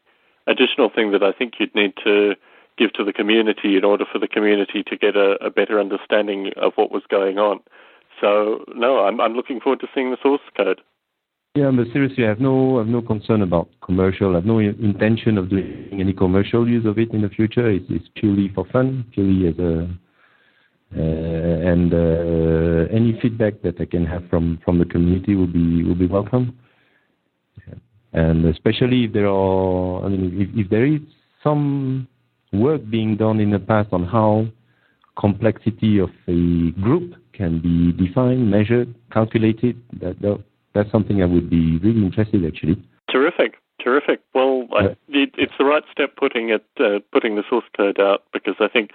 additional 0.48 0.90
thing 0.90 1.12
that 1.12 1.22
I 1.22 1.32
think 1.32 1.54
you'd 1.60 1.76
need 1.76 1.94
to 2.04 2.36
give 2.78 2.94
to 2.94 3.04
the 3.04 3.14
community 3.14 3.78
in 3.78 3.86
order 3.86 4.06
for 4.12 4.18
the 4.18 4.28
community 4.28 4.84
to 4.84 4.98
get 4.98 5.16
a, 5.16 5.38
a 5.46 5.52
better 5.52 5.80
understanding 5.80 6.52
of 6.58 6.74
what 6.76 6.92
was 6.92 7.04
going 7.10 7.38
on. 7.38 7.60
So, 8.26 8.66
no, 8.74 9.02
I'm, 9.02 9.22
I'm 9.22 9.34
looking 9.34 9.60
forward 9.60 9.82
to 9.82 9.88
seeing 9.94 10.10
the 10.10 10.18
source 10.24 10.42
code. 10.58 10.82
Yeah, 11.54 11.70
but 11.70 11.86
seriously, 11.94 12.26
I 12.26 12.30
have 12.30 12.40
no, 12.40 12.78
I 12.78 12.80
have 12.80 12.88
no 12.88 13.04
concern 13.04 13.44
about 13.44 13.70
commercial. 13.84 14.32
I 14.32 14.36
have 14.36 14.46
no 14.46 14.58
intention 14.58 15.38
of 15.38 15.52
doing 15.52 15.90
any 15.94 16.12
commercial 16.12 16.68
use 16.68 16.88
of 16.88 16.98
it 16.98 17.12
in 17.12 17.22
the 17.22 17.30
future. 17.30 17.70
It's, 17.70 17.86
it's 17.88 18.08
purely 18.16 18.52
for 18.56 18.66
fun, 18.74 19.06
purely 19.14 19.48
as 19.48 19.60
a, 19.60 19.88
uh, 20.98 21.72
and 21.72 21.94
uh, 21.94 22.92
any 22.92 23.20
feedback 23.22 23.62
that 23.62 23.80
I 23.80 23.86
can 23.86 24.08
have 24.08 24.28
from, 24.28 24.60
from 24.66 24.80
the 24.80 24.86
community 24.86 25.36
will 25.36 25.46
be 25.46 25.84
will 25.84 25.96
be 25.96 26.08
welcome. 26.08 26.58
And 28.14 28.46
especially 28.46 29.04
if 29.04 29.14
there 29.14 29.28
are, 29.28 30.04
I 30.04 30.10
mean, 30.10 30.42
if, 30.42 30.66
if 30.66 30.70
there 30.72 30.86
is 30.86 31.02
some 31.44 32.08
work 32.54 32.82
being 32.90 33.18
done 33.18 33.40
in 33.40 33.52
the 33.52 33.60
past 33.60 33.90
on 33.92 34.04
how 34.04 34.48
complexity 35.16 36.00
of 36.00 36.10
a 36.28 36.72
group 36.82 37.14
can 37.36 37.60
be 37.60 37.92
defined, 37.92 38.50
measured, 38.50 38.94
calculated, 39.12 39.82
that, 40.00 40.20
that 40.22 40.44
that's 40.74 40.92
something 40.92 41.22
I 41.22 41.26
would 41.26 41.50
be 41.50 41.78
really 41.78 42.06
interested 42.06 42.46
actually. 42.46 42.82
Terrific, 43.10 43.56
terrific. 43.82 44.20
Well, 44.34 44.68
I, 44.74 44.96
it, 45.10 45.32
it's 45.38 45.54
the 45.58 45.66
right 45.66 45.84
step 45.92 46.16
putting 46.18 46.50
it 46.50 46.66
uh, 46.80 47.00
putting 47.12 47.36
the 47.36 47.44
source 47.50 47.66
code 47.76 48.00
out 48.00 48.24
because 48.34 48.56
I 48.60 48.68
think 48.68 48.92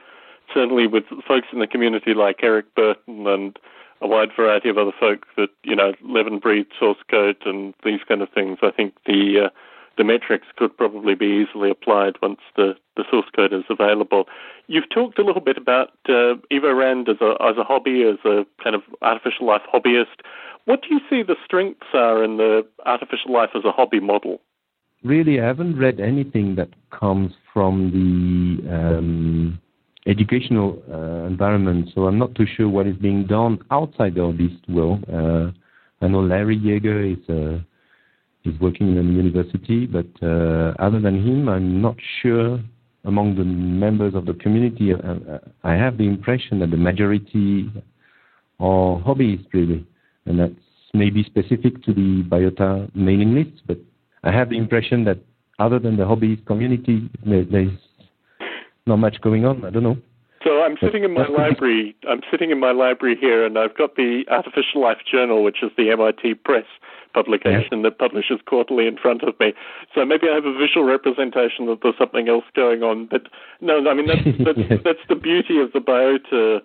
certainly 0.52 0.86
with 0.86 1.04
folks 1.26 1.48
in 1.52 1.60
the 1.60 1.66
community 1.66 2.14
like 2.14 2.40
Eric 2.42 2.74
Burton 2.74 3.26
and 3.26 3.58
a 4.02 4.06
wide 4.06 4.30
variety 4.34 4.68
of 4.68 4.78
other 4.78 4.92
folk 4.98 5.26
that 5.36 5.50
you 5.62 5.76
know 5.76 5.92
live 6.02 6.26
and 6.26 6.40
breathe 6.40 6.66
source 6.78 6.98
code 7.10 7.36
and 7.44 7.74
these 7.84 8.00
kind 8.06 8.22
of 8.22 8.28
things, 8.30 8.58
I 8.62 8.70
think 8.70 8.94
the 9.06 9.46
uh, 9.46 9.48
the 9.96 10.04
metrics 10.04 10.46
could 10.56 10.76
probably 10.76 11.14
be 11.14 11.44
easily 11.44 11.70
applied 11.70 12.14
once 12.22 12.40
the, 12.56 12.74
the 12.96 13.04
source 13.10 13.26
code 13.34 13.52
is 13.52 13.64
available. 13.68 14.24
You've 14.66 14.88
talked 14.88 15.18
a 15.18 15.24
little 15.24 15.42
bit 15.42 15.56
about 15.56 15.90
uh, 16.08 16.34
as 16.50 17.16
a 17.20 17.36
as 17.40 17.56
a 17.58 17.64
hobby, 17.64 18.04
as 18.04 18.18
a 18.24 18.46
kind 18.62 18.74
of 18.74 18.82
artificial 19.02 19.46
life 19.46 19.62
hobbyist. 19.72 20.20
What 20.64 20.82
do 20.82 20.88
you 20.94 21.00
see 21.08 21.22
the 21.22 21.36
strengths 21.44 21.86
are 21.94 22.22
in 22.22 22.36
the 22.36 22.66
artificial 22.86 23.32
life 23.32 23.50
as 23.54 23.64
a 23.64 23.72
hobby 23.72 24.00
model? 24.00 24.40
Really, 25.02 25.40
I 25.40 25.46
haven't 25.46 25.78
read 25.78 25.98
anything 25.98 26.56
that 26.56 26.68
comes 26.90 27.32
from 27.52 27.90
the 27.90 28.70
um, 28.70 29.58
educational 30.06 30.82
uh, 30.92 31.26
environment, 31.26 31.88
so 31.94 32.06
I'm 32.06 32.18
not 32.18 32.34
too 32.34 32.46
sure 32.46 32.68
what 32.68 32.86
is 32.86 32.96
being 32.96 33.26
done 33.26 33.58
outside 33.70 34.14
the 34.14 34.20
hobbyist 34.20 34.68
world. 34.68 35.04
Uh, 35.08 35.52
I 36.02 36.08
know 36.08 36.20
Larry 36.20 36.58
Yeager 36.58 37.12
is 37.12 37.28
uh, 37.28 37.62
is 38.44 38.58
working 38.60 38.96
in 38.96 38.98
a 38.98 39.02
university, 39.02 39.86
but 39.86 40.06
uh, 40.22 40.74
other 40.78 41.00
than 41.00 41.26
him, 41.26 41.48
I'm 41.48 41.82
not 41.82 41.96
sure 42.22 42.58
among 43.04 43.36
the 43.36 43.44
members 43.44 44.14
of 44.14 44.26
the 44.26 44.34
community. 44.34 44.92
Uh, 44.92 44.98
uh, 44.98 45.38
I 45.64 45.74
have 45.74 45.98
the 45.98 46.06
impression 46.06 46.60
that 46.60 46.70
the 46.70 46.76
majority 46.76 47.70
are 48.58 49.00
hobbyists, 49.00 49.46
really 49.52 49.86
and 50.26 50.38
that's 50.38 50.54
maybe 50.94 51.22
specific 51.24 51.82
to 51.84 51.92
the 51.92 52.22
Biota 52.24 52.94
mailing 52.94 53.34
list, 53.34 53.62
but 53.66 53.78
I 54.22 54.32
have 54.32 54.50
the 54.50 54.58
impression 54.58 55.04
that 55.04 55.18
other 55.58 55.78
than 55.78 55.96
the 55.96 56.04
hobbyist 56.04 56.46
community, 56.46 57.08
there's 57.24 57.70
not 58.86 58.96
much 58.96 59.20
going 59.20 59.44
on. 59.44 59.64
I 59.64 59.70
don't 59.70 59.82
know. 59.82 59.98
So 60.42 60.62
I'm 60.62 60.76
sitting 60.80 61.04
in 61.04 61.12
my 61.12 61.26
library. 61.28 61.94
I'm 62.08 62.22
sitting 62.30 62.50
in 62.50 62.58
my 62.58 62.72
library 62.72 63.16
here, 63.20 63.44
and 63.44 63.58
I've 63.58 63.76
got 63.76 63.96
the 63.96 64.24
Artificial 64.28 64.80
Life 64.80 64.98
Journal, 65.10 65.44
which 65.44 65.62
is 65.62 65.70
the 65.76 65.90
MIT 65.90 66.34
Press 66.34 66.64
publication 67.12 67.82
that 67.82 67.98
publishes 67.98 68.38
quarterly 68.46 68.86
in 68.86 68.96
front 68.96 69.22
of 69.22 69.38
me. 69.40 69.52
So 69.94 70.04
maybe 70.04 70.28
I 70.30 70.34
have 70.34 70.46
a 70.46 70.56
visual 70.56 70.86
representation 70.86 71.66
that 71.66 71.80
there's 71.82 71.98
something 71.98 72.28
else 72.28 72.44
going 72.54 72.82
on. 72.82 73.06
But 73.06 73.28
no, 73.60 73.88
I 73.88 73.94
mean 73.94 74.06
that's 74.06 74.24
that's, 74.44 74.84
that's 74.84 75.04
the 75.08 75.16
beauty 75.16 75.58
of 75.60 75.72
the 75.72 75.80
Biota 75.80 76.60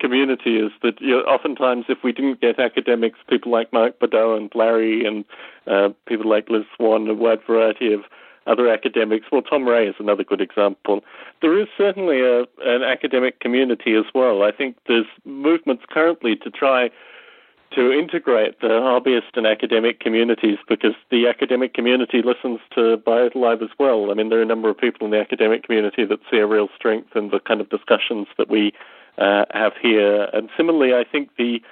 community 0.00 0.56
is 0.56 0.72
that 0.82 1.00
you 1.00 1.10
know, 1.10 1.20
oftentimes 1.20 1.84
if 1.88 1.98
we 2.02 2.12
didn't 2.12 2.40
get 2.40 2.58
academics, 2.58 3.18
people 3.28 3.52
like 3.52 3.72
Mark 3.72 4.00
Bedau 4.00 4.36
and 4.36 4.50
Larry 4.54 5.04
and 5.04 5.24
uh, 5.66 5.90
people 6.06 6.28
like 6.28 6.48
Liz 6.48 6.64
Swan, 6.76 7.06
a 7.08 7.14
wide 7.14 7.40
variety 7.46 7.92
of 7.92 8.00
other 8.50 8.68
academics. 8.68 9.26
Well, 9.30 9.42
Tom 9.42 9.66
Ray 9.66 9.86
is 9.86 9.94
another 9.98 10.24
good 10.24 10.40
example. 10.40 11.02
There 11.40 11.58
is 11.58 11.68
certainly 11.78 12.20
a, 12.20 12.40
an 12.64 12.82
academic 12.82 13.40
community 13.40 13.94
as 13.94 14.06
well. 14.14 14.42
I 14.42 14.52
think 14.52 14.76
there's 14.88 15.06
movements 15.24 15.84
currently 15.88 16.36
to 16.36 16.50
try 16.50 16.90
to 17.72 17.92
integrate 17.92 18.60
the 18.60 18.68
hobbyist 18.68 19.36
and 19.36 19.46
academic 19.46 20.00
communities 20.00 20.58
because 20.68 20.94
the 21.10 21.28
academic 21.28 21.72
community 21.72 22.20
listens 22.20 22.58
to 22.74 22.96
BioLive 23.06 23.62
as 23.62 23.70
well. 23.78 24.10
I 24.10 24.14
mean, 24.14 24.28
there 24.28 24.40
are 24.40 24.42
a 24.42 24.46
number 24.46 24.68
of 24.68 24.76
people 24.76 25.04
in 25.04 25.12
the 25.12 25.20
academic 25.20 25.62
community 25.62 26.04
that 26.04 26.18
see 26.30 26.38
a 26.38 26.46
real 26.46 26.68
strength 26.74 27.14
in 27.14 27.30
the 27.30 27.38
kind 27.38 27.60
of 27.60 27.68
discussions 27.70 28.26
that 28.38 28.48
we 28.50 28.72
uh, 29.18 29.44
have 29.52 29.74
here. 29.80 30.28
And 30.32 30.50
similarly, 30.56 30.94
I 30.94 31.04
think 31.04 31.30
the, 31.38 31.62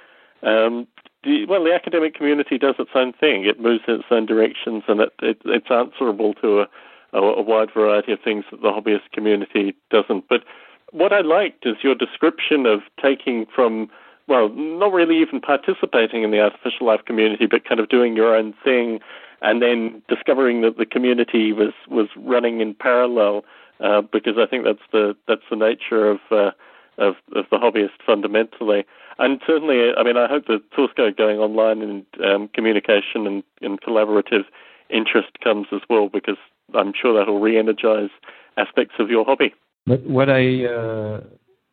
um, 0.41 0.87
the, 1.23 1.45
well, 1.45 1.63
the 1.63 1.73
academic 1.73 2.15
community 2.15 2.57
does 2.57 2.75
its 2.79 2.91
own 2.95 3.13
thing. 3.13 3.45
It 3.45 3.59
moves 3.59 3.83
in 3.87 3.95
its 3.95 4.05
own 4.09 4.25
directions, 4.25 4.83
and 4.87 5.01
it, 5.01 5.13
it, 5.21 5.41
it's 5.45 5.69
answerable 5.69 6.33
to 6.35 6.61
a, 6.61 6.67
a, 7.13 7.19
a 7.19 7.41
wide 7.41 7.69
variety 7.73 8.13
of 8.13 8.19
things 8.21 8.45
that 8.51 8.61
the 8.61 8.69
hobbyist 8.69 9.11
community 9.11 9.75
doesn't. 9.89 10.29
But 10.29 10.43
what 10.91 11.13
I 11.13 11.21
liked 11.21 11.65
is 11.65 11.75
your 11.83 11.95
description 11.95 12.65
of 12.65 12.81
taking 13.01 13.45
from 13.53 13.89
well, 14.29 14.49
not 14.49 14.93
really 14.93 15.19
even 15.19 15.41
participating 15.41 16.21
in 16.21 16.29
the 16.29 16.39
artificial 16.39 16.85
life 16.85 17.03
community, 17.03 17.47
but 17.47 17.65
kind 17.65 17.79
of 17.79 17.89
doing 17.89 18.15
your 18.15 18.35
own 18.35 18.53
thing, 18.63 18.99
and 19.41 19.59
then 19.59 20.03
discovering 20.07 20.61
that 20.61 20.77
the 20.77 20.85
community 20.85 21.51
was 21.51 21.73
was 21.87 22.07
running 22.15 22.61
in 22.61 22.75
parallel. 22.75 23.43
Uh, 23.79 24.01
because 24.01 24.33
I 24.37 24.45
think 24.45 24.65
that's 24.65 24.85
the 24.91 25.15
that's 25.27 25.41
the 25.49 25.55
nature 25.55 26.11
of 26.11 26.19
uh, 26.31 26.51
of, 26.99 27.15
of 27.35 27.45
the 27.49 27.57
hobbyist 27.57 28.01
fundamentally. 28.05 28.85
And 29.19 29.41
certainly, 29.45 29.91
I 29.97 30.03
mean, 30.03 30.17
I 30.17 30.27
hope 30.27 30.47
the 30.47 30.61
source 30.75 30.91
code 30.95 31.17
going 31.17 31.39
online 31.39 31.81
and 31.81 32.05
um, 32.25 32.47
communication 32.53 33.27
and, 33.27 33.43
and 33.61 33.79
collaborative 33.81 34.45
interest 34.89 35.27
comes 35.43 35.67
as 35.73 35.81
well, 35.89 36.09
because 36.09 36.37
I'm 36.73 36.93
sure 36.99 37.13
that'll 37.17 37.39
re-energize 37.39 38.09
aspects 38.57 38.95
of 38.97 39.09
your 39.09 39.25
hobby. 39.25 39.53
But 39.85 40.03
what 40.03 40.29
I 40.29 40.65
uh, 40.65 41.21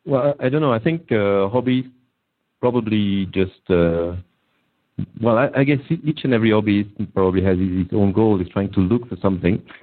well, 0.05 0.35
I 0.41 0.49
don't 0.49 0.61
know. 0.61 0.73
I 0.73 0.79
think 0.79 1.13
uh, 1.13 1.49
hobby 1.49 1.91
probably 2.61 3.27
just 3.27 3.61
uh, 3.69 4.17
well, 5.21 5.39
I, 5.39 5.51
I, 5.55 5.65
guess 5.65 5.79
each 5.91 6.21
and 6.25 6.33
every 6.33 6.51
hobby 6.51 6.85
probably 7.13 7.43
has 7.43 7.59
its 7.61 7.93
own 7.93 8.13
goal. 8.13 8.41
Is 8.41 8.49
trying 8.49 8.73
to 8.73 8.81
look 8.81 9.09
for 9.09 9.17
something. 9.21 9.63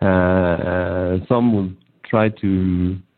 uh, 0.00 1.18
some 1.28 1.54
will 1.54 1.70
try 2.04 2.28
to 2.28 2.96
uh, 2.96 3.11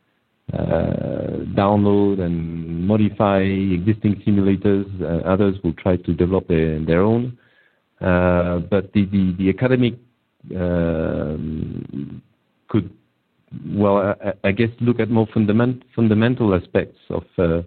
download 1.55 2.20
and 2.20 2.86
modify 2.86 3.40
existing 3.40 4.22
simulators. 4.26 4.86
Uh, 5.00 5.26
others 5.26 5.57
will 5.62 5.72
try 5.74 5.96
to 5.96 6.12
develop 6.14 6.48
their, 6.48 7.00
own. 7.00 7.36
Uh, 8.00 8.59
but 8.70 8.92
the, 8.92 9.46
academic 9.48 9.94
um, 10.57 12.22
could, 12.68 12.90
well, 13.68 14.14
I, 14.42 14.52
guess, 14.52 14.70
look 14.80 15.00
at 15.00 15.11
more 15.11 15.28
fundament, 15.32 15.84
fundamental 15.94 16.55
aspects 16.55 16.98
of 17.11 17.24
uh, 17.38 17.62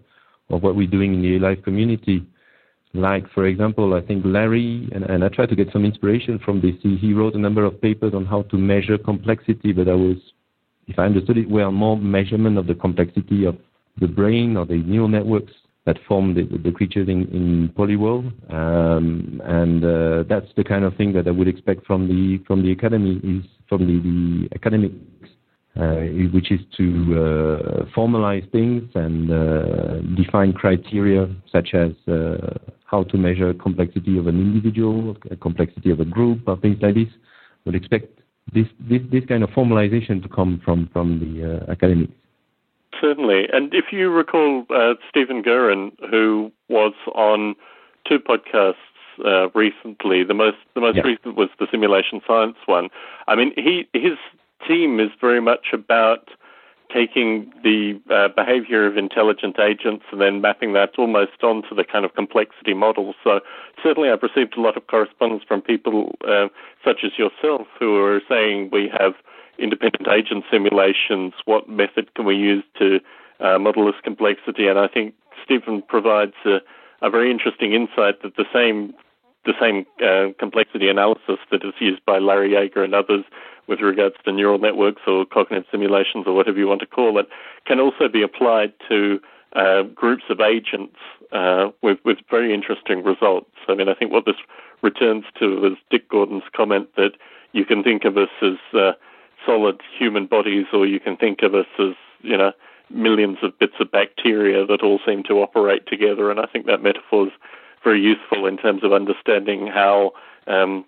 of 0.49 0.63
what 0.63 0.75
we're 0.75 0.87
doing 0.87 1.13
in 1.13 1.21
the 1.21 1.39
live 1.39 1.63
community. 1.63 2.25
Like, 2.93 3.29
for 3.31 3.45
example, 3.45 3.93
I 3.93 4.01
think 4.01 4.23
Larry, 4.25 4.89
and, 4.93 5.23
I 5.23 5.27
tried 5.29 5.49
to 5.49 5.55
get 5.55 5.71
some 5.71 5.85
inspiration 5.85 6.39
from 6.39 6.61
this. 6.61 6.75
He 6.81 7.13
wrote 7.13 7.35
a 7.35 7.39
number 7.39 7.65
of 7.65 7.81
papers 7.81 8.13
on 8.13 8.25
how 8.25 8.43
to 8.43 8.57
measure 8.57 8.97
complexity, 8.97 9.73
but 9.73 9.87
I 9.87 9.93
was, 9.93 10.17
if 10.87 10.97
I 10.97 11.05
understood 11.05 11.37
it 11.37 11.49
well, 11.49 11.71
more 11.71 11.97
measurement 11.97 12.57
of 12.57 12.67
the 12.67 12.75
complexity 12.75 13.45
of 13.45 13.57
the 13.99 14.07
brain 14.07 14.57
or 14.57 14.65
the 14.65 14.77
neural 14.77 15.07
networks 15.07 15.53
that 15.85 15.97
form 16.07 16.33
the, 16.33 16.43
the 16.57 16.71
creatures 16.71 17.07
in, 17.07 17.27
in 17.29 17.69
Polyworld. 17.77 18.31
Um, 18.53 19.41
and 19.45 19.83
uh, 19.83 20.23
that's 20.27 20.51
the 20.57 20.63
kind 20.63 20.83
of 20.83 20.95
thing 20.97 21.13
that 21.13 21.27
I 21.27 21.31
would 21.31 21.47
expect 21.47 21.85
from 21.85 22.07
the 22.07 22.43
from 22.45 22.61
the 22.61 22.71
academy 22.71 23.21
is 23.23 23.45
from 23.69 23.87
the, 23.87 24.01
the 24.01 24.55
academics 24.55 24.95
uh, 25.79 26.07
which 26.33 26.51
is 26.51 26.59
to 26.75 26.83
uh, 27.13 27.85
formalize 27.95 28.49
things 28.51 28.89
and 28.95 29.31
uh, 29.31 30.01
define 30.15 30.51
criteria 30.51 31.29
such 31.51 31.75
as 31.75 31.91
how 32.85 33.03
to 33.03 33.17
measure 33.17 33.53
complexity 33.53 34.17
of 34.17 34.27
an 34.27 34.39
individual, 34.39 35.15
complexity 35.39 35.91
of 35.91 35.99
a 35.99 36.05
group, 36.05 36.41
or 36.47 36.57
things 36.57 36.77
like 36.81 36.95
this. 36.95 37.09
Would 37.65 37.75
expect 37.75 38.16
this, 38.53 38.67
this, 38.79 39.01
this 39.11 39.25
kind 39.25 39.43
of 39.43 39.49
formalization 39.49 40.21
to 40.23 40.29
come 40.29 40.61
from, 40.63 40.89
from 40.93 41.19
the 41.19 41.65
uh, 41.67 41.71
academics. 41.71 42.13
Certainly. 42.99 43.47
And 43.51 43.73
if 43.73 43.85
you 43.91 44.09
recall 44.09 44.65
uh, 44.69 44.95
Stephen 45.09 45.41
Guerin, 45.41 45.91
who 46.09 46.51
was 46.69 46.93
on 47.13 47.55
two 48.07 48.19
podcasts 48.19 48.75
uh, 49.25 49.49
recently, 49.53 50.23
the 50.23 50.33
most 50.33 50.57
the 50.73 50.81
most 50.81 50.97
yeah. 50.97 51.03
recent 51.03 51.35
was 51.35 51.49
the 51.59 51.67
simulation 51.69 52.21
science 52.25 52.57
one. 52.65 52.89
I 53.27 53.35
mean, 53.35 53.51
he 53.55 53.87
his 53.93 54.17
team 54.67 54.99
is 54.99 55.09
very 55.19 55.41
much 55.41 55.67
about 55.73 56.29
taking 56.93 57.51
the 57.63 57.99
uh, 58.09 58.29
behavior 58.29 58.85
of 58.85 58.97
intelligent 58.97 59.59
agents 59.59 60.05
and 60.11 60.21
then 60.21 60.41
mapping 60.41 60.73
that 60.73 60.91
almost 60.97 61.43
onto 61.43 61.75
the 61.75 61.83
kind 61.83 62.05
of 62.05 62.13
complexity 62.15 62.73
model. 62.73 63.13
So 63.23 63.41
certainly 63.83 64.09
I've 64.09 64.23
received 64.23 64.57
a 64.57 64.61
lot 64.61 64.77
of 64.77 64.87
correspondence 64.87 65.43
from 65.47 65.61
people 65.61 66.15
uh, 66.27 66.47
such 66.83 66.99
as 67.03 67.11
yourself 67.17 67.67
who 67.79 67.97
are 67.97 68.21
saying 68.29 68.69
we 68.71 68.89
have 68.97 69.13
independent 69.59 70.07
agent 70.07 70.45
simulations. 70.51 71.33
What 71.45 71.67
method 71.67 72.13
can 72.15 72.25
we 72.25 72.35
use 72.35 72.63
to 72.79 72.99
uh, 73.39 73.59
model 73.59 73.85
this 73.85 74.01
complexity? 74.03 74.67
And 74.67 74.79
I 74.79 74.87
think 74.87 75.13
Stephen 75.43 75.81
provides 75.81 76.35
a, 76.45 76.59
a 77.01 77.09
very 77.09 77.31
interesting 77.31 77.73
insight 77.73 78.21
that 78.23 78.35
the 78.35 78.45
same 78.53 78.93
the 79.45 79.53
same 79.61 79.85
uh, 80.05 80.33
complexity 80.37 80.89
analysis 80.89 81.39
that 81.51 81.63
is 81.63 81.73
used 81.79 82.03
by 82.05 82.19
Larry 82.19 82.49
Yeager 82.49 82.83
and 82.83 82.93
others 82.93 83.23
with 83.67 83.79
regards 83.81 84.15
to 84.23 84.31
neural 84.31 84.59
networks 84.59 85.01
or 85.07 85.25
cognitive 85.25 85.65
simulations 85.71 86.25
or 86.25 86.33
whatever 86.33 86.57
you 86.57 86.67
want 86.67 86.81
to 86.81 86.87
call 86.87 87.19
it, 87.19 87.27
can 87.65 87.79
also 87.79 88.07
be 88.07 88.21
applied 88.21 88.73
to 88.87 89.19
uh, 89.53 89.83
groups 89.83 90.23
of 90.29 90.39
agents 90.39 90.97
uh, 91.31 91.69
with, 91.81 91.99
with 92.05 92.17
very 92.29 92.53
interesting 92.53 93.03
results. 93.03 93.51
I 93.67 93.75
mean, 93.75 93.89
I 93.89 93.93
think 93.93 94.11
what 94.11 94.25
this 94.25 94.35
returns 94.81 95.25
to 95.39 95.65
is 95.65 95.77
Dick 95.89 96.09
Gordon's 96.09 96.43
comment 96.55 96.89
that 96.95 97.11
you 97.51 97.65
can 97.65 97.83
think 97.83 98.05
of 98.05 98.17
us 98.17 98.29
as 98.41 98.57
uh, 98.73 98.91
solid 99.45 99.81
human 99.97 100.27
bodies 100.27 100.65
or 100.73 100.85
you 100.85 100.99
can 100.99 101.17
think 101.17 101.41
of 101.41 101.55
us 101.55 101.65
as, 101.79 101.93
you 102.21 102.37
know, 102.37 102.51
millions 102.89 103.37
of 103.41 103.57
bits 103.59 103.73
of 103.79 103.91
bacteria 103.91 104.65
that 104.65 104.81
all 104.81 104.99
seem 105.05 105.23
to 105.23 105.41
operate 105.41 105.87
together. 105.87 106.31
And 106.31 106.39
I 106.39 106.45
think 106.45 106.65
that 106.67 106.81
metaphor 106.81 107.27
is 107.27 107.33
very 107.83 108.01
useful 108.01 108.45
in 108.45 108.57
terms 108.57 108.83
of 108.83 108.93
understanding 108.93 109.67
how 109.67 110.11
um, 110.47 110.85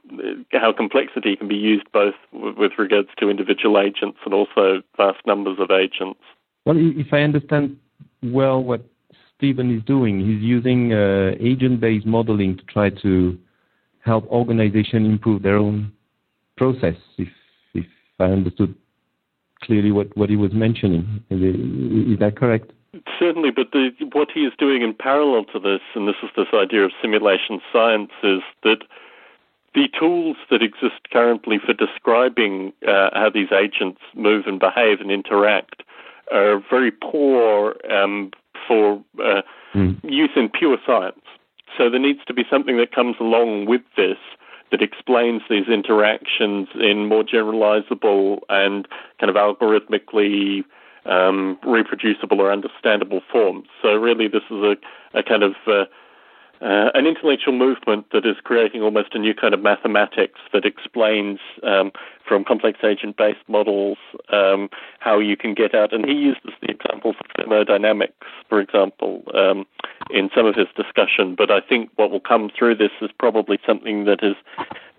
how 0.51 0.71
complexity 0.71 1.35
can 1.35 1.47
be 1.47 1.55
used 1.55 1.85
both 1.91 2.15
w- 2.33 2.55
with 2.57 2.73
regards 2.77 3.09
to 3.17 3.29
individual 3.29 3.79
agents 3.79 4.17
and 4.25 4.33
also 4.33 4.81
vast 4.97 5.19
numbers 5.25 5.57
of 5.59 5.69
agents. 5.71 6.19
Well, 6.65 6.77
if 6.77 7.13
I 7.13 7.21
understand 7.21 7.77
well 8.23 8.63
what 8.63 8.81
Stephen 9.37 9.75
is 9.75 9.83
doing, 9.83 10.19
he's 10.19 10.41
using 10.41 10.93
uh, 10.93 11.31
agent-based 11.39 12.05
modeling 12.05 12.57
to 12.57 12.63
try 12.63 12.89
to 12.89 13.37
help 14.03 14.25
organizations 14.27 15.07
improve 15.07 15.43
their 15.43 15.57
own 15.57 15.91
process. 16.57 16.95
If 17.17 17.29
if 17.73 17.85
I 18.19 18.25
understood 18.25 18.75
clearly 19.63 19.91
what, 19.91 20.15
what 20.17 20.29
he 20.29 20.35
was 20.35 20.53
mentioning, 20.53 21.23
is, 21.29 21.39
it, 21.41 22.13
is 22.13 22.19
that 22.19 22.35
correct? 22.37 22.71
Certainly, 23.19 23.51
but 23.51 23.71
the, 23.71 23.91
what 24.13 24.29
he 24.33 24.41
is 24.41 24.53
doing 24.57 24.81
in 24.81 24.93
parallel 24.93 25.45
to 25.53 25.59
this, 25.59 25.81
and 25.95 26.07
this 26.07 26.15
is 26.23 26.29
this 26.35 26.47
idea 26.53 26.83
of 26.83 26.91
simulation 27.01 27.61
science, 27.71 28.11
is 28.23 28.41
that 28.63 28.79
the 29.73 29.87
tools 29.99 30.37
that 30.49 30.61
exist 30.61 31.09
currently 31.11 31.59
for 31.59 31.73
describing 31.73 32.73
uh, 32.87 33.09
how 33.13 33.29
these 33.29 33.51
agents 33.51 34.01
move 34.15 34.45
and 34.47 34.59
behave 34.59 34.99
and 34.99 35.11
interact 35.11 35.83
are 36.31 36.61
very 36.69 36.91
poor 36.91 37.75
um, 37.89 38.31
for 38.67 39.03
uh, 39.23 39.41
mm. 39.73 39.99
use 40.03 40.31
in 40.35 40.49
pure 40.49 40.77
science. 40.85 41.21
So 41.77 41.89
there 41.89 41.99
needs 41.99 42.19
to 42.27 42.33
be 42.33 42.43
something 42.49 42.77
that 42.77 42.91
comes 42.91 43.15
along 43.19 43.65
with 43.65 43.81
this 43.95 44.17
that 44.71 44.81
explains 44.81 45.41
these 45.49 45.67
interactions 45.67 46.67
in 46.75 47.07
more 47.07 47.23
generalizable 47.23 48.39
and 48.49 48.87
kind 49.19 49.29
of 49.29 49.35
algorithmically 49.35 50.63
um, 51.05 51.57
reproducible 51.63 52.39
or 52.39 52.51
understandable 52.51 53.21
forms. 53.31 53.67
So 53.81 53.95
really, 53.95 54.27
this 54.27 54.43
is 54.51 54.57
a, 54.57 54.77
a 55.13 55.23
kind 55.23 55.43
of 55.43 55.55
uh, 55.65 55.85
uh, 56.61 56.91
an 56.93 57.07
intellectual 57.07 57.53
movement 57.53 58.05
that 58.11 58.25
is 58.25 58.35
creating 58.43 58.81
almost 58.81 59.13
a 59.13 59.19
new 59.19 59.33
kind 59.33 59.53
of 59.53 59.61
mathematics 59.61 60.39
that 60.51 60.65
explains 60.65 61.39
um, 61.63 61.91
from 62.27 62.43
complex 62.43 62.79
agent 62.83 63.15
based 63.17 63.47
models 63.47 63.97
um, 64.31 64.69
how 64.99 65.19
you 65.19 65.37
can 65.37 65.53
get 65.53 65.73
out. 65.73 65.93
And 65.93 66.05
he 66.05 66.13
uses 66.13 66.51
the 66.61 66.69
examples 66.69 67.15
of 67.19 67.25
thermodynamics, 67.37 68.27
for 68.49 68.59
example, 68.59 69.23
um, 69.33 69.65
in 70.09 70.29
some 70.35 70.45
of 70.45 70.55
his 70.55 70.67
discussion. 70.75 71.35
But 71.35 71.49
I 71.49 71.61
think 71.61 71.89
what 71.95 72.11
will 72.11 72.19
come 72.19 72.49
through 72.57 72.75
this 72.75 72.91
is 73.01 73.09
probably 73.17 73.57
something 73.65 74.05
that 74.05 74.21
is 74.21 74.35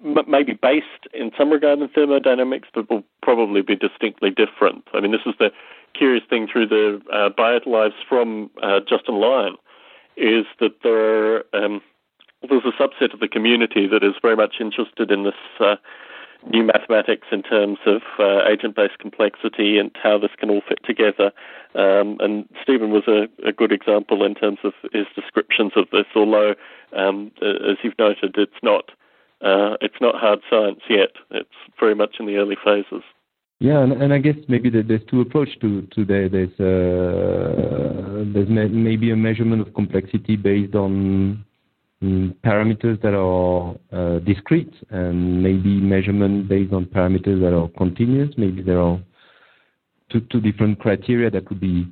m- 0.04 0.24
maybe 0.26 0.54
based 0.54 1.06
in 1.12 1.30
some 1.36 1.50
regard 1.50 1.78
in 1.80 1.88
thermodynamics, 1.88 2.68
but 2.74 2.88
will 2.88 3.04
probably 3.22 3.61
be 3.61 3.76
distinctly 3.76 4.30
different. 4.30 4.84
I 4.94 5.00
mean, 5.00 5.12
this 5.12 5.26
is 5.26 5.34
the 5.38 5.52
curious 5.92 6.24
thing 6.30 6.48
through 6.50 6.68
the 6.68 7.02
uh, 7.12 7.28
BioLives 7.30 7.92
from 8.08 8.50
uh, 8.62 8.80
Justin 8.88 9.16
Lyon 9.16 9.56
is 10.16 10.46
that 10.61 10.82
there 10.82 11.44
um, 11.54 11.80
there's 12.48 12.64
a 12.64 12.82
subset 12.82 13.12
of 13.12 13.20
the 13.20 13.28
community 13.28 13.86
that 13.86 14.02
is 14.02 14.14
very 14.22 14.36
much 14.36 14.56
interested 14.61 15.11
in 15.11 15.24
this 15.24 15.34
uh, 15.61 15.76
new 16.48 16.64
mathematics 16.64 17.28
in 17.30 17.42
terms 17.42 17.78
of 17.86 18.02
uh, 18.18 18.46
agent-based 18.46 18.98
complexity 18.98 19.78
and 19.78 19.90
how 20.02 20.18
this 20.18 20.30
can 20.38 20.48
all 20.48 20.62
fit 20.66 20.78
together. 20.84 21.32
Um, 21.74 22.16
and 22.20 22.48
Stephen 22.62 22.90
was 22.90 23.04
a, 23.06 23.28
a, 23.46 23.52
good 23.52 23.72
example 23.72 24.24
in 24.24 24.34
terms 24.34 24.58
of 24.64 24.72
his 24.92 25.06
descriptions 25.14 25.72
of 25.76 25.86
this. 25.92 26.06
Although, 26.16 26.54
um, 26.96 27.30
as 27.42 27.76
you've 27.82 27.98
noted, 27.98 28.36
it's 28.38 28.62
not 28.62 28.90
uh, 29.42 29.76
it's 29.80 30.00
not 30.00 30.16
hard 30.16 30.40
science 30.50 30.80
yet. 30.88 31.12
It's 31.30 31.48
very 31.78 31.94
much 31.94 32.16
in 32.18 32.26
the 32.26 32.36
early 32.36 32.56
phases. 32.62 33.02
Yeah, 33.62 33.82
and, 33.82 33.92
and 33.92 34.11
I 34.11 34.18
guess 34.18 34.36
maybe 34.48 34.70
there's 34.70 35.04
two 35.11 35.20
approaches 35.20 35.54
to 35.61 35.82
to 35.94 36.04
there. 36.06 36.30
There's 36.30 36.58
uh, 36.58 38.24
there's 38.32 38.48
maybe 38.48 39.11
a 39.11 39.16
measurement 39.16 39.61
of 39.61 39.74
complexity 39.74 40.36
based 40.36 40.74
on 40.74 41.44
um, 42.00 42.34
parameters 42.42 43.00
that 43.02 43.12
are 43.12 43.76
uh, 43.92 44.20
discrete, 44.20 44.72
and 44.88 45.42
maybe 45.42 45.78
measurement 45.78 46.48
based 46.48 46.72
on 46.72 46.86
parameters 46.86 47.38
that 47.42 47.54
are 47.54 47.68
continuous. 47.76 48.30
Maybe 48.38 48.62
there 48.62 48.80
are 48.80 48.98
two 50.11 50.20
two 50.30 50.40
different 50.40 50.78
criteria 50.80 51.30
that 51.30 51.44
could 51.44 51.61
be 51.61 51.86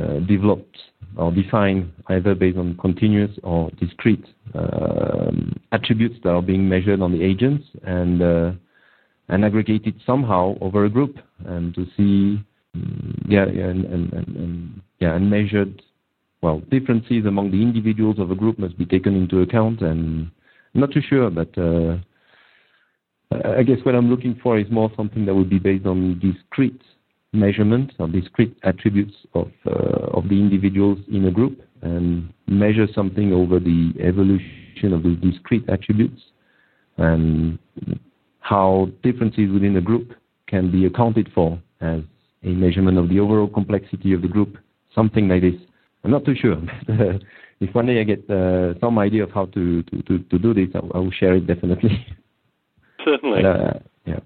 uh, 0.00 0.20
developed 0.20 0.78
or 1.18 1.30
defined 1.30 1.92
either 2.08 2.34
based 2.34 2.56
on 2.56 2.74
continuous 2.78 3.32
or 3.42 3.70
discrete 3.78 4.24
um, 4.54 5.52
attributes 5.72 6.16
that 6.24 6.30
are 6.30 6.42
being 6.42 6.66
measured 6.66 7.02
on 7.02 7.12
the 7.12 7.22
agents 7.22 7.64
and 7.82 8.58
and 9.28 9.44
aggregated 9.44 9.94
somehow 10.04 10.56
over 10.60 10.84
a 10.84 10.90
group 10.90 11.16
and 11.46 11.74
to 11.74 11.84
see 11.96 12.42
mm, 12.76 13.24
yeah 13.28 13.42
and, 13.42 13.84
and, 13.84 14.12
and, 14.12 14.36
and 14.36 14.80
yeah 15.00 15.14
and 15.14 15.28
measured 15.30 15.82
well 16.42 16.60
differences 16.70 17.26
among 17.26 17.50
the 17.50 17.60
individuals 17.62 18.18
of 18.18 18.30
a 18.30 18.34
group 18.34 18.58
must 18.58 18.78
be 18.78 18.86
taken 18.86 19.14
into 19.14 19.40
account 19.40 19.80
and 19.80 20.30
I'm 20.74 20.80
not 20.80 20.92
too 20.92 21.02
sure 21.08 21.30
but 21.30 21.56
uh, 21.58 21.96
I 23.44 23.62
guess 23.64 23.78
what 23.82 23.94
I'm 23.94 24.08
looking 24.08 24.38
for 24.42 24.58
is 24.58 24.70
more 24.70 24.90
something 24.96 25.26
that 25.26 25.34
would 25.34 25.50
be 25.50 25.58
based 25.58 25.86
on 25.86 26.20
discrete 26.20 26.80
measurement 27.32 27.92
of 27.98 28.12
discrete 28.12 28.56
attributes 28.62 29.14
of 29.34 29.50
uh, 29.66 30.16
of 30.16 30.28
the 30.28 30.40
individuals 30.40 30.98
in 31.10 31.26
a 31.26 31.30
group 31.30 31.60
and 31.82 32.32
measure 32.46 32.86
something 32.94 33.32
over 33.32 33.58
the 33.58 33.92
evolution 34.00 34.92
of 34.92 35.02
those 35.02 35.18
discrete 35.18 35.68
attributes 35.68 36.22
and 36.98 37.58
how 38.48 38.88
differences 39.02 39.50
within 39.52 39.76
a 39.76 39.80
group 39.80 40.12
can 40.46 40.70
be 40.70 40.86
accounted 40.86 41.28
for 41.34 41.58
as 41.80 42.00
a 42.44 42.48
measurement 42.48 42.96
of 42.96 43.08
the 43.08 43.18
overall 43.18 43.48
complexity 43.48 44.12
of 44.12 44.22
the 44.22 44.28
group, 44.28 44.56
something 44.94 45.26
like 45.26 45.42
this. 45.42 45.54
I'm 46.04 46.12
not 46.12 46.24
too 46.24 46.36
sure. 46.36 46.56
if 47.60 47.74
one 47.74 47.86
day 47.86 48.00
I 48.00 48.04
get 48.04 48.30
uh, 48.30 48.78
some 48.78 49.00
idea 49.00 49.24
of 49.24 49.32
how 49.32 49.46
to, 49.46 49.82
to, 49.82 50.02
to, 50.02 50.18
to 50.20 50.38
do 50.38 50.54
this, 50.54 50.68
I, 50.76 50.78
I, 50.78 50.98
will 50.98 51.10
share 51.10 51.34
it 51.34 51.48
definitely. 51.48 52.06
Certainly. 53.04 53.42
But, 53.42 53.48
uh, 53.48 53.78
yeah. 54.06 54.20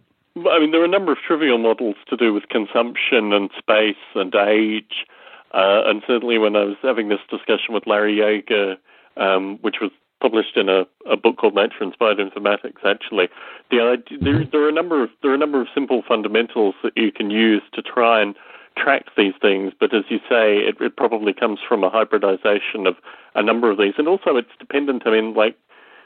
I 0.50 0.58
mean, 0.58 0.70
there 0.70 0.82
are 0.82 0.84
a 0.84 0.96
number 0.96 1.12
of 1.12 1.18
trivial 1.26 1.56
models 1.56 1.96
to 2.10 2.16
do 2.16 2.34
with 2.34 2.48
consumption 2.50 3.32
and 3.32 3.48
space 3.56 4.04
and 4.14 4.34
age. 4.34 5.06
Uh, 5.52 5.82
and 5.86 6.02
certainly 6.06 6.38
when 6.38 6.54
I 6.54 6.64
was 6.64 6.76
having 6.82 7.08
this 7.08 7.18
discussion 7.28 7.74
with 7.74 7.86
Larry 7.86 8.16
Yeager, 8.16 8.76
um, 9.16 9.58
which 9.62 9.76
was 9.80 9.90
published 10.20 10.56
in 10.56 10.68
a, 10.68 10.84
a 11.10 11.16
book 11.16 11.36
called 11.38 11.54
Nature 11.54 11.82
Inspired 11.82 12.18
Informatics, 12.18 12.84
actually, 12.84 13.28
the 13.70 14.02
there, 14.20 14.44
there, 14.44 14.62
are 14.62 14.68
a 14.68 14.72
number 14.72 15.02
of 15.02 15.10
there 15.22 15.30
are 15.30 15.34
a 15.34 15.38
number 15.38 15.60
of 15.60 15.68
simple 15.74 16.02
fundamentals 16.06 16.74
that 16.82 16.96
you 16.96 17.10
can 17.12 17.30
use 17.30 17.62
to 17.72 17.82
try 17.82 18.20
and 18.20 18.36
track 18.76 19.06
these 19.16 19.34
things. 19.40 19.72
But 19.78 19.94
as 19.94 20.04
you 20.08 20.18
say, 20.28 20.58
it, 20.58 20.80
it 20.80 20.96
probably 20.96 21.32
comes 21.32 21.58
from 21.66 21.84
a 21.84 21.90
hybridization 21.90 22.86
of 22.86 22.96
a 23.34 23.42
number 23.42 23.70
of 23.70 23.78
these, 23.78 23.94
and 23.98 24.08
also 24.08 24.36
it's 24.36 24.50
dependent. 24.58 25.02
I 25.06 25.10
mean, 25.10 25.34
like 25.34 25.56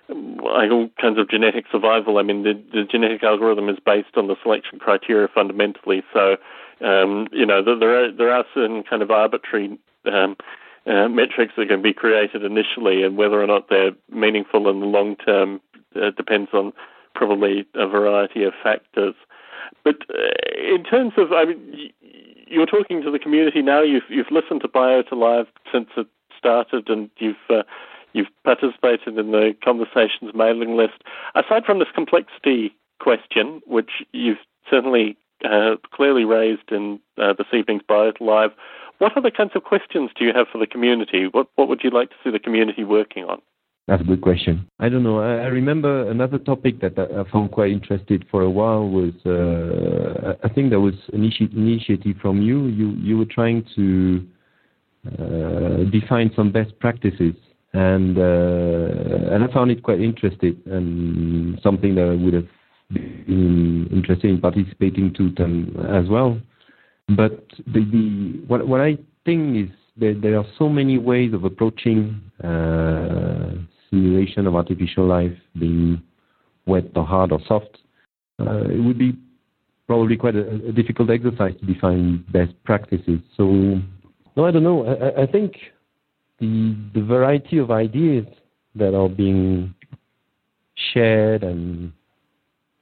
like 0.09 0.71
all 0.71 0.91
kinds 1.01 1.19
of 1.19 1.31
genetic 1.31 1.65
survival, 1.73 2.19
I 2.19 2.23
mean, 2.23 2.43
the, 2.43 2.53
the 2.73 2.85
genetic 2.85 3.23
algorithm 3.23 3.71
is 3.71 3.79
based 3.85 4.17
on 4.17 4.29
the 4.29 4.37
selection 4.43 4.79
criteria 4.79 5.29
fundamentally. 5.29 6.03
So, 6.13 6.37
um, 6.83 7.27
you 7.33 7.47
know, 7.47 7.63
there 7.63 8.05
are 8.05 8.13
there 8.13 8.31
are 8.31 8.45
certain 8.55 8.83
kind 8.83 9.03
of 9.03 9.11
arbitrary 9.11 9.79
um, 10.05 10.37
uh, 10.87 11.09
metrics 11.09 11.55
that 11.57 11.69
can 11.69 11.83
be 11.83 11.93
created 11.93 12.45
initially, 12.45 13.03
and 13.03 13.17
whether 13.17 13.43
or 13.43 13.47
not 13.47 13.69
they're 13.69 13.93
meaningful 14.11 14.69
in 14.69 14.81
the 14.81 14.87
long 14.87 15.17
term 15.17 15.61
uh, 15.97 16.11
depends 16.11 16.51
on 16.53 16.73
probably 17.15 17.67
a 17.75 17.87
variety 17.87 18.45
of 18.45 18.53
factors. 18.63 19.15
But 19.83 19.97
uh, 20.11 20.75
in 20.75 20.85
terms 20.85 21.15
of, 21.17 21.33
I 21.33 21.45
mean, 21.45 21.91
you're 22.47 22.67
talking 22.67 23.03
to 23.03 23.11
the 23.11 23.19
community 23.19 23.63
now. 23.63 23.83
You've 23.83 24.09
you've 24.09 24.31
listened 24.31 24.61
to 24.63 24.69
Biota 24.69 25.13
Live 25.13 25.47
since 25.73 25.89
it 25.97 26.07
started, 26.39 26.89
and 26.89 27.11
you've 27.19 27.37
uh, 27.49 27.63
You've 28.15 28.29
participated 28.45 29.19
in 29.19 29.33
the 29.33 29.55
conversations 29.63 30.33
mailing 30.35 30.77
list. 30.77 31.03
Aside 31.35 31.65
from 31.67 31.81
this 31.81 31.89
complexity 31.95 32.75
question, 33.01 33.61
which 33.67 33.91
you've 34.13 34.39
certainly 34.71 35.17
uh, 35.45 35.77
clearly 35.93 36.25
raised 36.25 36.71
in 36.71 37.01
uh, 37.19 37.35
this 37.37 37.49
evening's 37.53 37.83
Biota 37.83 38.21
Live, 38.21 38.53
what 38.99 39.17
other 39.17 39.31
kinds 39.31 39.53
of 39.55 39.65
questions 39.65 40.11
do 40.17 40.25
you 40.25 40.33
have 40.35 40.47
for 40.51 40.59
the 40.59 40.67
community? 40.67 41.27
What 41.31 41.49
what 41.57 41.69
would 41.69 41.83
you 41.83 41.91
like 41.91 42.11
to 42.11 42.17
see 42.23 42.31
the 42.31 42.39
community 42.39 42.85
working 42.85 43.25
on? 43.25 43.41
That's 43.87 44.01
a 44.01 44.05
good 44.05 44.23
question. 44.23 44.67
I 44.79 44.89
don't 44.89 45.03
know. 45.03 45.21
I, 45.21 45.45
I 45.45 45.49
remember 45.49 46.11
another 46.11 46.39
topic 46.39 46.81
that 46.81 46.99
I, 46.99 47.21
I, 47.21 47.31
found 47.31 47.51
quite 47.51 47.71
interesting 47.71 48.25
for 48.31 48.41
a 48.41 48.49
while 48.51 48.89
was 48.89 49.13
uh, 49.27 50.35
I 50.43 50.49
think 50.49 50.71
there 50.71 50.81
was 50.81 50.95
an 51.13 51.23
initiative 51.23 52.17
from 52.23 52.41
you. 52.41 52.67
You 52.67 52.91
you 52.93 53.19
were 53.19 53.27
trying 53.27 53.67
to 53.77 54.27
uh, 55.07 55.91
define 55.91 56.31
some 56.35 56.51
best 56.51 56.79
practices 56.79 57.35
and 57.75 58.17
uh, 58.17 59.35
and 59.35 59.45
I 59.45 59.53
found 59.53 59.71
it 59.71 59.83
quite 59.83 60.01
interesting 60.01 60.57
and 60.67 61.61
something 61.63 61.95
that 61.97 62.09
I 62.09 62.15
would 62.15 62.33
have 62.33 62.49
been 62.91 63.89
interested 63.93 64.31
in 64.31 64.41
participating 64.41 65.13
to 65.15 65.31
them 65.33 65.77
as 65.91 66.09
well. 66.09 66.41
But 67.09 67.47
the, 67.67 67.85
the 67.85 68.45
what 68.47 68.67
what 68.67 68.81
I 68.81 68.97
think 69.25 69.69
is 69.69 69.77
that 69.99 70.21
there 70.23 70.39
are 70.39 70.47
so 70.59 70.69
many 70.69 70.99
ways 70.99 71.35
of 71.35 71.45
approaching 71.45 72.21
uh, 72.43 73.53
simulation 73.91 74.47
of 74.47 74.57
artificial 74.57 75.07
life, 75.07 75.37
being 75.59 76.03
wet 76.67 76.85
or 76.97 77.05
hard 77.05 77.33
or 77.33 77.41
soft. 77.47 77.79
Uh, 78.41 78.65
it 78.65 78.83
would 78.83 78.99
be 78.99 79.17
probably 79.87 80.17
quite 80.17 80.35
a, 80.35 80.49
a, 80.69 80.73
difficult 80.73 81.11
exercise 81.11 81.55
to 81.61 81.67
define 81.67 82.25
best 82.33 82.53
practices. 82.65 83.21
So, 83.37 83.81
no, 84.37 84.45
I 84.45 84.51
don't 84.51 84.65
know. 84.65 84.87
I, 84.87 85.23
I 85.23 85.27
think 85.27 85.55
the, 86.41 86.77
the 86.95 87.03
variety 87.03 87.59
of 87.59 87.71
ideas 87.71 88.27
that 88.75 88.95
are 88.95 89.09
being 89.09 89.75
shared 90.93 91.45
and, 91.45 91.93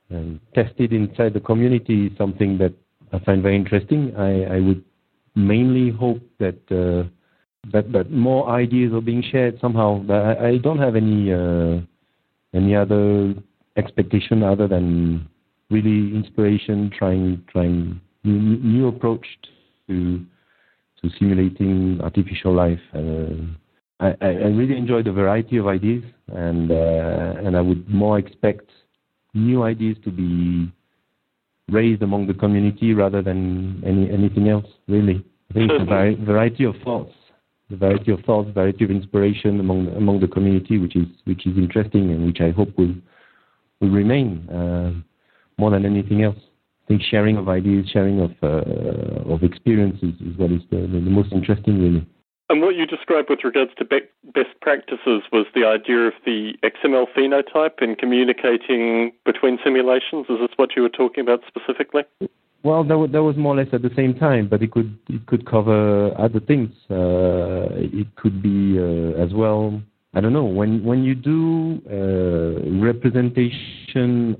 and 0.08 0.40
tested 0.54 0.92
inside 0.92 1.34
the 1.34 1.40
community 1.40 2.06
is 2.06 2.16
something 2.16 2.56
that 2.58 2.72
I 3.12 3.18
find 3.20 3.42
very 3.42 3.56
interesting. 3.56 4.14
I, 4.16 4.60
would 4.60 4.84
mainly 5.34 5.90
hope 5.90 6.22
that 6.38 6.58
uh, 6.70 7.08
that 7.72 8.10
more 8.10 8.48
ideas 8.50 8.92
are 8.92 9.00
being 9.00 9.22
shared 9.30 9.60
somehow. 9.60 10.02
I, 10.10 10.58
don't 10.58 10.78
have 10.78 10.96
any 10.96 11.32
uh, 11.32 11.80
any 12.54 12.74
other 12.74 13.34
expectation 13.76 14.42
other 14.42 14.66
than 14.66 15.28
really 15.70 16.14
inspiration, 16.16 16.90
trying 16.96 17.44
trying 17.50 18.00
new, 18.24 18.88
approach 18.88 19.26
to 19.88 20.24
to 21.02 21.10
simulating 21.18 22.00
artificial 22.02 22.54
life. 22.54 22.80
Uh, 22.94 23.34
I, 24.00 24.48
really 24.48 24.76
enjoy 24.76 25.02
the 25.02 25.12
variety 25.12 25.58
of 25.58 25.68
ideas, 25.68 26.02
and 26.28 26.70
and 26.70 27.56
I 27.56 27.60
would 27.60 27.88
more 27.88 28.18
expect 28.18 28.68
new 29.34 29.62
ideas 29.62 29.96
to 30.04 30.10
be 30.10 30.72
raised 31.70 32.02
among 32.02 32.26
the 32.26 32.34
community 32.34 32.94
rather 32.94 33.22
than 33.22 33.82
any 33.84 34.10
anything 34.10 34.48
else. 34.48 34.66
Really, 34.88 35.24
I 35.50 35.54
think 35.54 35.70
it's 35.70 35.82
a 35.82 36.24
variety 36.24 36.64
of 36.64 36.74
thoughts, 36.84 37.12
the 37.70 37.76
variety 37.76 38.12
of 38.12 38.20
thoughts, 38.20 38.50
variety 38.54 38.84
of 38.84 38.90
inspiration 38.90 39.60
among 39.60 39.88
among 39.96 40.20
the 40.20 40.28
community, 40.28 40.78
which 40.78 40.96
is 40.96 41.06
which 41.24 41.46
is 41.46 41.56
interesting 41.56 42.10
and 42.10 42.26
which 42.26 42.40
I 42.40 42.50
hope 42.50 42.76
will 42.76 42.94
will 43.80 43.90
remain 43.90 44.48
uh, 44.48 44.92
more 45.58 45.70
than 45.70 45.84
anything 45.84 46.22
else. 46.22 46.38
I 46.84 46.86
think 46.88 47.02
sharing 47.02 47.36
of 47.36 47.48
ideas, 47.48 47.88
sharing 47.92 48.20
of 48.20 48.32
uh, 48.42 49.32
of 49.32 49.42
experiences 49.42 50.14
is 50.20 50.36
what 50.36 50.50
is 50.50 50.62
the, 50.70 50.78
the, 50.78 51.00
most 51.00 51.32
interesting, 51.32 51.80
really. 51.80 52.06
And 52.52 52.60
what 52.60 52.76
you 52.76 52.84
described 52.84 53.30
with 53.30 53.44
regards 53.44 53.70
to 53.78 53.84
be- 53.86 54.02
best 54.34 54.50
practices 54.60 55.22
was 55.32 55.46
the 55.54 55.64
idea 55.64 56.00
of 56.00 56.12
the 56.26 56.52
XML 56.62 57.06
phenotype 57.16 57.80
in 57.80 57.96
communicating 57.96 59.12
between 59.24 59.58
simulations. 59.64 60.26
Is 60.28 60.38
this 60.38 60.50
what 60.56 60.76
you 60.76 60.82
were 60.82 60.90
talking 60.90 61.22
about 61.22 61.40
specifically? 61.48 62.02
Well, 62.62 62.84
that, 62.84 63.08
that 63.12 63.22
was 63.22 63.38
more 63.38 63.54
or 63.54 63.56
less 63.56 63.72
at 63.72 63.80
the 63.80 63.90
same 63.96 64.12
time, 64.12 64.48
but 64.48 64.62
it 64.62 64.70
could 64.70 64.94
it 65.08 65.24
could 65.24 65.46
cover 65.46 66.12
other 66.20 66.40
things. 66.40 66.68
Uh, 66.90 67.72
it 67.72 68.14
could 68.16 68.42
be 68.42 68.78
uh, 68.78 69.24
as 69.24 69.32
well. 69.32 69.80
I 70.12 70.20
don't 70.20 70.34
know 70.34 70.44
when 70.44 70.84
when 70.84 71.04
you 71.04 71.14
do 71.14 71.80
uh, 71.90 72.84
representation 72.84 74.36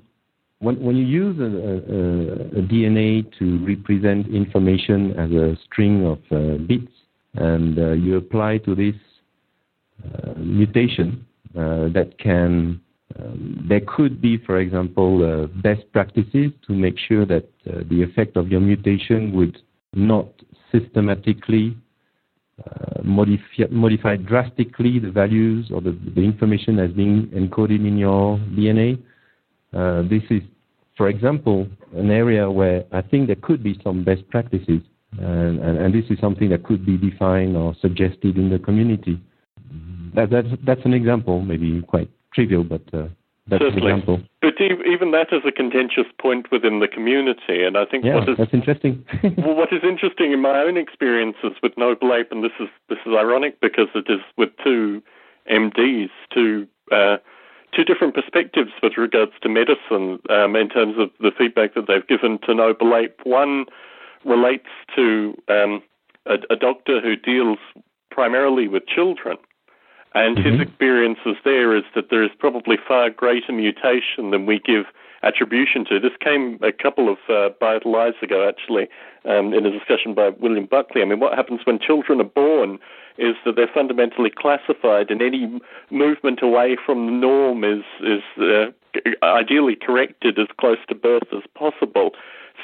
when, 0.59 0.79
when 0.81 0.97
you 0.97 1.07
use 1.07 1.41
a, 1.41 1.45
a, 1.45 2.61
a, 2.61 2.63
DNA 2.63 3.27
to 3.39 3.59
represent 3.67 4.29
information 4.29 5.13
as 5.19 5.31
a 5.33 5.57
string 5.65 6.07
of 6.07 6.19
uh, 6.31 6.59
bits, 6.59 6.93
and 7.35 7.79
uh, 7.79 7.93
you 7.93 8.17
apply 8.17 8.59
to 8.59 8.75
this 8.75 8.95
uh, 10.05 10.35
mutation 10.37 11.25
uh, 11.57 11.89
that 11.89 12.15
can 12.19 12.81
Um, 13.19 13.65
there 13.69 13.81
could 13.87 14.21
be, 14.21 14.39
for 14.39 14.59
example, 14.59 15.23
uh, 15.23 15.47
best 15.61 15.91
practices 15.93 16.53
to 16.67 16.73
make 16.73 16.99
sure 16.99 17.27
that 17.27 17.49
uh, 17.67 17.81
the 17.91 18.03
effect 18.03 18.37
of 18.37 18.49
your 18.49 18.61
mutation 18.61 19.33
would 19.35 19.59
not 19.93 20.29
systematically 20.71 21.77
uh, 22.65 23.03
modify, 23.03 23.65
modify, 23.71 24.17
drastically 24.17 24.99
the 24.99 25.11
values 25.11 25.71
or 25.73 25.81
the, 25.81 25.99
the, 26.15 26.21
information 26.23 26.79
as 26.79 26.91
being 26.93 27.27
encoded 27.35 27.87
in 27.87 27.99
your 27.99 28.39
DNA. 28.57 29.03
This 30.09 30.23
is, 30.31 30.43
for 30.97 31.09
example, 31.09 31.67
an 31.95 32.11
area 32.11 32.51
where 32.51 32.85
I 32.93 33.03
think 33.03 33.27
there 33.27 33.37
could 33.37 33.63
be 33.63 33.79
some 33.83 34.05
best 34.05 34.29
practices, 34.31 34.81
and, 35.19 35.61
and, 35.61 35.79
and 35.79 35.95
this 35.95 36.11
is 36.11 36.19
something 36.21 36.49
that 36.51 36.65
could 36.65 36.85
be 36.87 36.97
defined 36.97 37.57
or 37.57 37.75
suggested 37.81 38.37
in 38.37 38.51
the 38.51 38.59
community. 38.59 39.21
That, 40.15 40.31
that's, 40.31 40.49
that's 40.65 40.85
an 40.85 40.95
example, 40.95 41.43
maybe 41.43 41.83
quite 41.83 42.11
trivial, 42.35 42.65
but 42.65 42.83
uh, 42.93 43.09
that's 43.49 43.63
Certainly. 43.63 43.91
an 43.91 43.99
example. 43.99 44.23
But 44.41 44.55
even 44.61 45.11
that 45.13 45.33
is 45.33 45.43
a 45.47 45.53
contentious 45.53 46.07
point 46.21 46.51
within 46.53 46.81
the 46.81 46.89
community, 46.89 47.65
and 47.65 47.77
I 47.77 47.85
think 47.85 48.05
yeah, 48.05 48.17
what 48.17 48.29
is 48.29 48.37
that's 48.39 48.55
interesting. 48.55 49.05
well, 49.39 49.57
what 49.57 49.73
is 49.73 49.81
interesting 49.83 50.33
in 50.33 50.41
my 50.41 50.61
own 50.61 50.77
experiences 50.77 51.53
with 51.63 51.73
Noble 51.77 52.15
Ape, 52.15 52.31
and 52.31 52.45
this 52.45 52.53
is 52.61 52.69
this 52.89 52.99
is 53.05 53.13
ironic 53.15 53.61
because 53.61 53.89
it 53.95 54.07
is 54.09 54.21
with 54.37 54.51
two 54.63 55.03
MDs, 55.51 56.11
two 56.33 56.69
uh, 56.93 57.17
two 57.75 57.85
different 57.85 58.15
perspectives 58.15 58.71
with 58.83 58.97
regards 58.97 59.33
to 59.43 59.49
medicine 59.49 60.21
um, 60.31 60.55
in 60.55 60.69
terms 60.69 60.95
of 60.99 61.11
the 61.19 61.33
feedback 61.37 61.75
that 61.75 61.87
they've 61.89 62.07
given 62.07 62.39
to 62.47 62.55
Noble 62.55 62.95
Ape. 62.95 63.19
One 63.25 63.67
relates 64.25 64.69
to 64.97 65.37
um, 65.49 65.83
a, 66.27 66.37
a 66.51 66.57
doctor 66.57 67.01
who 67.01 67.17
deals 67.17 67.59
primarily 68.11 68.69
with 68.69 68.87
children 68.87 69.37
and 70.15 70.37
mm-hmm. 70.37 70.51
his 70.51 70.61
experiences 70.61 71.37
there 71.45 71.75
is 71.75 71.85
that 71.95 72.11
there 72.11 72.23
is 72.23 72.31
probably 72.39 72.77
far 72.87 73.11
greater 73.11 73.53
mutation 73.53 74.31
than 74.31 74.47
we 74.47 74.59
give 74.59 74.87
attribution 75.23 75.85
to. 75.87 76.01
This 76.01 76.13
came 76.21 76.59
a 76.63 76.73
couple 76.73 77.09
of 77.09 77.19
uh, 77.29 77.51
lives 77.85 78.17
ago, 78.23 78.49
actually, 78.49 78.89
um, 79.25 79.55
in 79.55 79.65
a 79.65 79.71
discussion 79.71 80.15
by 80.15 80.31
William 80.31 80.67
Buckley. 80.67 81.01
I 81.01 81.05
mean, 81.05 81.21
what 81.21 81.35
happens 81.35 81.61
when 81.65 81.79
children 81.79 82.21
are 82.21 82.25
born 82.25 82.79
is 83.19 83.37
that 83.45 83.57
they're 83.57 83.71
fundamentally 83.73 84.31
classified, 84.31 85.11
and 85.11 85.23
any 85.23 85.61
movement 85.91 86.43
away 86.43 86.77
from 86.85 87.07
the 87.07 87.13
norm 87.13 87.63
is 87.63 87.85
is 88.03 88.23
uh, 88.39 88.67
ideally 89.23 89.77
corrected 89.77 90.39
as 90.39 90.49
close 90.59 90.79
to 90.89 90.95
birth 90.95 91.29
as 91.33 91.43
possible. 91.55 92.13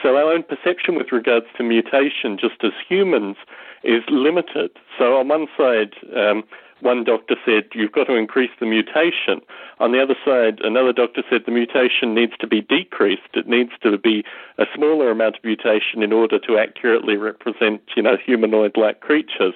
So 0.03 0.17
our 0.17 0.33
own 0.33 0.43
perception 0.43 0.97
with 0.97 1.13
regards 1.13 1.47
to 1.57 1.63
mutation, 1.63 2.39
just 2.39 2.63
as 2.63 2.73
humans, 2.89 3.37
is 3.83 4.03
limited. 4.09 4.71
So 4.99 5.19
on 5.19 5.29
one 5.29 5.47
side. 5.57 5.95
Um, 6.17 6.45
one 6.81 7.05
doctor 7.05 7.35
said 7.45 7.65
you've 7.75 7.93
got 7.93 8.05
to 8.05 8.15
increase 8.15 8.51
the 8.61 8.67
mutation. 8.67 9.41
On 9.81 9.93
the 9.93 10.03
other 10.03 10.15
side, 10.25 10.61
another 10.63 10.93
doctor 10.93 11.23
said 11.29 11.43
the 11.45 11.53
mutation 11.53 12.15
needs 12.15 12.35
to 12.39 12.47
be 12.47 12.61
decreased. 12.61 13.35
It 13.35 13.49
needs 13.49 13.73
to 13.83 13.99
be 13.99 14.25
a 14.59 14.65
smaller 14.75 15.11
amount 15.11 15.39
of 15.39 15.45
mutation 15.45 16.03
in 16.03 16.13
order 16.13 16.39
to 16.39 16.59
accurately 16.59 17.17
represent, 17.17 17.83
you 17.97 18.03
know, 18.03 18.17
humanoid-like 18.25 19.01
creatures. 19.01 19.55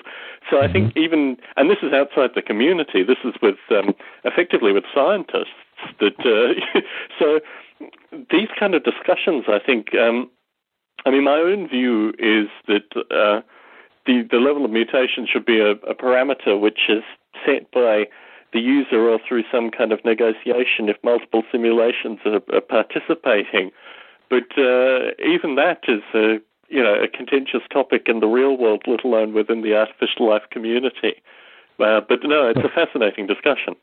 So 0.51 0.61
I 0.61 0.72
think 0.72 0.90
mm-hmm. 0.90 0.99
even, 0.99 1.36
and 1.57 1.70
this 1.70 1.78
is 1.82 1.93
outside 1.93 2.30
the 2.34 2.43
community. 2.43 3.03
This 3.03 3.18
is 3.24 3.34
with 3.40 3.59
um, 3.70 3.95
effectively 4.24 4.72
with 4.72 4.84
scientists. 4.93 5.55
That 6.01 6.18
uh, 6.20 6.80
so 7.18 7.41
these 8.30 8.49
kind 8.59 8.74
of 8.74 8.85
discussions, 8.85 9.45
I 9.49 9.59
think. 9.64 9.95
Um, 9.95 10.30
I 11.05 11.11
mean, 11.11 11.24
my 11.24 11.37
own 11.37 11.68
view 11.68 12.12
is 12.18 12.49
that. 12.68 13.07
Uh, 13.11 13.43
the, 14.05 14.26
the 14.28 14.39
level 14.39 14.64
of 14.64 14.70
mutation 14.72 15.28
should 15.33 15.47
be 15.47 15.61
a, 15.61 15.72
a 15.89 15.95
parameter 15.95 16.61
which 16.61 16.89
is 16.89 17.05
set 17.47 17.70
by 17.70 18.07
the 18.53 18.61
user 18.61 19.09
or 19.09 19.18
through 19.26 19.45
some 19.51 19.70
kind 19.70 19.93
of 19.93 20.05
negotiation 20.05 20.89
if 20.89 20.97
multiple 21.03 21.43
simulations 21.51 22.18
are, 22.24 22.43
are 22.55 22.61
participating. 22.61 23.70
But 24.28 24.51
uh, 24.59 25.12
even 25.24 25.57
that 25.57 25.80
is 25.89 26.03
a 26.14 26.39
you 26.68 26.83
know 26.83 26.95
a 26.95 27.09
contentious 27.09 27.62
topic 27.72 28.05
in 28.07 28.20
the 28.20 28.26
real 28.26 28.57
world, 28.57 28.83
let 28.87 29.05
alone 29.05 29.35
within 29.35 29.62
the 29.62 29.74
artificial 29.74 30.28
life 30.28 30.43
community. 30.51 31.14
Uh, 31.78 32.01
but 32.07 32.20
no, 32.22 32.49
it's 32.49 32.61
a 32.61 32.68
fascinating 32.68 33.26
discussion. 33.26 33.74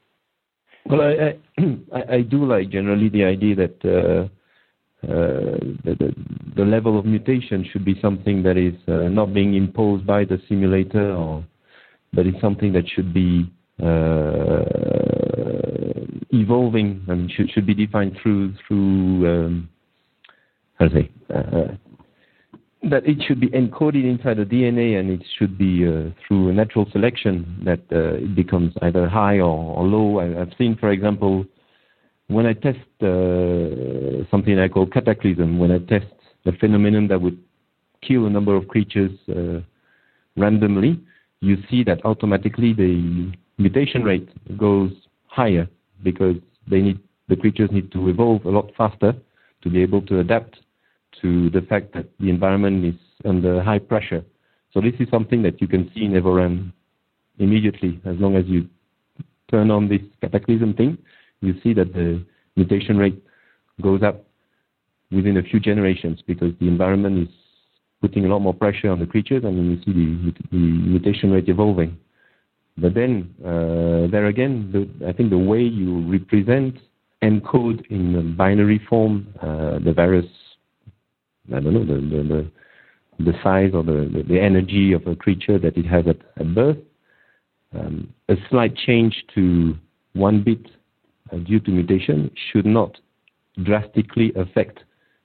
Well, 0.85 1.01
I, 1.01 1.37
I, 1.93 2.15
I 2.15 2.21
do 2.21 2.45
like 2.45 2.69
generally 2.69 3.09
the 3.09 3.23
idea 3.23 3.55
that 3.55 3.85
uh, 3.85 4.27
uh, 5.05 5.57
the, 5.85 6.13
the, 6.55 6.65
level 6.65 6.99
of 6.99 7.05
mutation 7.05 7.65
should 7.71 7.85
be 7.85 7.97
something 8.01 8.43
that 8.43 8.57
is 8.57 8.73
uh, 8.87 9.07
not 9.07 9.33
being 9.33 9.53
imposed 9.55 10.05
by 10.05 10.25
the 10.25 10.41
simulator, 10.49 11.13
or 11.13 11.45
but 12.11 12.27
it's 12.27 12.41
something 12.41 12.73
that 12.73 12.83
should 12.89 13.13
be 13.13 13.49
uh, 13.81 14.65
evolving 16.31 17.01
and 17.07 17.31
should 17.31 17.49
should 17.51 17.65
be 17.65 17.73
defined 17.73 18.17
through 18.21 18.53
through 18.67 19.27
um, 19.27 19.69
how 20.77 20.87
to 20.87 20.95
say 20.95 21.79
that 22.83 23.05
it 23.05 23.21
should 23.27 23.39
be 23.39 23.49
encoded 23.49 24.05
inside 24.05 24.37
the 24.37 24.45
DNA 24.45 24.99
and 24.99 25.09
it 25.09 25.21
should 25.37 25.57
be 25.57 25.85
uh, 25.85 26.11
through 26.25 26.53
natural 26.53 26.89
selection 26.91 27.61
that 27.65 27.81
uh, 27.91 28.15
it 28.15 28.35
becomes 28.35 28.73
either 28.81 29.07
high 29.07 29.39
or, 29.39 29.77
or 29.77 29.85
low. 29.85 30.19
I, 30.19 30.39
have 30.39 30.53
seen, 30.57 30.77
for 30.77 30.91
example, 30.91 31.45
when 32.27 32.45
I 32.45 32.53
test 32.53 32.79
uh, 33.01 34.29
something 34.31 34.57
I 34.57 34.69
call 34.69 34.85
cataclysm, 34.85 35.59
when 35.59 35.71
I 35.71 35.79
test 35.79 36.05
a 36.45 36.53
phenomenon 36.53 37.07
that 37.09 37.21
would 37.21 37.37
kill 38.01 38.27
a 38.27 38.29
number 38.29 38.55
of 38.55 38.67
creatures 38.69 39.11
uh, 39.29 39.59
randomly, 40.37 41.01
you 41.41 41.57
see 41.69 41.83
that 41.83 42.05
automatically 42.05 42.73
the 42.73 43.31
mutation 43.57 44.03
rate 44.03 44.29
goes 44.57 44.91
higher 45.27 45.67
because 46.03 46.35
they 46.69 46.79
need 46.79 46.99
the 47.27 47.35
creatures 47.35 47.69
need 47.71 47.91
to 47.91 48.09
evolve 48.09 48.43
a 48.45 48.49
lot 48.49 48.71
faster 48.75 49.13
to 49.61 49.69
be 49.69 49.81
able 49.81 50.01
to 50.01 50.19
adapt 50.19 50.59
to 51.21 51.49
the 51.49 51.61
fact 51.61 51.93
that 51.93 52.07
the 52.19 52.29
environment 52.29 52.85
is 52.85 52.95
under 53.25 53.61
high 53.61 53.79
pressure. 53.79 54.23
So 54.73 54.81
this 54.81 54.93
is 54.99 55.07
something 55.09 55.41
that 55.43 55.61
you 55.61 55.67
can 55.67 55.91
see 55.93 56.05
in 56.05 56.11
Evoram 56.11 56.71
immediately 57.39 57.99
as 58.05 58.17
long 58.17 58.35
as 58.35 58.45
you 58.47 58.67
turn 59.49 59.71
on 59.71 59.89
this 59.89 60.01
cataclysm 60.21 60.73
thing 60.73 60.97
you 61.41 61.55
see 61.63 61.73
that 61.73 61.93
the 61.93 62.23
mutation 62.55 62.97
rate 62.97 63.21
goes 63.81 64.03
up 64.03 64.25
within 65.11 65.37
a 65.37 65.43
few 65.43 65.59
generations 65.59 66.21
because 66.27 66.53
the 66.59 66.67
environment 66.67 67.27
is 67.27 67.35
putting 68.01 68.25
a 68.25 68.27
lot 68.27 68.39
more 68.39 68.53
pressure 68.53 68.89
on 68.89 68.99
the 68.99 69.05
creatures, 69.05 69.43
and 69.43 69.57
you 69.57 69.77
see 69.83 70.33
the, 70.51 70.57
mutation 70.57 71.31
rate 71.31 71.49
evolving. 71.49 71.97
But 72.77 72.93
then, 72.93 73.33
uh, 73.41 74.09
there 74.09 74.27
again, 74.27 75.01
I 75.05 75.11
think 75.11 75.31
the 75.31 75.37
way 75.37 75.61
you 75.61 76.09
represent, 76.09 76.77
encode 77.21 77.85
in 77.87 78.35
binary 78.37 78.79
form 78.89 79.27
uh, 79.41 79.79
the 79.79 79.91
various, 79.93 80.25
I 81.53 81.59
don't 81.59 81.73
know, 81.73 81.85
the, 81.85 82.01
the, 82.01 82.23
the, 82.23 83.31
the 83.31 83.37
size 83.43 83.71
or 83.73 83.83
the, 83.83 84.09
the, 84.13 84.23
the, 84.27 84.39
energy 84.39 84.93
of 84.93 85.05
a 85.07 85.15
creature 85.15 85.59
that 85.59 85.77
it 85.77 85.85
has 85.85 86.05
at, 86.07 86.17
at 86.37 86.55
birth, 86.55 86.77
um, 87.73 88.13
a 88.29 88.35
slight 88.49 88.75
change 88.75 89.25
to 89.35 89.75
one 90.13 90.43
bit 90.43 90.65
due 91.45 91.59
to 91.59 91.71
mutation 91.71 92.31
should 92.51 92.65
not 92.65 92.97
drastically 93.63 94.31
affect 94.35 94.79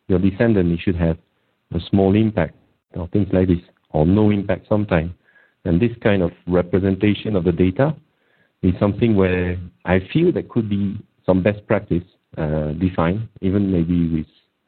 your 0.08 0.18
descendant. 0.18 0.72
It 0.72 0.80
should 0.80 0.96
have 0.96 1.18
a 1.74 1.80
small 1.90 2.14
impact 2.14 2.56
or 2.94 3.08
things 3.08 3.28
like 3.32 3.48
this, 3.48 3.58
or 3.90 4.06
no 4.06 4.30
impact 4.30 4.66
sometimes. 4.68 5.12
And 5.64 5.80
this 5.80 5.92
kind 6.02 6.22
of 6.22 6.30
representation 6.46 7.36
of 7.36 7.44
the 7.44 7.52
data 7.52 7.96
is 8.62 8.74
something 8.78 9.16
where 9.16 9.56
I 9.84 10.00
feel 10.12 10.32
there 10.32 10.42
could 10.42 10.68
be 10.68 10.98
some 11.26 11.42
best 11.42 11.66
practice 11.66 12.02
uh, 12.36 12.72
defined, 12.72 13.28
even 13.40 13.72
maybe 13.72 14.08
with 14.10 14.26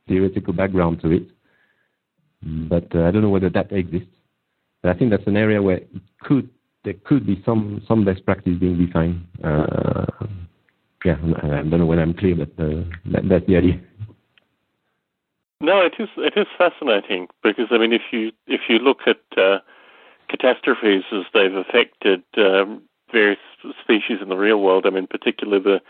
theoretical 0.09 0.53
background 0.53 1.01
to 1.03 1.11
it. 1.11 1.23
But 2.47 2.95
uh, 2.95 3.05
I 3.05 3.11
don't 3.11 3.23
know 3.23 3.31
whether 3.31 3.51
that 3.51 3.73
exists. 3.73 4.09
But 4.83 4.95
I 4.95 4.99
think 4.99 5.11
that's 5.11 5.27
an 5.27 5.37
area 5.37 5.61
where 5.61 5.81
could 6.21 6.49
there 6.85 6.95
could 7.05 7.27
be 7.27 7.43
some 7.45 7.83
some 7.89 8.05
best 8.05 8.25
practice 8.25 8.57
being 8.59 8.87
defined. 8.87 9.27
Uh, 9.43 10.07
yeah, 11.05 11.17
I 11.43 11.63
don't 11.63 11.79
know 11.79 11.87
whether 11.87 12.03
I'm 12.03 12.15
clear, 12.15 12.37
but 12.37 12.51
uh, 12.59 12.83
that, 13.07 13.29
that's 13.29 13.47
the 13.47 13.57
idea. 13.57 13.81
No, 15.61 15.81
it 15.81 15.95
is 15.99 16.09
it 16.17 16.35
is 16.37 16.47
fascinating 16.57 17.29
because 17.43 17.67
I 17.71 17.79
mean, 17.79 17.93
if 17.93 18.03
you 18.13 18.33
if 18.47 18.63
you 18.69 18.79
look 18.79 19.01
at 19.07 19.21
uh, 19.37 19.59
catastrophes 20.29 21.05
as 21.13 21.25
they've 21.35 21.55
affected 21.55 22.23
um, 22.37 22.83
various 23.11 23.39
species 23.83 24.19
in 24.21 24.29
the 24.29 24.37
real 24.37 24.61
world, 24.61 24.87
I 24.87 24.91
mean, 24.91 25.07
particularly 25.07 25.63
the 25.63 25.81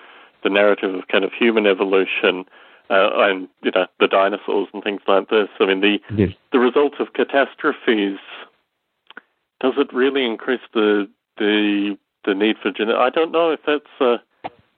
the 0.42 0.50
narrative 0.50 0.94
of 0.94 1.08
kind 1.08 1.24
of 1.24 1.32
human 1.32 1.66
evolution 1.66 2.44
uh, 2.90 3.10
and 3.14 3.48
you 3.62 3.70
know 3.74 3.86
the 4.00 4.08
dinosaurs 4.08 4.68
and 4.72 4.82
things 4.82 5.00
like 5.06 5.28
this. 5.28 5.48
I 5.60 5.66
mean, 5.66 5.80
the 5.80 5.98
yes. 6.14 6.32
the 6.52 6.58
result 6.58 6.94
of 7.00 7.12
catastrophes 7.14 8.18
does 9.60 9.74
it 9.76 9.92
really 9.92 10.24
increase 10.24 10.60
the 10.74 11.08
the 11.38 11.96
the 12.24 12.34
need 12.34 12.56
for 12.62 12.70
genetic? 12.70 13.00
I 13.00 13.10
don't 13.10 13.32
know 13.32 13.50
if 13.50 13.60
that's 13.66 13.84
uh, 14.00 14.18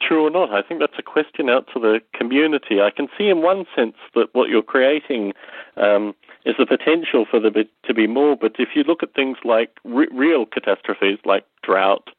true 0.00 0.26
or 0.26 0.30
not. 0.30 0.52
I 0.52 0.62
think 0.62 0.80
that's 0.80 0.98
a 0.98 1.02
question 1.02 1.48
out 1.48 1.66
to 1.74 1.80
the 1.80 2.00
community. 2.14 2.80
I 2.80 2.90
can 2.90 3.09
see 3.16 3.28
in 3.28 3.42
one 3.42 3.64
sense 3.74 3.96
that 4.14 4.28
what 4.32 4.48
you're 4.48 4.62
creating 4.62 5.32
um, 5.76 6.14
is 6.44 6.54
the 6.59 6.66
potential 6.66 7.26
for 7.28 7.40
there 7.40 7.64
to 7.84 7.94
be 7.94 8.06
more, 8.06 8.36
but 8.36 8.56
if 8.59 8.70
you 8.74 8.84
look 8.84 9.02
at 9.02 9.14
things 9.14 9.38
like 9.44 9.70
re- 9.84 10.09
real 10.12 10.46
catastrophes 10.46 11.18
like 11.24 11.44
drought, 11.62 12.11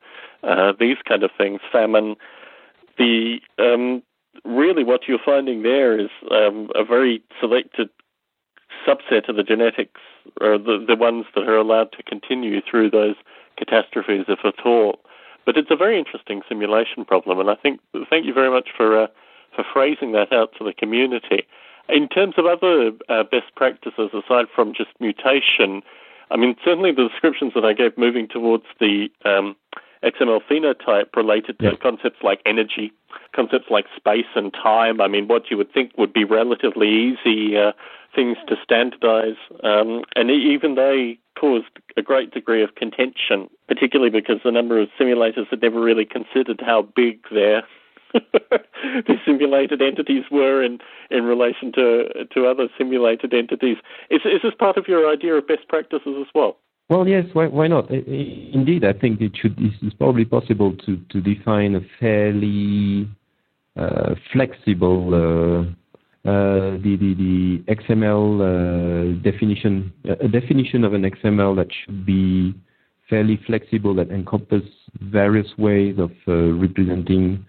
uh, 0.44 0.74
these 0.80 0.98
kind 1.08 1.24
of 1.24 1.32
things, 1.38 1.62
famine, 1.72 2.16
the 2.98 3.40
um, 3.58 4.04
really 4.46 4.84
what 4.84 5.08
you're 5.08 5.20
finding 5.24 5.64
there 5.64 6.00
is 6.00 6.10
um, 6.32 6.70
a 6.76 6.84
very 6.84 7.24
selected 7.40 7.90
subset 8.88 9.28
of 9.28 9.36
the 9.36 9.44
genetics, 9.44 10.02
or 10.42 10.58
the, 10.58 10.84
the 10.88 10.96
ones 10.96 11.26
that 11.36 11.48
are 11.48 11.58
allowed 11.58 11.92
to 11.94 12.04
continue 12.04 12.62
through 12.62 12.90
those 12.90 13.16
catastrophes, 13.58 14.26
if 14.28 14.40
at 14.46 14.66
all. 14.66 15.00
But 15.46 15.58
it's 15.58 15.72
a 15.72 15.76
very 15.76 15.98
interesting 15.98 16.42
simulation 16.48 17.06
problem, 17.06 17.40
and 17.40 17.50
I 17.50 17.56
think 17.56 17.80
thank 18.10 18.26
you 18.26 18.34
very 18.34 18.52
much 18.52 18.70
for 18.76 19.04
uh, 19.04 19.08
for 19.56 19.66
phrasing 19.74 20.12
that 20.12 20.32
out 20.32 20.54
to 20.58 20.64
the 20.64 20.74
community. 20.74 21.48
In 21.88 22.08
terms 22.08 22.36
of 22.38 22.46
other 22.46 22.92
uh, 23.10 23.24
best 23.24 23.56
practices, 23.56 24.12
aside 24.14 24.46
from 24.54 24.74
just 24.74 24.92
mutation, 25.00 25.82
I 26.30 26.38
mean 26.38 26.56
certainly 26.64 26.92
the 26.92 27.08
descriptions 27.08 27.54
that 27.56 27.66
I 27.66 27.74
gave 27.74 27.98
moving 27.98 28.28
towards 28.28 28.66
the 28.80 29.10
um, 29.26 29.56
XML 30.04 30.41
phenotype 30.50 31.16
related 31.16 31.60
to 31.60 31.76
concepts 31.78 32.20
like 32.24 32.41
energy, 32.45 32.93
concepts 33.36 33.70
like 33.70 33.86
space 33.95 34.32
and 34.36 34.54
time. 34.54 35.02
I 35.02 35.08
mean, 35.08 35.28
what 35.28 35.52
you 35.52 35.58
would 35.58 35.74
think 35.74 35.91
would 35.97 36.14
be 36.14 36.24
relatively 36.24 36.88
easy 36.89 37.58
uh, 37.58 37.74
things 38.16 38.38
to 38.47 38.56
standardize, 38.64 39.38
um, 39.64 40.04
and 40.16 40.32
even 40.32 40.76
they 40.76 41.20
caused 41.39 41.68
a 41.97 42.02
great 42.02 42.32
degree 42.32 42.64
of 42.64 42.76
contention, 42.76 43.50
particularly 43.68 44.10
because 44.10 44.38
the 44.43 44.52
number 44.52 44.80
of 44.80 44.89
simulators 45.00 45.47
had 45.50 45.62
never 45.62 45.80
really 45.80 46.06
considered 46.06 46.62
how 46.66 46.82
big 46.82 47.20
their 47.32 47.64
the 48.14 49.16
simulated 49.26 49.82
entities 49.82 50.24
were 50.32 50.64
in, 50.64 50.80
in 51.12 51.26
relation 51.26 51.72
to 51.74 52.26
to 52.34 52.47
other 52.47 52.68
simulated 52.78 53.34
entities. 53.34 53.78
Is, 54.10 54.22
is 54.26 54.41
this 54.41 54.56
part 54.58 54.78
of 54.78 54.88
your 54.88 55.12
idea 55.12 55.36
of 55.36 55.47
best 55.47 55.68
practices 55.68 56.16
as 56.20 56.28
well? 56.34 56.58
Well, 56.90 57.08
yes, 57.08 57.26
why, 57.34 57.48
why 57.48 57.68
not? 57.68 57.92
Indeed, 57.92 58.84
I 58.84 58.94
think 58.94 59.22
it 59.22 59.34
should. 59.40 59.56
It's 59.60 59.94
probably 59.96 60.26
possible 60.26 60.76
to, 60.86 60.98
to 60.98 61.22
define 61.22 61.76
a 61.76 61.82
fairly 62.00 63.08
uh, 63.78 64.16
flexible 64.34 65.14
uh, 65.14 65.72
uh, 66.28 66.78
the, 66.84 66.98
the, 67.00 67.14
the 67.14 67.74
XML 67.76 68.42
uh, 68.42 69.22
definition, 69.22 69.94
a 70.04 70.28
definition 70.28 70.84
of 70.84 70.94
an 70.94 71.04
XML 71.04 71.56
that 71.56 71.68
should 71.72 72.06
be 72.06 72.54
fairly 73.10 73.40
flexible 73.48 73.96
that 73.96 74.10
encompass 74.10 74.64
various 75.00 75.48
ways 75.58 75.98
of 75.98 76.12
uh, 76.28 76.34
representing 76.54 77.46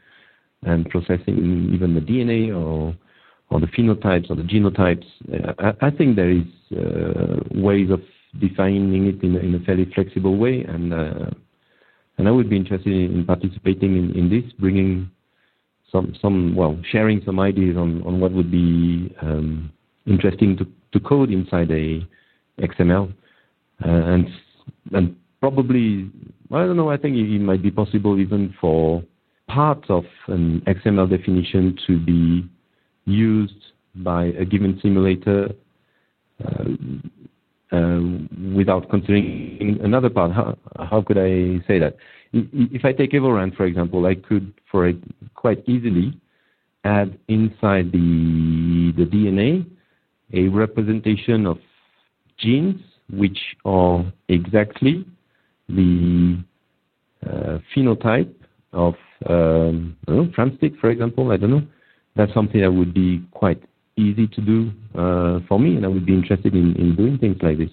and 0.62 0.88
processing 0.90 1.70
even 1.74 1.94
the 1.94 2.00
DNA 2.00 2.54
or 2.54 2.94
or 3.50 3.58
the 3.58 3.66
phenotypes 3.66 4.30
or 4.30 4.36
the 4.36 4.42
genotypes. 4.42 5.06
I, 5.58 5.88
I 5.88 5.90
think 5.90 6.14
there 6.14 6.30
is 6.30 6.44
uh, 6.72 7.40
ways 7.50 7.90
of 7.90 8.00
defining 8.38 9.06
it 9.06 9.22
in, 9.22 9.36
in, 9.36 9.54
a 9.54 9.60
fairly 9.60 9.90
flexible 9.94 10.36
way, 10.36 10.62
and 10.62 10.92
uh, 10.92 11.30
and 12.18 12.28
I 12.28 12.30
would 12.30 12.50
be 12.50 12.56
interested 12.56 12.92
in, 12.92 13.24
participating 13.24 13.96
in, 13.96 14.16
in 14.16 14.30
this, 14.30 14.52
bringing 14.58 15.10
some 15.90 16.14
some 16.20 16.54
well 16.54 16.78
sharing 16.90 17.22
some 17.24 17.40
ideas 17.40 17.76
on, 17.76 18.02
on 18.02 18.20
what 18.20 18.32
would 18.32 18.50
be 18.50 19.14
um, 19.22 19.72
interesting 20.06 20.56
to, 20.58 20.66
to 20.92 21.00
code 21.00 21.30
inside 21.30 21.70
a 21.70 22.06
XML, 22.60 23.12
uh, 23.84 23.88
and 23.88 24.28
and 24.92 25.16
probably 25.40 26.10
I 26.52 26.66
don't 26.66 26.76
know. 26.76 26.90
I 26.90 26.96
think 26.96 27.16
it, 27.16 27.34
it 27.34 27.40
might 27.40 27.62
be 27.62 27.70
possible 27.70 28.18
even 28.20 28.54
for 28.60 29.02
parts 29.48 29.86
of 29.88 30.04
an 30.28 30.62
XML 30.66 31.10
definition 31.10 31.76
to 31.86 31.98
be 31.98 32.48
used 33.06 33.54
by 33.96 34.26
a 34.26 34.44
given 34.44 34.78
simulator 34.80 35.48
uh, 36.44 36.64
without 37.72 38.88
considering 38.90 39.78
another 39.82 40.10
part. 40.10 40.32
How, 40.32 40.56
how 40.78 41.02
could 41.02 41.18
I 41.18 41.64
say 41.66 41.78
that? 41.78 41.96
If 42.32 42.84
I 42.84 42.92
take 42.92 43.12
Evorand, 43.12 43.56
for 43.56 43.64
example, 43.64 44.06
I 44.06 44.14
could, 44.14 44.52
for 44.70 44.88
it, 44.88 44.96
quite 45.34 45.62
easily 45.68 46.18
add 46.84 47.18
inside 47.28 47.92
the, 47.92 48.92
the 48.96 49.04
DNA 49.04 49.66
a 50.32 50.48
representation 50.48 51.46
of 51.46 51.58
genes 52.38 52.80
which 53.12 53.38
are 53.64 54.04
exactly 54.28 55.04
the 55.68 56.42
uh, 57.26 57.58
phenotype 57.74 58.32
of 58.72 58.94
um, 59.26 59.96
I 60.08 60.12
don't 60.12 60.36
know, 60.36 60.70
for 60.80 60.90
example. 60.90 61.30
I 61.32 61.36
don't 61.36 61.50
know. 61.50 61.66
That's 62.16 62.32
something 62.32 62.60
that 62.60 62.72
would 62.72 62.94
be 62.94 63.22
quite 63.32 63.62
easy 64.00 64.26
to 64.26 64.40
do 64.40 64.70
uh, 64.94 65.40
for 65.48 65.58
me, 65.58 65.76
and 65.76 65.84
I 65.84 65.88
would 65.88 66.06
be 66.06 66.14
interested 66.14 66.54
in, 66.54 66.74
in 66.76 66.96
doing 66.96 67.18
things 67.18 67.36
like 67.42 67.58
this. 67.58 67.70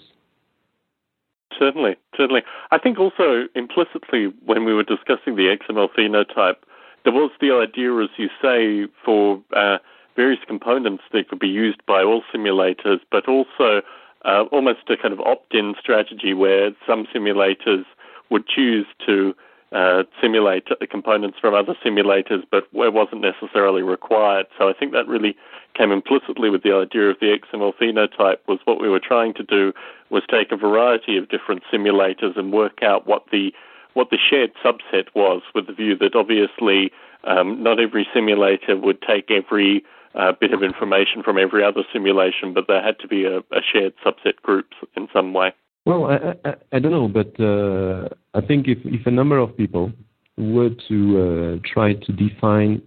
Certainly, 1.57 1.95
certainly. 2.15 2.43
I 2.71 2.77
think 2.77 2.99
also 2.99 3.47
implicitly 3.55 4.33
when 4.45 4.65
we 4.65 4.73
were 4.73 4.83
discussing 4.83 5.35
the 5.35 5.55
XML 5.57 5.89
phenotype, 5.97 6.57
there 7.03 7.13
was 7.13 7.31
the 7.39 7.51
idea, 7.51 7.95
as 7.97 8.09
you 8.17 8.29
say, 8.41 8.91
for 9.03 9.41
uh, 9.55 9.77
various 10.15 10.39
components 10.47 11.03
that 11.13 11.29
could 11.29 11.39
be 11.39 11.47
used 11.47 11.83
by 11.85 12.03
all 12.03 12.21
simulators, 12.33 12.99
but 13.11 13.27
also 13.27 13.81
uh, 14.25 14.43
almost 14.51 14.79
a 14.89 14.97
kind 14.97 15.13
of 15.13 15.21
opt-in 15.21 15.73
strategy 15.79 16.33
where 16.33 16.71
some 16.85 17.07
simulators 17.15 17.85
would 18.29 18.45
choose 18.47 18.85
to 19.05 19.33
uh, 19.71 20.03
simulate 20.21 20.67
components 20.89 21.37
from 21.39 21.53
other 21.53 21.75
simulators, 21.85 22.43
but 22.51 22.67
where 22.71 22.87
it 22.87 22.93
wasn't 22.93 23.21
necessarily 23.21 23.81
required. 23.81 24.45
So 24.57 24.69
I 24.69 24.73
think 24.73 24.91
that 24.93 25.07
really 25.07 25.35
came 25.77 25.91
implicitly 25.91 26.49
with 26.49 26.63
the 26.63 26.73
idea 26.73 27.09
of 27.09 27.17
the 27.19 27.37
XML 27.37 27.73
phenotype 27.79 28.37
was 28.47 28.59
what 28.65 28.81
we 28.81 28.89
were 28.89 28.99
trying 28.99 29.33
to 29.35 29.43
do 29.43 29.73
was 30.09 30.23
take 30.29 30.51
a 30.51 30.57
variety 30.57 31.17
of 31.17 31.29
different 31.29 31.63
simulators 31.71 32.37
and 32.37 32.51
work 32.51 32.81
out 32.81 33.07
what 33.07 33.25
the 33.31 33.51
what 33.93 34.11
the 34.11 34.17
shared 34.29 34.51
subset 34.63 35.07
was, 35.15 35.41
with 35.55 35.65
the 35.65 35.73
view 35.73 35.97
that 35.97 36.13
obviously 36.15 36.91
um, 37.23 37.63
not 37.63 37.79
every 37.79 38.07
simulator 38.13 38.77
would 38.77 39.01
take 39.01 39.31
every 39.31 39.83
uh, 40.13 40.33
bit 40.39 40.53
of 40.53 40.61
information 40.61 41.23
from 41.23 41.37
every 41.37 41.63
other 41.63 41.81
simulation, 41.91 42.53
but 42.53 42.65
there 42.67 42.81
had 42.81 42.99
to 42.99 43.07
be 43.07 43.25
a, 43.25 43.39
a 43.39 43.61
shared 43.71 43.93
subset 44.05 44.35
group 44.43 44.67
in 44.95 45.07
some 45.11 45.33
way. 45.33 45.51
Well, 45.85 46.05
I, 46.05 46.35
I, 46.47 46.55
I 46.73 46.79
don't 46.79 46.91
know, 46.91 47.07
but 47.07 47.39
uh, 47.39 48.09
I 48.35 48.45
think 48.45 48.67
if, 48.67 48.77
if 48.83 49.07
a 49.07 49.11
number 49.11 49.39
of 49.39 49.57
people 49.57 49.91
were 50.37 50.69
to 50.87 51.59
uh, 51.63 51.67
try 51.73 51.93
to 51.93 52.11
define 52.11 52.81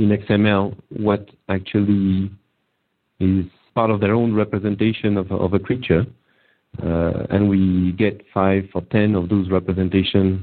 in 0.00 0.08
XML 0.08 0.74
what 0.88 1.28
actually 1.50 2.30
is 3.20 3.44
part 3.74 3.90
of 3.90 4.00
their 4.00 4.14
own 4.14 4.34
representation 4.34 5.18
of, 5.18 5.30
of 5.30 5.52
a 5.52 5.58
creature, 5.58 6.06
uh, 6.82 7.26
and 7.28 7.48
we 7.48 7.92
get 7.92 8.22
five 8.32 8.64
or 8.74 8.80
ten 8.90 9.14
of 9.14 9.28
those 9.28 9.50
representations 9.50 10.40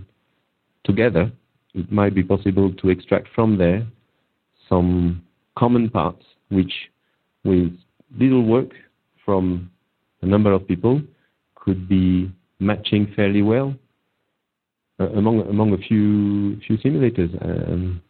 together, 0.84 1.32
it 1.74 1.91
might 1.91 2.14
be 2.14 2.24
possible 2.24 2.72
to 2.74 2.89
extract 2.89 3.28
from 3.34 3.58
there 3.58 3.86
some 4.70 5.24
common 5.58 5.89
parts, 5.89 6.24
which 6.49 6.74
with 7.43 7.72
little 8.20 8.45
work 8.45 8.70
from 9.26 9.72
a 10.22 10.26
number 10.26 10.51
of 10.51 10.68
people 10.68 11.01
could 11.55 11.89
be 11.89 12.32
matching 12.60 13.12
fairly 13.16 13.41
well 13.41 13.74
uh, 14.99 15.10
among 15.10 15.41
among 15.47 15.74
a 15.74 15.78
few 15.78 16.60
few 16.62 16.78
simulators. 16.78 17.32
Um, 17.43 18.01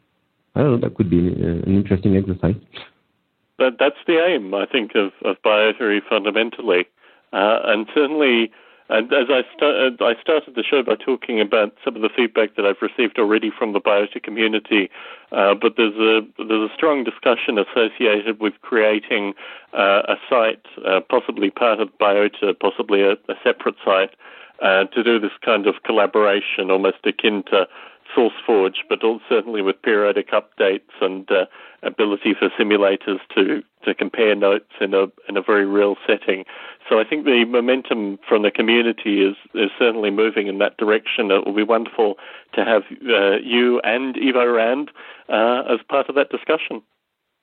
I 0.57 0.63
don't 0.63 0.71
know. 0.71 0.77
That 0.77 0.95
could 0.95 1.09
be 1.09 1.29
uh, 1.29 1.67
an 1.67 1.75
interesting 1.75 2.17
exercise. 2.17 2.55
But 3.57 3.77
that's 3.79 3.97
the 4.07 4.23
aim, 4.25 4.53
I 4.53 4.65
think, 4.65 4.95
of, 4.95 5.11
of 5.23 5.41
biotheory 5.43 6.01
fundamentally, 6.07 6.85
uh, 7.31 7.59
and 7.63 7.87
certainly 7.93 8.51
and 8.89 9.11
as 9.11 9.27
I, 9.29 9.43
st- 9.53 10.01
I 10.01 10.19
started 10.21 10.55
the 10.55 10.63
show 10.63 10.81
by 10.81 10.95
talking 10.95 11.41
about 11.41 11.73
some 11.83 11.97
of 11.97 12.01
the 12.01 12.09
feedback 12.09 12.55
that 12.55 12.65
I've 12.65 12.81
received 12.81 13.19
already 13.19 13.51
from 13.51 13.73
the 13.73 13.81
biota 13.81 14.23
community, 14.23 14.89
uh, 15.33 15.55
but 15.55 15.73
there's 15.75 15.95
a 15.95 16.21
there's 16.37 16.71
a 16.71 16.73
strong 16.73 17.03
discussion 17.03 17.57
associated 17.57 18.39
with 18.39 18.53
creating 18.61 19.33
uh, 19.73 20.03
a 20.07 20.15
site, 20.29 20.65
uh, 20.85 21.01
possibly 21.01 21.49
part 21.49 21.81
of 21.81 21.89
biota, 21.99 22.57
possibly 22.57 23.01
a, 23.01 23.11
a 23.11 23.35
separate 23.43 23.75
site, 23.83 24.11
uh, 24.61 24.85
to 24.85 25.03
do 25.03 25.19
this 25.19 25.35
kind 25.43 25.67
of 25.67 25.75
collaboration, 25.83 26.71
almost 26.71 26.97
akin 27.03 27.43
to 27.51 27.67
SourceForge, 28.15 28.77
but 28.89 29.03
also 29.03 29.23
certainly 29.29 29.61
with 29.61 29.81
periodic 29.81 30.31
updates 30.31 30.91
and 31.01 31.29
uh, 31.31 31.45
ability 31.83 32.33
for 32.37 32.49
simulators 32.59 33.19
to, 33.35 33.61
to 33.85 33.93
compare 33.93 34.35
notes 34.35 34.71
in 34.81 34.93
a 34.93 35.07
in 35.29 35.37
a 35.37 35.41
very 35.41 35.65
real 35.65 35.95
setting. 36.05 36.45
So 36.89 36.99
I 36.99 37.03
think 37.03 37.25
the 37.25 37.45
momentum 37.45 38.19
from 38.27 38.43
the 38.43 38.51
community 38.51 39.21
is 39.21 39.35
is 39.53 39.69
certainly 39.77 40.11
moving 40.11 40.47
in 40.47 40.57
that 40.59 40.77
direction. 40.77 41.31
It 41.31 41.45
will 41.45 41.55
be 41.55 41.63
wonderful 41.63 42.15
to 42.53 42.65
have 42.65 42.83
uh, 43.07 43.37
you 43.43 43.79
and 43.81 44.15
Evorand 44.15 44.89
uh, 45.29 45.73
as 45.73 45.79
part 45.89 46.09
of 46.09 46.15
that 46.15 46.29
discussion. 46.29 46.81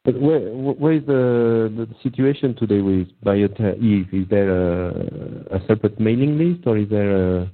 But 0.05 0.21
where, 0.21 0.41
where 0.41 0.93
is 0.93 1.07
the, 1.07 1.73
the 1.75 1.89
situation 2.03 2.55
today 2.57 2.83
with 2.83 3.09
Biota 3.25 3.75
Eve? 3.83 4.09
Is 4.13 4.29
there 4.29 4.51
a, 4.51 5.57
a 5.57 5.61
separate 5.67 5.99
mailing 5.99 6.37
list 6.37 6.67
or 6.67 6.77
is 6.77 6.91
there 6.91 7.17
a 7.17 7.51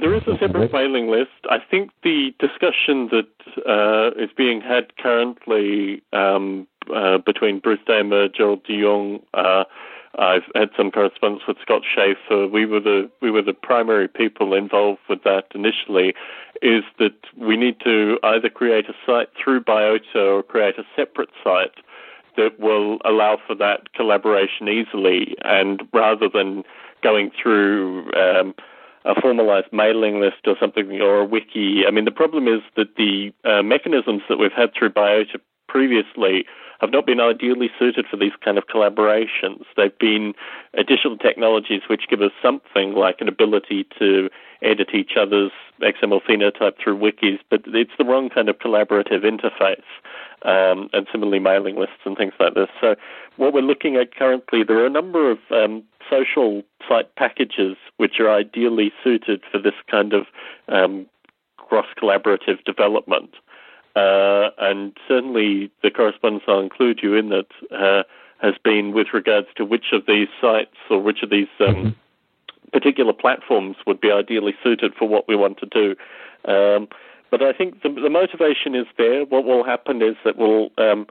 there 0.00 0.14
is 0.14 0.22
a 0.26 0.36
separate 0.38 0.72
mailing 0.72 1.08
list. 1.08 1.30
I 1.48 1.58
think 1.58 1.90
the 2.02 2.34
discussion 2.38 3.08
that 3.10 3.28
uh, 3.66 4.22
is 4.22 4.30
being 4.36 4.60
had 4.60 4.96
currently 4.96 6.02
um, 6.12 6.66
uh, 6.94 7.18
between 7.18 7.60
Bruce 7.60 7.80
Damer, 7.86 8.28
Gerald 8.28 8.64
de 8.64 8.80
Jong, 8.80 9.20
uh, 9.34 9.64
I've 10.18 10.42
had 10.54 10.70
some 10.76 10.90
correspondence 10.90 11.44
with 11.46 11.56
Scott 11.62 11.82
Schaefer. 11.84 12.48
We 12.48 12.66
were 12.66 12.80
the 12.80 13.08
we 13.22 13.30
were 13.30 13.42
the 13.42 13.54
primary 13.54 14.08
people 14.08 14.54
involved 14.54 15.00
with 15.08 15.22
that 15.22 15.46
initially. 15.54 16.14
Is 16.62 16.82
that 16.98 17.14
we 17.36 17.56
need 17.56 17.80
to 17.84 18.18
either 18.24 18.50
create 18.50 18.86
a 18.88 18.94
site 19.06 19.28
through 19.42 19.62
Biota 19.62 20.16
or 20.16 20.42
create 20.42 20.78
a 20.78 20.84
separate 20.96 21.30
site 21.44 21.74
that 22.36 22.58
will 22.58 22.98
allow 23.04 23.38
for 23.46 23.54
that 23.56 23.92
collaboration 23.92 24.68
easily, 24.68 25.36
and 25.42 25.82
rather 25.92 26.28
than 26.28 26.64
going 27.02 27.30
through 27.40 28.12
um, 28.14 28.54
a 29.04 29.20
formalized 29.20 29.72
mailing 29.72 30.20
list 30.20 30.46
or 30.46 30.56
something 30.60 31.00
or 31.00 31.20
a 31.20 31.24
wiki. 31.24 31.84
I 31.86 31.90
mean, 31.90 32.04
the 32.04 32.10
problem 32.10 32.46
is 32.48 32.60
that 32.76 32.96
the 32.96 33.32
uh, 33.44 33.62
mechanisms 33.62 34.22
that 34.28 34.36
we've 34.36 34.52
had 34.52 34.74
through 34.74 34.90
Biota 34.90 35.40
previously 35.68 36.44
have 36.80 36.90
not 36.90 37.06
been 37.06 37.20
ideally 37.20 37.70
suited 37.78 38.06
for 38.10 38.16
these 38.16 38.32
kind 38.42 38.56
of 38.58 38.66
collaborations. 38.66 39.64
They've 39.76 39.98
been 39.98 40.34
additional 40.74 41.18
technologies 41.18 41.82
which 41.88 42.08
give 42.08 42.22
us 42.22 42.32
something 42.42 42.94
like 42.94 43.20
an 43.20 43.28
ability 43.28 43.86
to 43.98 44.30
edit 44.62 44.94
each 44.94 45.12
other's 45.18 45.52
XML 45.80 46.20
phenotype 46.22 46.74
through 46.82 46.98
wikis, 46.98 47.40
but 47.50 47.62
it's 47.66 47.92
the 47.98 48.04
wrong 48.04 48.30
kind 48.30 48.48
of 48.48 48.58
collaborative 48.58 49.24
interface. 49.24 49.82
Um, 50.42 50.88
and 50.94 51.06
similarly, 51.12 51.38
mailing 51.38 51.76
lists 51.76 52.00
and 52.04 52.16
things 52.16 52.32
like 52.40 52.54
this. 52.54 52.68
So, 52.80 52.96
what 53.36 53.52
we're 53.52 53.60
looking 53.60 53.96
at 53.96 54.14
currently, 54.14 54.64
there 54.64 54.78
are 54.78 54.86
a 54.86 54.90
number 54.90 55.30
of 55.30 55.38
um, 55.50 55.82
social 56.08 56.62
site 56.88 57.14
packages 57.16 57.76
which 57.98 58.20
are 58.20 58.30
ideally 58.30 58.92
suited 59.04 59.42
for 59.50 59.58
this 59.58 59.74
kind 59.90 60.14
of 60.14 60.26
um, 60.68 61.06
cross 61.56 61.86
collaborative 62.00 62.64
development. 62.64 63.30
Uh, 63.96 64.50
and 64.58 64.96
certainly 65.08 65.70
the 65.82 65.90
correspondence 65.90 66.44
I'll 66.46 66.60
include 66.60 67.00
you 67.02 67.16
in 67.16 67.28
that 67.30 67.46
uh, 67.70 68.02
has 68.40 68.54
been 68.62 68.92
with 68.92 69.08
regards 69.12 69.48
to 69.56 69.64
which 69.64 69.86
of 69.92 70.06
these 70.06 70.28
sites 70.40 70.76
or 70.88 71.00
which 71.02 71.22
of 71.22 71.30
these 71.30 71.48
um, 71.60 71.66
mm-hmm. 71.66 71.88
Particular 72.72 73.12
platforms 73.12 73.76
would 73.86 74.00
be 74.00 74.10
ideally 74.10 74.54
suited 74.62 74.94
for 74.94 75.08
what 75.08 75.28
we 75.28 75.36
want 75.36 75.58
to 75.58 75.66
do. 75.66 75.96
Um, 76.50 76.88
but 77.30 77.42
I 77.42 77.52
think 77.52 77.82
the, 77.82 77.88
the, 77.88 78.10
motivation 78.10 78.74
is 78.74 78.86
there. 78.98 79.24
What 79.24 79.44
will 79.44 79.64
happen 79.64 80.02
is 80.02 80.16
that 80.24 80.36
we'll 80.36 80.70
um, 80.78 81.06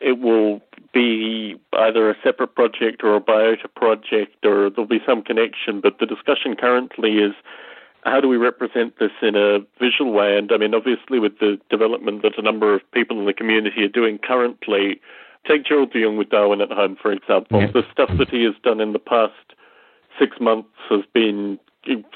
it 0.00 0.18
will 0.18 0.60
be 0.92 1.60
either 1.74 2.10
a 2.10 2.16
separate 2.22 2.54
project 2.54 3.02
or 3.04 3.14
a 3.14 3.20
biota 3.20 3.72
project, 3.74 4.44
or 4.44 4.70
there'll 4.70 4.86
be 4.86 5.02
some 5.06 5.22
connection. 5.22 5.80
But 5.80 5.98
the 5.98 6.06
discussion 6.06 6.56
currently 6.56 7.18
is 7.18 7.34
how 8.04 8.20
do 8.20 8.28
we 8.28 8.38
represent 8.38 8.98
this 8.98 9.10
in 9.20 9.36
a 9.36 9.58
visual 9.78 10.12
way? 10.12 10.38
And 10.38 10.50
I 10.52 10.56
mean, 10.56 10.74
obviously, 10.74 11.18
with 11.18 11.38
the 11.38 11.60
development 11.68 12.22
that 12.22 12.38
a 12.38 12.42
number 12.42 12.74
of 12.74 12.80
people 12.92 13.18
in 13.18 13.26
the 13.26 13.34
community 13.34 13.84
are 13.84 13.88
doing 13.88 14.18
currently, 14.18 15.00
take 15.46 15.66
Gerald 15.66 15.92
de 15.92 16.02
Jong 16.02 16.16
with 16.16 16.30
Darwin 16.30 16.62
at 16.62 16.72
Home, 16.72 16.96
for 17.00 17.12
example. 17.12 17.60
Yeah. 17.60 17.70
The 17.70 17.84
stuff 17.92 18.10
that 18.18 18.30
he 18.30 18.44
has 18.44 18.54
done 18.62 18.80
in 18.80 18.92
the 18.94 18.98
past 18.98 19.34
six 20.20 20.36
months 20.40 20.68
has 20.88 21.02
been 21.12 21.58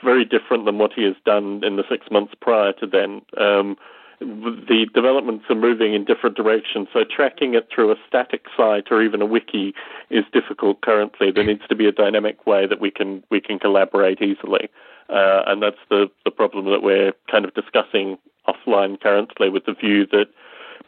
very 0.03 0.25
different 0.25 0.67
than 0.67 0.79
what 0.79 0.93
he 0.93 1.03
has 1.05 1.17
done 1.25 1.65
in 1.65 1.77
the 1.77 1.85
six 1.89 2.07
months 2.11 2.35
prior 2.41 2.73
to 2.75 2.87
then. 2.87 3.23
Um, 3.39 3.77
the 4.21 4.87
developments 4.95 5.47
are 5.51 5.57
moving 5.57 5.95
in 5.95 6.05
different 6.05 6.37
directions, 6.37 6.89
so 6.93 7.01
tracking 7.05 7.55
it 7.55 7.69
through 7.75 7.91
a 7.91 7.97
static 8.07 8.45
site 8.57 8.91
or 8.91 9.03
even 9.03 9.21
a 9.21 9.27
wiki 9.27 9.75
is 10.11 10.25
difficult 10.33 10.83
currently. 10.83 11.31
There 11.31 11.45
needs 11.45 11.67
to 11.69 11.75
be 11.75 11.87
a 11.87 11.93
dynamic 11.93 12.47
way 12.47 12.67
that 12.67 12.81
we 12.81 12.91
can 12.91 13.25
we 13.31 13.41
can 13.41 13.59
collaborate 13.59 14.23
easily. 14.23 14.69
Uh, 15.09 15.43
and 15.47 15.63
that's 15.63 15.83
the, 15.91 16.11
the 16.25 16.31
problem 16.31 16.67
that 16.71 16.83
we're 16.83 17.13
kind 17.31 17.45
of 17.45 17.53
discussing 17.55 18.17
offline 18.49 19.01
currently 19.01 19.49
with 19.51 19.67
the 19.67 19.75
view 19.75 20.07
that 20.07 20.27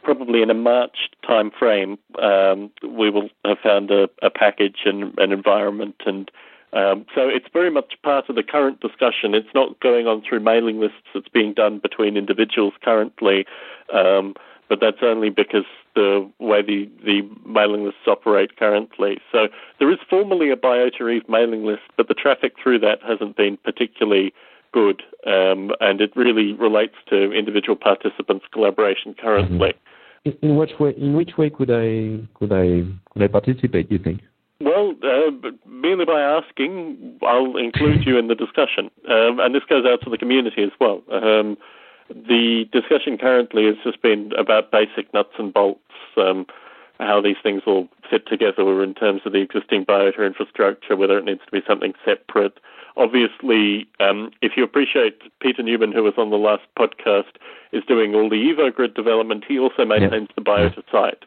probably 0.03 0.41
in 0.41 0.49
a 0.49 0.55
March 0.55 1.09
time 1.25 1.51
frame, 1.51 1.97
um, 2.21 2.71
we 2.81 3.09
will 3.09 3.29
have 3.45 3.57
found 3.61 3.91
a, 3.91 4.09
a 4.21 4.29
package 4.29 4.79
and 4.85 5.17
an 5.19 5.31
environment. 5.31 5.95
And 6.05 6.31
um, 6.77 7.05
so 7.15 7.27
it's 7.27 7.47
very 7.51 7.71
much 7.71 7.93
part 8.03 8.29
of 8.29 8.35
the 8.35 8.43
current 8.43 8.79
discussion. 8.81 9.33
It's 9.33 9.53
not 9.55 9.79
going 9.79 10.05
on 10.05 10.21
through 10.21 10.41
mailing 10.41 10.79
lists. 10.79 11.09
It's 11.15 11.27
being 11.27 11.53
done 11.53 11.79
between 11.79 12.15
individuals 12.15 12.73
currently. 12.83 13.45
Um, 13.91 14.35
but 14.69 14.79
that's 14.79 15.01
only 15.01 15.29
because 15.29 15.65
the 15.95 16.29
way 16.39 16.61
the, 16.61 16.89
the 17.03 17.21
mailing 17.45 17.85
lists 17.85 18.01
operate 18.05 18.57
currently. 18.57 19.17
So 19.31 19.47
there 19.79 19.91
is 19.91 19.97
formally 20.09 20.51
a 20.51 20.55
Biota 20.55 21.11
Eve 21.15 21.27
mailing 21.27 21.65
list, 21.65 21.83
but 21.95 22.07
the 22.09 22.13
traffic 22.13 22.53
through 22.61 22.79
that 22.79 22.99
hasn't 23.01 23.37
been 23.37 23.57
particularly 23.63 24.33
good, 24.71 25.01
um, 25.25 25.71
and 25.79 26.01
it 26.01 26.15
really 26.15 26.53
relates 26.53 26.95
to 27.09 27.31
individual 27.31 27.75
participants' 27.75 28.45
collaboration 28.51 29.15
currently. 29.19 29.73
Mm-hmm. 30.25 30.29
In, 30.43 30.49
in 30.49 30.57
which 30.57 30.73
way? 30.79 30.93
In 30.97 31.13
which 31.13 31.37
way 31.37 31.49
could 31.49 31.71
I 31.71 32.27
could 32.37 32.51
I 32.51 32.83
could 33.11 33.23
I 33.23 33.27
participate? 33.27 33.89
You 33.89 33.99
think? 33.99 34.21
Well, 34.59 34.95
uh, 35.03 35.31
merely 35.67 36.05
by 36.05 36.19
asking, 36.19 37.19
I'll 37.21 37.57
include 37.57 38.05
you 38.05 38.17
in 38.17 38.27
the 38.27 38.35
discussion, 38.35 38.89
um, 39.07 39.39
and 39.39 39.53
this 39.53 39.63
goes 39.69 39.85
out 39.85 40.01
to 40.03 40.09
the 40.09 40.17
community 40.17 40.63
as 40.63 40.71
well. 40.79 41.03
Um, 41.11 41.57
the 42.09 42.67
discussion 42.71 43.17
currently 43.17 43.65
has 43.65 43.75
just 43.83 44.01
been 44.01 44.31
about 44.37 44.71
basic 44.71 45.13
nuts 45.13 45.33
and 45.37 45.53
bolts, 45.53 45.81
um, 46.17 46.47
how 46.99 47.21
these 47.21 47.35
things 47.43 47.61
all 47.67 47.87
fit 48.09 48.27
together 48.27 48.81
in 48.83 48.95
terms 48.95 49.21
of 49.25 49.33
the 49.33 49.39
existing 49.39 49.85
biota 49.85 50.25
infrastructure, 50.25 50.95
whether 50.95 51.19
it 51.19 51.25
needs 51.25 51.41
to 51.45 51.51
be 51.51 51.61
something 51.67 51.93
separate. 52.03 52.59
Obviously, 52.95 53.85
um, 53.99 54.31
if 54.41 54.53
you 54.57 54.63
appreciate 54.63 55.21
Peter 55.39 55.61
Newman, 55.61 55.91
who 55.91 56.01
was 56.01 56.15
on 56.17 56.31
the 56.31 56.37
last 56.37 56.63
podcast, 56.79 57.35
is 57.71 57.83
doing 57.87 58.15
all 58.15 58.27
the 58.27 58.51
EvoGrid 58.51 58.95
development, 58.95 59.43
he 59.47 59.59
also 59.59 59.85
maintains 59.85 60.29
yeah. 60.29 60.35
the 60.35 60.41
biota 60.41 60.83
site. 60.91 61.23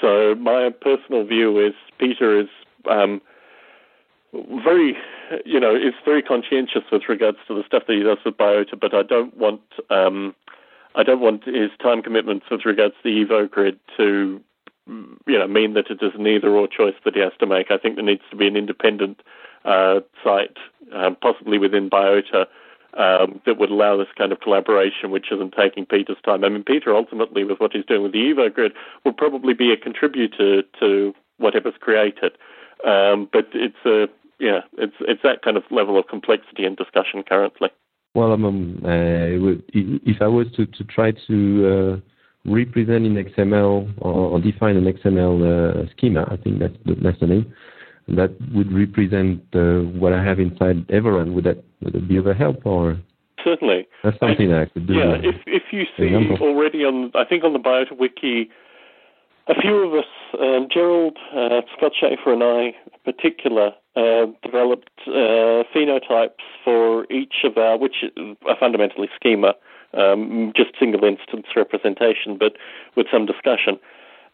So 0.00 0.34
my 0.34 0.68
personal 0.68 1.24
view 1.24 1.58
is 1.58 1.72
Peter 1.98 2.38
is 2.38 2.48
um, 2.88 3.20
very, 4.64 4.96
you 5.44 5.60
know, 5.60 5.74
is 5.74 5.94
very 6.04 6.22
conscientious 6.22 6.82
with 6.90 7.02
regards 7.08 7.38
to 7.48 7.54
the 7.54 7.64
stuff 7.66 7.84
that 7.86 7.96
he 7.96 8.02
does 8.02 8.18
with 8.24 8.36
biota, 8.36 8.78
but 8.78 8.94
I 8.94 9.02
don't 9.02 9.36
want, 9.36 9.62
um, 9.90 10.34
I 10.94 11.02
don't 11.02 11.20
want 11.20 11.44
his 11.44 11.70
time 11.82 12.02
commitments 12.02 12.46
with 12.50 12.64
regards 12.64 12.94
to 13.02 13.02
the 13.04 13.24
EvoGrid 13.24 13.78
to, 13.96 14.40
you 15.26 15.38
know, 15.38 15.46
mean 15.48 15.74
that 15.74 15.90
it 15.90 15.98
is 16.02 16.12
an 16.14 16.26
either 16.26 16.50
or 16.50 16.68
choice 16.68 16.94
that 17.04 17.14
he 17.14 17.20
has 17.20 17.32
to 17.40 17.46
make. 17.46 17.70
I 17.70 17.78
think 17.78 17.96
there 17.96 18.04
needs 18.04 18.22
to 18.30 18.36
be 18.36 18.46
an 18.46 18.56
independent 18.56 19.22
uh, 19.64 20.00
site, 20.22 20.56
um, 20.92 21.16
possibly 21.20 21.58
within 21.58 21.90
biota. 21.90 22.46
Um, 22.96 23.42
that 23.44 23.58
would 23.58 23.68
allow 23.70 23.98
this 23.98 24.08
kind 24.16 24.32
of 24.32 24.40
collaboration, 24.40 25.10
which 25.10 25.30
isn't 25.30 25.52
taking 25.52 25.84
Peter's 25.84 26.16
time. 26.24 26.44
I 26.44 26.48
mean, 26.48 26.62
Peter 26.62 26.94
ultimately, 26.94 27.44
with 27.44 27.60
what 27.60 27.72
he's 27.72 27.84
doing 27.84 28.02
with 28.02 28.12
the 28.12 28.32
EvoGrid, 28.32 28.72
will 29.04 29.12
probably 29.12 29.52
be 29.52 29.70
a 29.70 29.76
contributor 29.76 30.62
to 30.80 31.14
whatever's 31.36 31.74
created. 31.78 32.32
Um, 32.86 33.28
but 33.32 33.48
it's 33.52 33.84
a 33.84 34.06
yeah, 34.38 34.60
it's 34.78 34.94
it's 35.00 35.22
that 35.22 35.42
kind 35.42 35.56
of 35.56 35.64
level 35.70 35.98
of 35.98 36.06
complexity 36.08 36.64
and 36.64 36.76
discussion 36.76 37.22
currently. 37.28 37.68
Well, 38.14 38.32
um, 38.32 38.80
uh, 38.82 39.60
if 39.74 40.22
I 40.22 40.26
was 40.26 40.46
to, 40.56 40.64
to 40.64 40.84
try 40.84 41.12
to 41.26 42.00
uh, 42.00 42.50
represent 42.50 43.04
in 43.04 43.14
XML 43.14 43.92
or, 43.98 44.12
or, 44.30 44.40
define 44.40 44.76
an 44.76 44.90
XML 44.90 45.84
uh, 45.84 45.90
schema, 45.90 46.26
I 46.30 46.38
think 46.38 46.60
that's 46.60 46.76
the, 46.86 46.94
that's 46.94 47.20
the 47.20 47.26
name. 47.26 47.52
That 48.08 48.30
would 48.54 48.72
represent 48.72 49.42
uh, 49.52 49.80
what 49.98 50.14
I 50.14 50.24
have 50.24 50.38
inside 50.38 50.86
Everrun. 50.88 51.34
Would 51.34 51.44
that 51.44 51.62
would 51.82 51.94
it 51.94 52.08
be 52.08 52.16
of 52.16 52.26
a 52.26 52.32
help 52.32 52.64
or? 52.64 52.98
Certainly. 53.44 53.86
That's 54.02 54.18
something 54.18 54.50
I, 54.50 54.60
that 54.60 54.62
I 54.62 54.66
could 54.72 54.86
do. 54.86 54.94
Yeah, 54.94 55.16
if 55.22 55.36
if 55.46 55.64
you 55.72 55.84
see 55.96 56.04
example. 56.04 56.38
already 56.40 56.84
on, 56.84 57.10
I 57.14 57.24
think 57.24 57.44
on 57.44 57.52
the 57.52 57.58
Biota 57.58 57.98
Wiki, 57.98 58.48
a 59.48 59.54
few 59.60 59.76
of 59.86 59.94
us, 59.94 60.10
um, 60.40 60.68
Gerald, 60.72 61.18
uh, 61.34 61.62
Scott 61.76 61.92
Schaefer, 61.98 62.32
and 62.32 62.42
I, 62.42 62.60
in 62.66 63.12
particular, 63.12 63.72
uh, 63.94 64.26
developed 64.42 64.90
uh, 65.06 65.62
phenotypes 65.74 66.42
for 66.64 67.06
each 67.10 67.44
of 67.44 67.56
our, 67.56 67.78
which 67.78 68.04
are 68.46 68.56
fundamentally 68.58 69.08
schema, 69.14 69.54
um, 69.94 70.52
just 70.56 70.70
single 70.78 71.04
instance 71.04 71.46
representation, 71.54 72.36
but 72.38 72.56
with 72.96 73.06
some 73.10 73.24
discussion. 73.24 73.78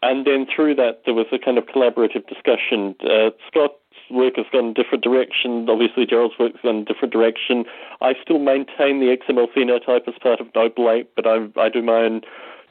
And 0.01 0.25
then 0.25 0.45
through 0.53 0.75
that, 0.75 1.03
there 1.05 1.13
was 1.13 1.27
a 1.31 1.39
kind 1.39 1.57
of 1.57 1.65
collaborative 1.65 2.27
discussion. 2.27 2.93
Uh, 2.99 3.29
Scott's 3.47 3.79
work 4.11 4.33
has 4.35 4.45
gone 4.51 4.69
a 4.69 4.73
different 4.73 5.01
direction. 5.03 5.69
Obviously, 5.69 6.05
Gerald's 6.05 6.37
work 6.37 6.51
has 6.53 6.61
gone 6.61 6.79
a 6.79 6.85
different 6.85 7.13
direction. 7.13 7.63
I 8.01 8.13
still 8.21 8.39
maintain 8.39 8.99
the 8.99 9.15
XML 9.15 9.47
phenotype 9.55 10.07
as 10.07 10.15
part 10.21 10.41
of 10.41 10.47
Noble 10.53 10.91
Ape, 10.91 11.11
but 11.15 11.25
I, 11.25 11.47
I 11.55 11.69
do 11.69 11.81
my 11.81 12.03
own 12.03 12.21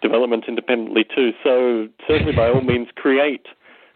development 0.03 0.45
independently 0.49 1.05
too. 1.05 1.31
So 1.43 1.89
certainly, 2.07 2.35
by 2.35 2.49
all 2.49 2.61
means, 2.61 2.89
create 2.95 3.47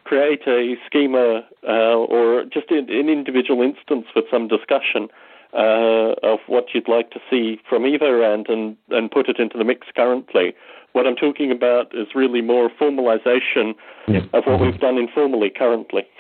create 0.05 0.47
a 0.47 0.77
schema 0.87 1.41
uh, 1.67 1.97
or 1.97 2.45
just 2.45 2.71
an 2.71 2.89
individual 2.89 3.61
instance 3.61 4.07
with 4.15 4.25
some 4.31 4.47
discussion 4.47 5.09
uh, 5.53 6.15
of 6.23 6.39
what 6.47 6.67
you'd 6.73 6.89
like 6.89 7.11
to 7.11 7.19
see 7.29 7.59
from 7.69 7.83
EvoRand 7.83 8.49
and, 8.49 8.77
and 8.91 9.11
put 9.11 9.29
it 9.29 9.39
into 9.39 9.59
the 9.59 9.65
mix 9.65 9.89
currently. 9.97 10.55
What 10.93 11.07
I'm 11.07 11.17
talking 11.17 11.51
about 11.51 11.93
is 11.93 12.07
really 12.15 12.41
more 12.41 12.71
formalization 12.81 13.75
yes. 14.07 14.23
of 14.33 14.45
what 14.47 14.61
we've 14.61 14.79
done 14.81 14.97
informally 14.97 15.51
currently. 15.51 16.03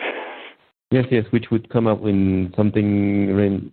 Yes, 0.93 1.07
yes, 1.11 1.24
which 1.30 1.47
would 1.51 1.68
come 1.68 1.89
up 1.89 2.03
in 2.05 2.55
something 2.57 3.30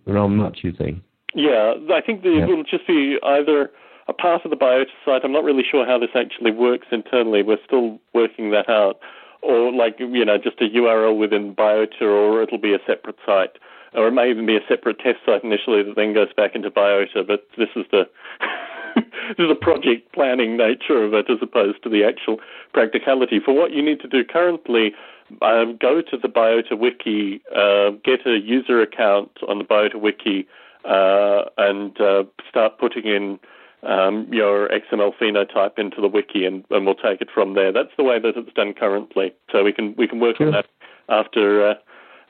around 0.08 0.36
March, 0.36 0.58
you 0.62 0.72
think? 0.72 0.98
Yeah, 1.32 1.74
I 1.92 2.00
think 2.00 2.24
it 2.24 2.38
yeah. 2.38 2.46
will 2.46 2.64
just 2.64 2.88
be 2.88 3.18
either 3.22 3.70
a 4.08 4.12
part 4.12 4.44
of 4.44 4.50
the 4.50 4.56
biota 4.56 4.86
site. 5.04 5.24
I'm 5.24 5.32
not 5.32 5.44
really 5.44 5.64
sure 5.68 5.86
how 5.86 5.98
this 5.98 6.10
actually 6.14 6.50
works 6.50 6.86
internally. 6.90 7.42
We're 7.42 7.64
still 7.64 8.00
working 8.12 8.50
that 8.50 8.68
out. 8.68 8.98
or 9.42 9.72
like 9.72 9.96
you 9.98 10.24
know 10.24 10.38
just 10.38 10.60
a 10.60 10.64
URL 10.64 11.16
within 11.16 11.54
Biota, 11.54 12.02
or 12.02 12.42
it'll 12.42 12.58
be 12.58 12.74
a 12.74 12.78
separate 12.86 13.18
site, 13.26 13.56
or 13.92 14.08
it 14.08 14.12
may 14.12 14.30
even 14.30 14.46
be 14.46 14.56
a 14.56 14.66
separate 14.66 14.98
test 14.98 15.18
site 15.24 15.44
initially 15.44 15.82
that 15.82 15.96
then 15.96 16.14
goes 16.14 16.32
back 16.34 16.54
into 16.54 16.70
Biota. 16.70 17.26
But 17.26 17.46
this 17.56 17.68
is 17.76 17.84
the 17.90 18.08
this 18.96 19.38
is 19.38 19.48
the 19.48 19.54
project 19.60 20.12
planning 20.12 20.56
nature 20.56 21.02
of 21.04 21.14
it 21.14 21.30
as 21.30 21.38
opposed 21.42 21.82
to 21.82 21.88
the 21.88 22.04
actual 22.04 22.40
practicality. 22.72 23.38
For 23.38 23.54
what 23.54 23.72
you 23.72 23.82
need 23.82 24.00
to 24.00 24.08
do 24.08 24.24
currently, 24.24 24.94
um, 25.42 25.76
go 25.80 26.00
to 26.00 26.16
the 26.16 26.28
Biota 26.28 26.78
Wiki, 26.78 27.42
uh, 27.54 27.90
get 28.04 28.26
a 28.26 28.38
user 28.38 28.80
account 28.80 29.30
on 29.48 29.58
the 29.58 29.64
Biota 29.64 30.00
Wiki, 30.00 30.46
uh, 30.84 31.44
and 31.58 31.98
uh, 32.00 32.24
start 32.48 32.78
putting 32.78 33.04
in 33.04 33.38
um, 33.86 34.28
your 34.30 34.68
XML 34.68 35.12
phenotype 35.20 35.78
into 35.78 36.00
the 36.00 36.08
wiki, 36.08 36.44
and, 36.44 36.64
and, 36.70 36.86
we'll 36.86 36.94
take 36.94 37.20
it 37.20 37.28
from 37.32 37.54
there. 37.54 37.72
That's 37.72 37.92
the 37.96 38.04
way 38.04 38.18
that 38.18 38.36
it's 38.36 38.52
done 38.54 38.74
currently. 38.74 39.32
So 39.50 39.64
we 39.64 39.72
can 39.72 39.94
we 39.96 40.08
can 40.08 40.20
work 40.20 40.38
sure. 40.38 40.48
on 40.48 40.52
that 40.52 40.66
after 41.08 41.68
uh, 41.68 41.74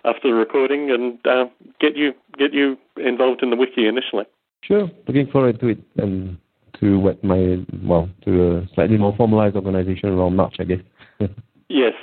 after 0.04 0.28
the 0.28 0.34
recording 0.34 0.90
and 0.90 1.18
uh, 1.26 1.46
get 1.80 1.96
you 1.96 2.12
get 2.36 2.52
you 2.52 2.76
involved 2.96 3.42
in 3.42 3.50
the 3.50 3.56
wiki 3.56 3.86
initially. 3.86 4.24
Sure, 4.62 4.90
looking 5.06 5.30
forward 5.30 5.60
to 5.60 5.68
it 5.68 5.78
and 5.96 6.38
to 6.80 6.98
what 6.98 7.22
my 7.22 7.64
well 7.82 8.08
to 8.24 8.58
a 8.58 8.68
slightly 8.74 8.96
more 8.96 9.14
formalized 9.16 9.56
organization 9.56 10.08
around 10.08 10.36
March, 10.36 10.56
I 10.58 10.64
guess. 10.64 10.80
yes, 11.68 11.94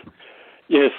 yes. 0.68 0.91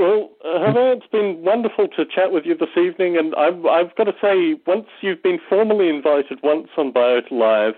Well, 0.00 0.30
uh, 0.42 0.72
it's 0.96 1.06
been 1.08 1.44
wonderful 1.44 1.86
to 1.88 2.06
chat 2.06 2.32
with 2.32 2.46
you 2.46 2.56
this 2.56 2.74
evening, 2.74 3.18
and 3.18 3.34
I've, 3.34 3.66
I've 3.66 3.94
got 3.96 4.04
to 4.04 4.14
say, 4.18 4.58
once 4.66 4.86
you've 5.02 5.22
been 5.22 5.38
formally 5.46 5.90
invited 5.90 6.38
once 6.42 6.68
on 6.78 6.90
Biota 6.90 7.30
Live, 7.30 7.74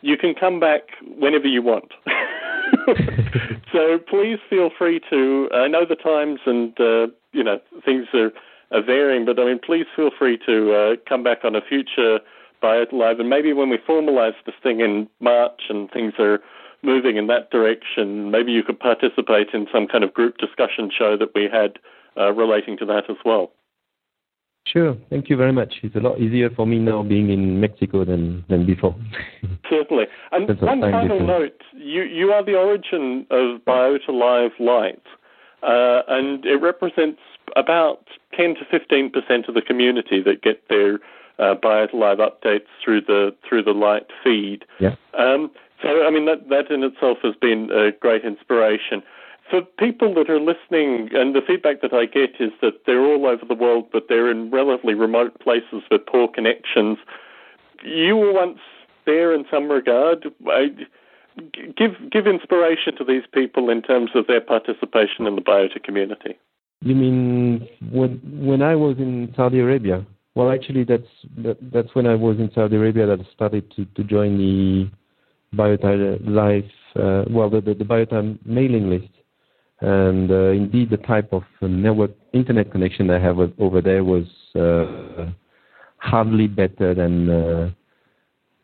you 0.00 0.16
can 0.16 0.36
come 0.38 0.60
back 0.60 0.82
whenever 1.18 1.48
you 1.48 1.62
want. 1.62 1.90
so 3.72 3.98
please 4.08 4.38
feel 4.48 4.70
free 4.78 5.00
to. 5.10 5.48
I 5.52 5.66
know 5.66 5.84
the 5.84 5.96
times 5.96 6.38
and 6.46 6.78
uh, 6.78 7.08
you 7.32 7.42
know 7.42 7.58
things 7.84 8.06
are, 8.14 8.30
are 8.70 8.84
varying, 8.84 9.24
but 9.24 9.40
I 9.40 9.44
mean, 9.46 9.58
please 9.58 9.86
feel 9.96 10.10
free 10.16 10.38
to 10.46 10.72
uh, 10.72 10.96
come 11.08 11.24
back 11.24 11.38
on 11.42 11.56
a 11.56 11.60
future 11.60 12.20
Biota 12.62 12.92
Live, 12.92 13.18
and 13.18 13.28
maybe 13.28 13.52
when 13.52 13.68
we 13.68 13.78
formalise 13.78 14.36
this 14.46 14.54
thing 14.62 14.78
in 14.78 15.08
March 15.18 15.62
and 15.68 15.90
things 15.90 16.12
are 16.20 16.38
moving 16.84 17.16
in 17.16 17.26
that 17.28 17.50
direction, 17.50 18.30
maybe 18.30 18.52
you 18.52 18.62
could 18.62 18.78
participate 18.78 19.48
in 19.52 19.66
some 19.72 19.86
kind 19.86 20.04
of 20.04 20.12
group 20.12 20.38
discussion 20.38 20.90
show 20.96 21.16
that 21.16 21.34
we 21.34 21.48
had 21.50 21.78
uh, 22.16 22.32
relating 22.32 22.76
to 22.78 22.86
that 22.86 23.10
as 23.10 23.16
well. 23.24 23.52
Sure. 24.66 24.96
Thank 25.10 25.28
you 25.28 25.36
very 25.36 25.52
much. 25.52 25.74
It's 25.82 25.94
a 25.94 26.00
lot 26.00 26.18
easier 26.20 26.48
for 26.50 26.66
me 26.66 26.78
now 26.78 27.02
being 27.02 27.30
in 27.30 27.60
Mexico 27.60 28.04
than, 28.04 28.44
than 28.48 28.64
before. 28.64 28.96
Certainly. 29.70 30.06
And 30.32 30.48
one 30.60 30.80
final 30.80 31.20
note 31.20 31.60
you, 31.72 32.02
you 32.02 32.32
are 32.32 32.42
the 32.42 32.54
origin 32.54 33.26
of 33.30 33.60
Biota 33.66 34.08
Live 34.08 34.52
Lite, 34.58 35.02
uh, 35.62 36.02
and 36.08 36.44
it 36.46 36.62
represents 36.62 37.20
about 37.56 38.08
10 38.36 38.54
to 38.56 38.64
15% 38.64 39.48
of 39.48 39.54
the 39.54 39.62
community 39.62 40.22
that 40.22 40.42
get 40.42 40.66
their 40.68 40.94
uh, 41.38 41.54
Biota 41.54 41.94
Live 41.94 42.18
updates 42.18 42.66
through 42.82 43.02
the 43.02 43.34
through 43.46 43.64
the 43.64 43.72
Lite 43.72 44.06
feed. 44.22 44.64
Yeah. 44.80 44.94
Um, 45.18 45.50
I 45.84 46.10
mean, 46.10 46.26
that, 46.26 46.48
that 46.48 46.70
in 46.70 46.82
itself 46.82 47.18
has 47.22 47.34
been 47.40 47.70
a 47.70 47.92
great 47.92 48.24
inspiration. 48.24 49.02
For 49.50 49.60
people 49.78 50.14
that 50.14 50.30
are 50.30 50.40
listening, 50.40 51.10
and 51.12 51.34
the 51.34 51.42
feedback 51.46 51.82
that 51.82 51.92
I 51.92 52.06
get 52.06 52.40
is 52.40 52.52
that 52.62 52.86
they're 52.86 53.04
all 53.04 53.26
over 53.26 53.44
the 53.46 53.54
world, 53.54 53.88
but 53.92 54.04
they're 54.08 54.30
in 54.30 54.50
relatively 54.50 54.94
remote 54.94 55.38
places 55.40 55.82
with 55.90 56.06
poor 56.06 56.28
connections. 56.28 56.98
You 57.84 58.16
were 58.16 58.32
once 58.32 58.58
there 59.04 59.34
in 59.34 59.44
some 59.50 59.70
regard. 59.70 60.26
I, 60.46 60.68
give 61.76 61.92
give 62.10 62.26
inspiration 62.26 62.96
to 62.96 63.04
these 63.04 63.24
people 63.32 63.68
in 63.68 63.82
terms 63.82 64.10
of 64.14 64.26
their 64.26 64.40
participation 64.40 65.26
in 65.26 65.34
the 65.34 65.42
biota 65.42 65.82
community. 65.82 66.38
You 66.80 66.94
mean 66.94 67.68
when 67.90 68.20
when 68.24 68.62
I 68.62 68.74
was 68.74 68.96
in 68.98 69.32
Saudi 69.36 69.60
Arabia? 69.60 70.06
Well, 70.34 70.50
actually, 70.50 70.84
that's 70.84 71.02
that, 71.38 71.58
that's 71.72 71.94
when 71.94 72.06
I 72.06 72.14
was 72.14 72.38
in 72.38 72.50
Saudi 72.54 72.76
Arabia 72.76 73.06
that 73.06 73.20
I 73.20 73.34
started 73.34 73.70
to, 73.76 73.84
to 73.84 74.04
join 74.04 74.38
the 74.38 74.90
Biota 75.54 76.20
Live, 76.26 76.70
uh, 76.96 77.24
well, 77.30 77.50
the, 77.50 77.60
the, 77.60 77.84
Biota 77.84 78.38
mailing 78.46 78.90
list. 78.90 79.08
And 79.80 80.30
uh, 80.30 80.50
indeed, 80.50 80.90
the 80.90 80.98
type 80.98 81.32
of 81.32 81.42
network 81.60 82.12
internet 82.32 82.70
connection 82.70 83.10
I 83.10 83.18
have 83.18 83.38
over 83.58 83.80
there 83.80 84.04
was 84.04 84.24
uh, 84.54 85.30
hardly 85.98 86.46
better 86.46 86.94
than 86.94 87.74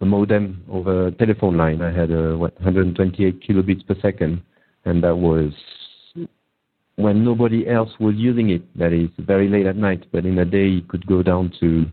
a 0.00 0.06
modem 0.06 0.64
over 0.70 1.08
a 1.08 1.12
telephone 1.12 1.56
line. 1.56 1.82
I 1.82 1.92
had 1.92 2.10
what 2.10 2.54
128 2.60 3.42
kilobits 3.42 3.86
per 3.86 3.96
second, 4.00 4.42
and 4.84 5.02
that 5.04 5.16
was 5.16 5.52
when 6.96 7.24
nobody 7.24 7.68
else 7.68 7.90
was 7.98 8.14
using 8.16 8.50
it. 8.50 8.62
That 8.78 8.92
is 8.92 9.10
very 9.18 9.48
late 9.48 9.66
at 9.66 9.76
night, 9.76 10.06
but 10.12 10.24
in 10.24 10.38
a 10.38 10.44
day 10.44 10.76
it 10.78 10.88
could 10.88 11.06
go 11.06 11.22
down 11.22 11.52
to 11.60 11.86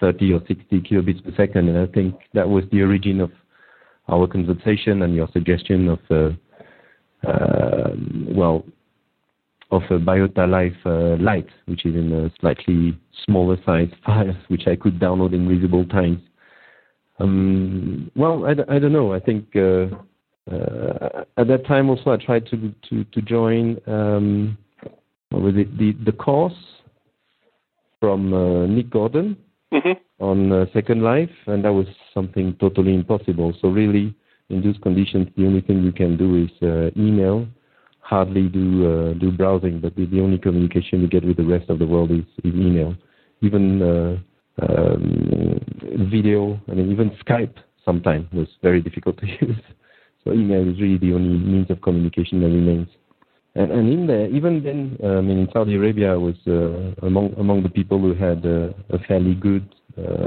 30 0.00 0.32
or 0.34 0.40
60 0.46 0.80
kilobits 0.80 1.24
per 1.24 1.34
second, 1.36 1.68
and 1.68 1.78
I 1.78 1.86
think 1.92 2.14
that 2.34 2.48
was 2.48 2.64
the 2.70 2.82
origin 2.82 3.20
of 3.20 3.30
our 4.08 4.26
conversation 4.26 5.02
and 5.02 5.14
your 5.14 5.28
suggestion 5.32 5.88
of, 5.88 5.98
uh, 6.10 7.28
uh, 7.28 7.90
well, 8.28 8.64
of 9.70 9.82
a 9.90 9.98
Biota 9.98 10.48
Life 10.48 10.76
uh, 10.86 11.42
which 11.66 11.84
is 11.84 11.94
in 11.94 12.12
a 12.12 12.30
slightly 12.40 12.98
smaller 13.24 13.58
size 13.66 13.90
file, 14.06 14.36
which 14.48 14.66
I 14.66 14.76
could 14.76 14.98
download 14.98 15.34
in 15.34 15.46
reasonable 15.46 15.84
times. 15.86 16.20
Um, 17.18 18.10
well, 18.14 18.46
I, 18.46 18.52
I 18.74 18.78
don't 18.78 18.92
know. 18.92 19.12
I 19.12 19.20
think 19.20 19.54
uh, 19.56 19.88
uh, 20.50 21.24
at 21.36 21.48
that 21.48 21.66
time 21.66 21.90
also 21.90 22.12
I 22.12 22.16
tried 22.16 22.46
to 22.46 22.72
to, 22.88 23.04
to 23.04 23.22
join 23.22 23.78
um, 23.86 24.56
what 25.30 25.42
was 25.42 25.54
it 25.56 25.76
the 25.76 25.92
the 26.04 26.12
course 26.12 26.54
from 28.00 28.32
uh, 28.32 28.66
Nick 28.66 28.88
Gordon, 28.88 29.36
mm-hmm 29.72 30.00
on 30.20 30.52
uh, 30.52 30.66
Second 30.72 31.02
Life, 31.02 31.30
and 31.46 31.64
that 31.64 31.72
was 31.72 31.86
something 32.12 32.56
totally 32.60 32.94
impossible. 32.94 33.54
So 33.60 33.68
really, 33.68 34.14
in 34.48 34.62
those 34.62 34.76
conditions, 34.82 35.28
the 35.36 35.46
only 35.46 35.60
thing 35.60 35.82
you 35.82 35.92
can 35.92 36.16
do 36.16 36.44
is 36.44 36.50
uh, 36.62 36.90
email, 37.00 37.46
hardly 38.00 38.48
do 38.48 38.86
uh, 38.86 39.12
do 39.14 39.30
browsing, 39.30 39.80
but 39.80 39.94
the, 39.94 40.20
only 40.20 40.38
communication 40.38 41.02
you 41.02 41.08
get 41.08 41.24
with 41.24 41.36
the 41.36 41.44
rest 41.44 41.70
of 41.70 41.78
the 41.78 41.86
world 41.86 42.10
is, 42.10 42.24
is 42.42 42.54
email. 42.54 42.94
Even 43.40 43.82
um, 44.60 45.60
video, 46.10 46.60
I 46.68 46.74
mean, 46.74 46.90
even 46.90 47.10
Skype 47.24 47.54
sometimes 47.84 48.26
was 48.32 48.48
very 48.62 48.80
difficult 48.80 49.18
to 49.18 49.26
use. 49.46 49.60
So 50.24 50.32
email 50.32 50.68
is 50.68 50.80
really 50.80 50.98
the 50.98 51.14
only 51.14 51.38
means 51.38 51.70
of 51.70 51.80
communication 51.80 52.40
that 52.40 52.48
remains. 52.48 52.88
And, 53.54 53.70
and 53.70 53.88
in 53.92 54.06
there, 54.06 54.26
even 54.28 54.62
then, 54.62 54.98
I 55.02 55.20
mean, 55.20 55.38
in 55.38 55.48
Saudi 55.52 55.74
Arabia, 55.76 56.12
I 56.12 56.16
was 56.16 56.36
uh, 56.46 57.06
among 57.06 57.34
among 57.38 57.62
the 57.62 57.68
people 57.68 57.98
who 57.98 58.14
had 58.14 58.44
uh, 58.44 58.70
a 58.90 58.98
fairly 59.06 59.34
good 59.34 59.74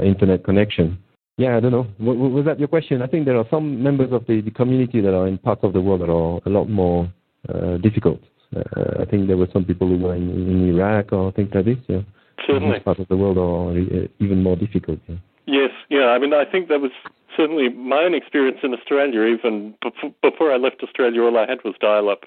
internet 0.02 0.44
connection. 0.44 0.98
Yeah, 1.38 1.56
I 1.56 1.60
don't 1.60 1.72
know. 1.72 1.86
W- 1.98 2.34
was 2.36 2.44
that 2.44 2.58
your 2.58 2.68
question? 2.68 3.02
I 3.02 3.06
think 3.06 3.24
there 3.24 3.38
are 3.38 3.46
some 3.50 3.82
members 3.82 4.12
of 4.12 4.26
the, 4.26 4.40
the 4.40 4.50
community 4.50 5.00
that 5.00 5.14
are 5.14 5.26
in 5.26 5.38
parts 5.38 5.64
of 5.64 5.72
the 5.72 5.80
world 5.80 6.02
that 6.02 6.10
are 6.10 6.40
a 6.44 6.50
lot 6.50 6.68
more 6.68 7.10
uh, 7.48 7.78
difficult. 7.78 8.20
Uh, 8.54 9.00
I 9.00 9.04
think 9.06 9.28
there 9.28 9.38
were 9.38 9.48
some 9.52 9.64
people 9.64 9.88
who 9.88 9.98
were 9.98 10.14
in, 10.14 10.28
in 10.30 10.68
Iraq 10.74 11.12
or 11.12 11.32
things 11.32 11.50
like 11.54 11.64
this. 11.64 11.78
Yeah. 11.88 12.02
Certainly. 12.46 12.80
Parts 12.80 13.00
of 13.00 13.08
the 13.08 13.16
world 13.16 13.38
are 13.38 13.70
uh, 13.70 14.06
even 14.18 14.42
more 14.42 14.56
difficult. 14.56 14.98
Yeah. 15.08 15.16
Yes, 15.46 15.70
yeah. 15.88 16.06
I 16.14 16.18
mean, 16.18 16.34
I 16.34 16.44
think 16.44 16.68
that 16.68 16.80
was 16.80 16.92
certainly 17.36 17.70
my 17.70 18.02
own 18.02 18.14
experience 18.14 18.58
in 18.62 18.74
Australia. 18.74 19.24
Even 19.24 19.74
before 20.22 20.52
I 20.52 20.56
left 20.56 20.82
Australia, 20.82 21.22
all 21.22 21.38
I 21.38 21.48
had 21.48 21.64
was 21.64 21.74
dial-up 21.80 22.24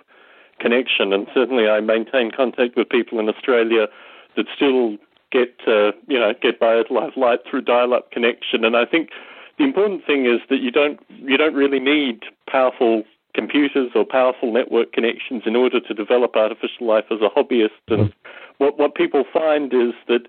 connection, 0.59 1.13
and 1.13 1.27
certainly 1.33 1.67
I 1.67 1.79
maintained 1.79 2.35
contact 2.35 2.75
with 2.75 2.89
people 2.89 3.19
in 3.19 3.29
Australia 3.29 3.87
that 4.35 4.47
still 4.55 4.97
get 5.31 5.55
uh, 5.67 5.91
you 6.07 6.19
know 6.19 6.33
get 6.41 6.59
Biota 6.59 6.91
Live 6.91 7.13
Lite 7.15 7.39
through 7.49 7.61
dial-up 7.61 8.11
connection. 8.11 8.63
And 8.63 8.75
I 8.75 8.85
think 8.85 9.09
the 9.57 9.63
important 9.63 10.05
thing 10.05 10.25
is 10.25 10.39
that 10.49 10.59
you 10.59 10.71
don't 10.71 10.99
you 11.09 11.37
don't 11.37 11.55
really 11.55 11.79
need 11.79 12.23
powerful 12.49 13.03
computers 13.33 13.91
or 13.95 14.05
powerful 14.05 14.51
network 14.51 14.93
connections 14.93 15.43
in 15.45 15.55
order 15.55 15.79
to 15.79 15.93
develop 15.93 16.35
artificial 16.35 16.87
life 16.87 17.05
as 17.11 17.19
a 17.21 17.29
hobbyist. 17.29 17.69
And 17.89 18.13
what 18.57 18.79
what 18.79 18.95
people 18.95 19.23
find 19.31 19.73
is 19.73 19.93
that 20.07 20.27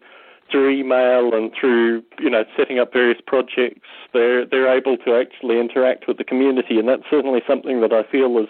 through 0.51 0.70
email 0.70 1.35
and 1.35 1.52
through 1.59 2.02
you 2.20 2.31
know 2.31 2.44
setting 2.56 2.78
up 2.78 2.93
various 2.93 3.20
projects, 3.27 3.86
they're 4.12 4.44
they're 4.44 4.77
able 4.77 4.97
to 4.98 5.14
actually 5.14 5.59
interact 5.59 6.06
with 6.06 6.18
the 6.18 6.24
community, 6.24 6.78
and 6.78 6.89
that's 6.89 7.05
certainly 7.10 7.43
something 7.47 7.81
that 7.81 7.93
I 7.93 8.02
feel 8.02 8.39
is 8.39 8.48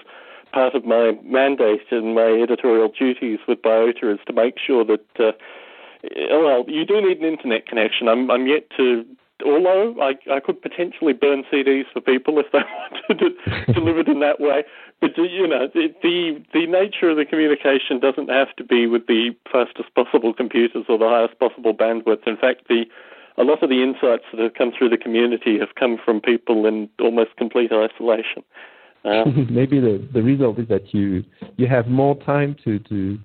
part 0.52 0.74
of 0.74 0.84
my 0.84 1.12
mandate 1.22 1.86
and 1.90 2.14
my 2.14 2.40
editorial 2.42 2.88
duties 2.88 3.40
with 3.46 3.60
Biota 3.62 4.14
is 4.14 4.20
to 4.26 4.32
make 4.32 4.54
sure 4.58 4.84
that 4.84 5.04
uh, 5.18 5.32
well, 6.02 6.64
you 6.68 6.84
do 6.84 7.00
need 7.00 7.18
an 7.18 7.24
internet 7.24 7.66
connection. 7.66 8.08
I'm, 8.08 8.30
I'm 8.30 8.46
yet 8.46 8.64
to, 8.76 9.04
although 9.44 9.94
I, 10.00 10.14
I 10.32 10.40
could 10.40 10.60
potentially 10.60 11.12
burn 11.12 11.44
CDs 11.52 11.84
for 11.92 12.00
people 12.00 12.38
if 12.38 12.46
they 12.52 12.60
wanted 13.10 13.32
it 13.32 13.74
delivered 13.74 14.08
in 14.08 14.20
that 14.20 14.40
way. 14.40 14.64
But 15.00 15.16
you 15.18 15.46
know, 15.46 15.68
the, 15.72 15.88
the 16.02 16.42
the 16.54 16.66
nature 16.66 17.10
of 17.10 17.18
the 17.18 17.26
communication 17.26 18.00
doesn't 18.00 18.30
have 18.30 18.54
to 18.56 18.64
be 18.64 18.86
with 18.86 19.06
the 19.06 19.36
fastest 19.52 19.94
possible 19.94 20.32
computers 20.32 20.86
or 20.88 20.96
the 20.96 21.08
highest 21.08 21.38
possible 21.38 21.74
bandwidth. 21.74 22.26
In 22.26 22.36
fact, 22.36 22.68
the 22.68 22.84
a 23.38 23.44
lot 23.44 23.62
of 23.62 23.68
the 23.68 23.82
insights 23.82 24.24
that 24.32 24.40
have 24.40 24.54
come 24.54 24.72
through 24.76 24.88
the 24.88 24.96
community 24.96 25.58
have 25.58 25.74
come 25.78 25.98
from 26.02 26.22
people 26.22 26.64
in 26.64 26.88
almost 26.98 27.36
complete 27.36 27.70
isolation. 27.72 28.42
Um, 29.04 29.46
Maybe 29.50 29.80
the, 29.80 30.06
the 30.12 30.22
result 30.22 30.58
is 30.58 30.68
that 30.68 30.94
you 30.94 31.24
you 31.56 31.66
have 31.68 31.86
more 31.86 32.16
time 32.22 32.56
to, 32.64 32.78
to 32.80 33.18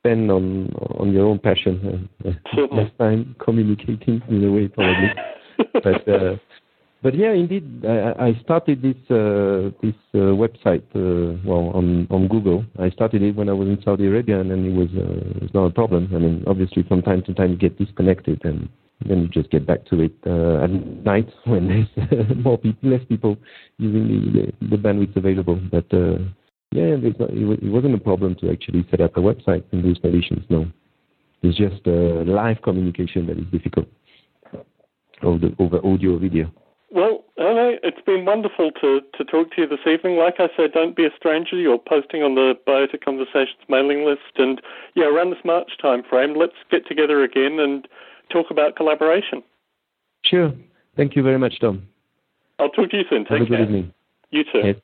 spend 0.00 0.30
on 0.30 0.72
on 0.98 1.12
your 1.12 1.26
own 1.26 1.38
passion, 1.38 2.08
uh, 2.24 2.30
less 2.72 2.90
time 2.98 3.36
communicating 3.38 4.22
in 4.28 4.44
a 4.44 4.50
way 4.50 4.68
probably. 4.68 5.10
but 5.84 6.08
uh, 6.08 6.36
but 7.02 7.14
yeah, 7.14 7.32
indeed, 7.32 7.84
I, 7.84 8.28
I 8.28 8.40
started 8.42 8.82
this 8.82 8.96
uh, 9.10 9.70
this 9.82 9.96
uh, 10.14 10.36
website 10.36 10.84
uh, 10.94 11.38
well 11.44 11.70
on 11.74 12.06
on 12.10 12.28
Google. 12.28 12.64
I 12.78 12.90
started 12.90 13.22
it 13.22 13.36
when 13.36 13.48
I 13.48 13.52
was 13.52 13.68
in 13.68 13.80
Saudi 13.82 14.06
Arabia, 14.06 14.40
and 14.40 14.50
then 14.50 14.66
it 14.66 14.74
was 14.74 14.88
uh, 14.96 15.36
it 15.36 15.42
was 15.42 15.54
not 15.54 15.66
a 15.66 15.70
problem. 15.70 16.10
I 16.14 16.18
mean, 16.18 16.44
obviously, 16.46 16.82
from 16.82 17.02
time 17.02 17.22
to 17.24 17.34
time 17.34 17.52
you 17.52 17.56
get 17.56 17.78
disconnected, 17.78 18.44
and 18.44 18.68
then 19.06 19.22
you 19.22 19.28
just 19.28 19.50
get 19.50 19.66
back 19.66 19.86
to 19.86 20.00
it 20.00 20.12
uh, 20.26 20.64
at 20.64 20.70
night 21.04 21.28
when 21.44 21.68
there's 21.68 22.36
more 22.36 22.58
people, 22.58 22.90
less 22.90 23.04
people 23.08 23.36
using 23.78 24.06
the 24.08 24.52
the, 24.60 24.76
the 24.76 24.76
bandwidth 24.76 25.16
available. 25.16 25.60
But 25.70 25.92
uh, 25.92 26.18
yeah, 26.72 26.96
not, 26.96 27.30
it, 27.30 27.62
it 27.62 27.70
wasn't 27.70 27.94
a 27.94 27.98
problem 27.98 28.34
to 28.36 28.50
actually 28.50 28.86
set 28.90 29.00
up 29.00 29.16
a 29.16 29.20
website 29.20 29.64
and 29.72 29.82
do 29.82 29.88
installations. 29.88 30.44
No, 30.48 30.66
it's 31.42 31.56
just 31.56 31.86
uh, 31.86 32.24
live 32.30 32.62
communication 32.62 33.26
that 33.26 33.38
is 33.38 33.46
difficult 33.52 33.86
over, 35.22 35.38
the, 35.38 35.54
over 35.58 35.78
audio 35.84 36.18
video. 36.18 36.52
Well, 36.90 37.24
Hello, 37.40 37.74
it's 37.82 38.02
been 38.04 38.26
wonderful 38.26 38.70
to, 38.82 39.00
to 39.16 39.24
talk 39.24 39.50
to 39.52 39.62
you 39.62 39.66
this 39.66 39.86
evening. 39.86 40.18
Like 40.18 40.34
I 40.38 40.48
said, 40.54 40.72
don't 40.74 40.94
be 40.94 41.06
a 41.06 41.10
stranger. 41.16 41.56
You're 41.56 41.78
posting 41.78 42.22
on 42.22 42.34
the 42.34 42.52
Biota 42.68 43.02
Conversations 43.02 43.64
mailing 43.66 44.04
list. 44.04 44.36
And 44.36 44.60
yeah, 44.94 45.06
around 45.06 45.30
this 45.30 45.38
March 45.42 45.70
time 45.80 46.02
frame, 46.02 46.36
let's 46.36 46.52
get 46.70 46.86
together 46.86 47.24
again 47.24 47.58
and 47.58 47.88
talk 48.30 48.50
about 48.50 48.76
collaboration. 48.76 49.42
Sure. 50.22 50.52
Thank 50.98 51.16
you 51.16 51.22
very 51.22 51.38
much, 51.38 51.58
Tom. 51.60 51.88
I'll 52.58 52.68
talk 52.68 52.90
to 52.90 52.98
you 52.98 53.04
soon. 53.08 53.24
Take 53.24 53.38
Have 53.38 53.40
a 53.40 53.46
care. 53.46 53.56
good 53.56 53.62
evening. 53.62 53.94
You 54.32 54.44
too. 54.44 54.60
Yes. 54.62 54.76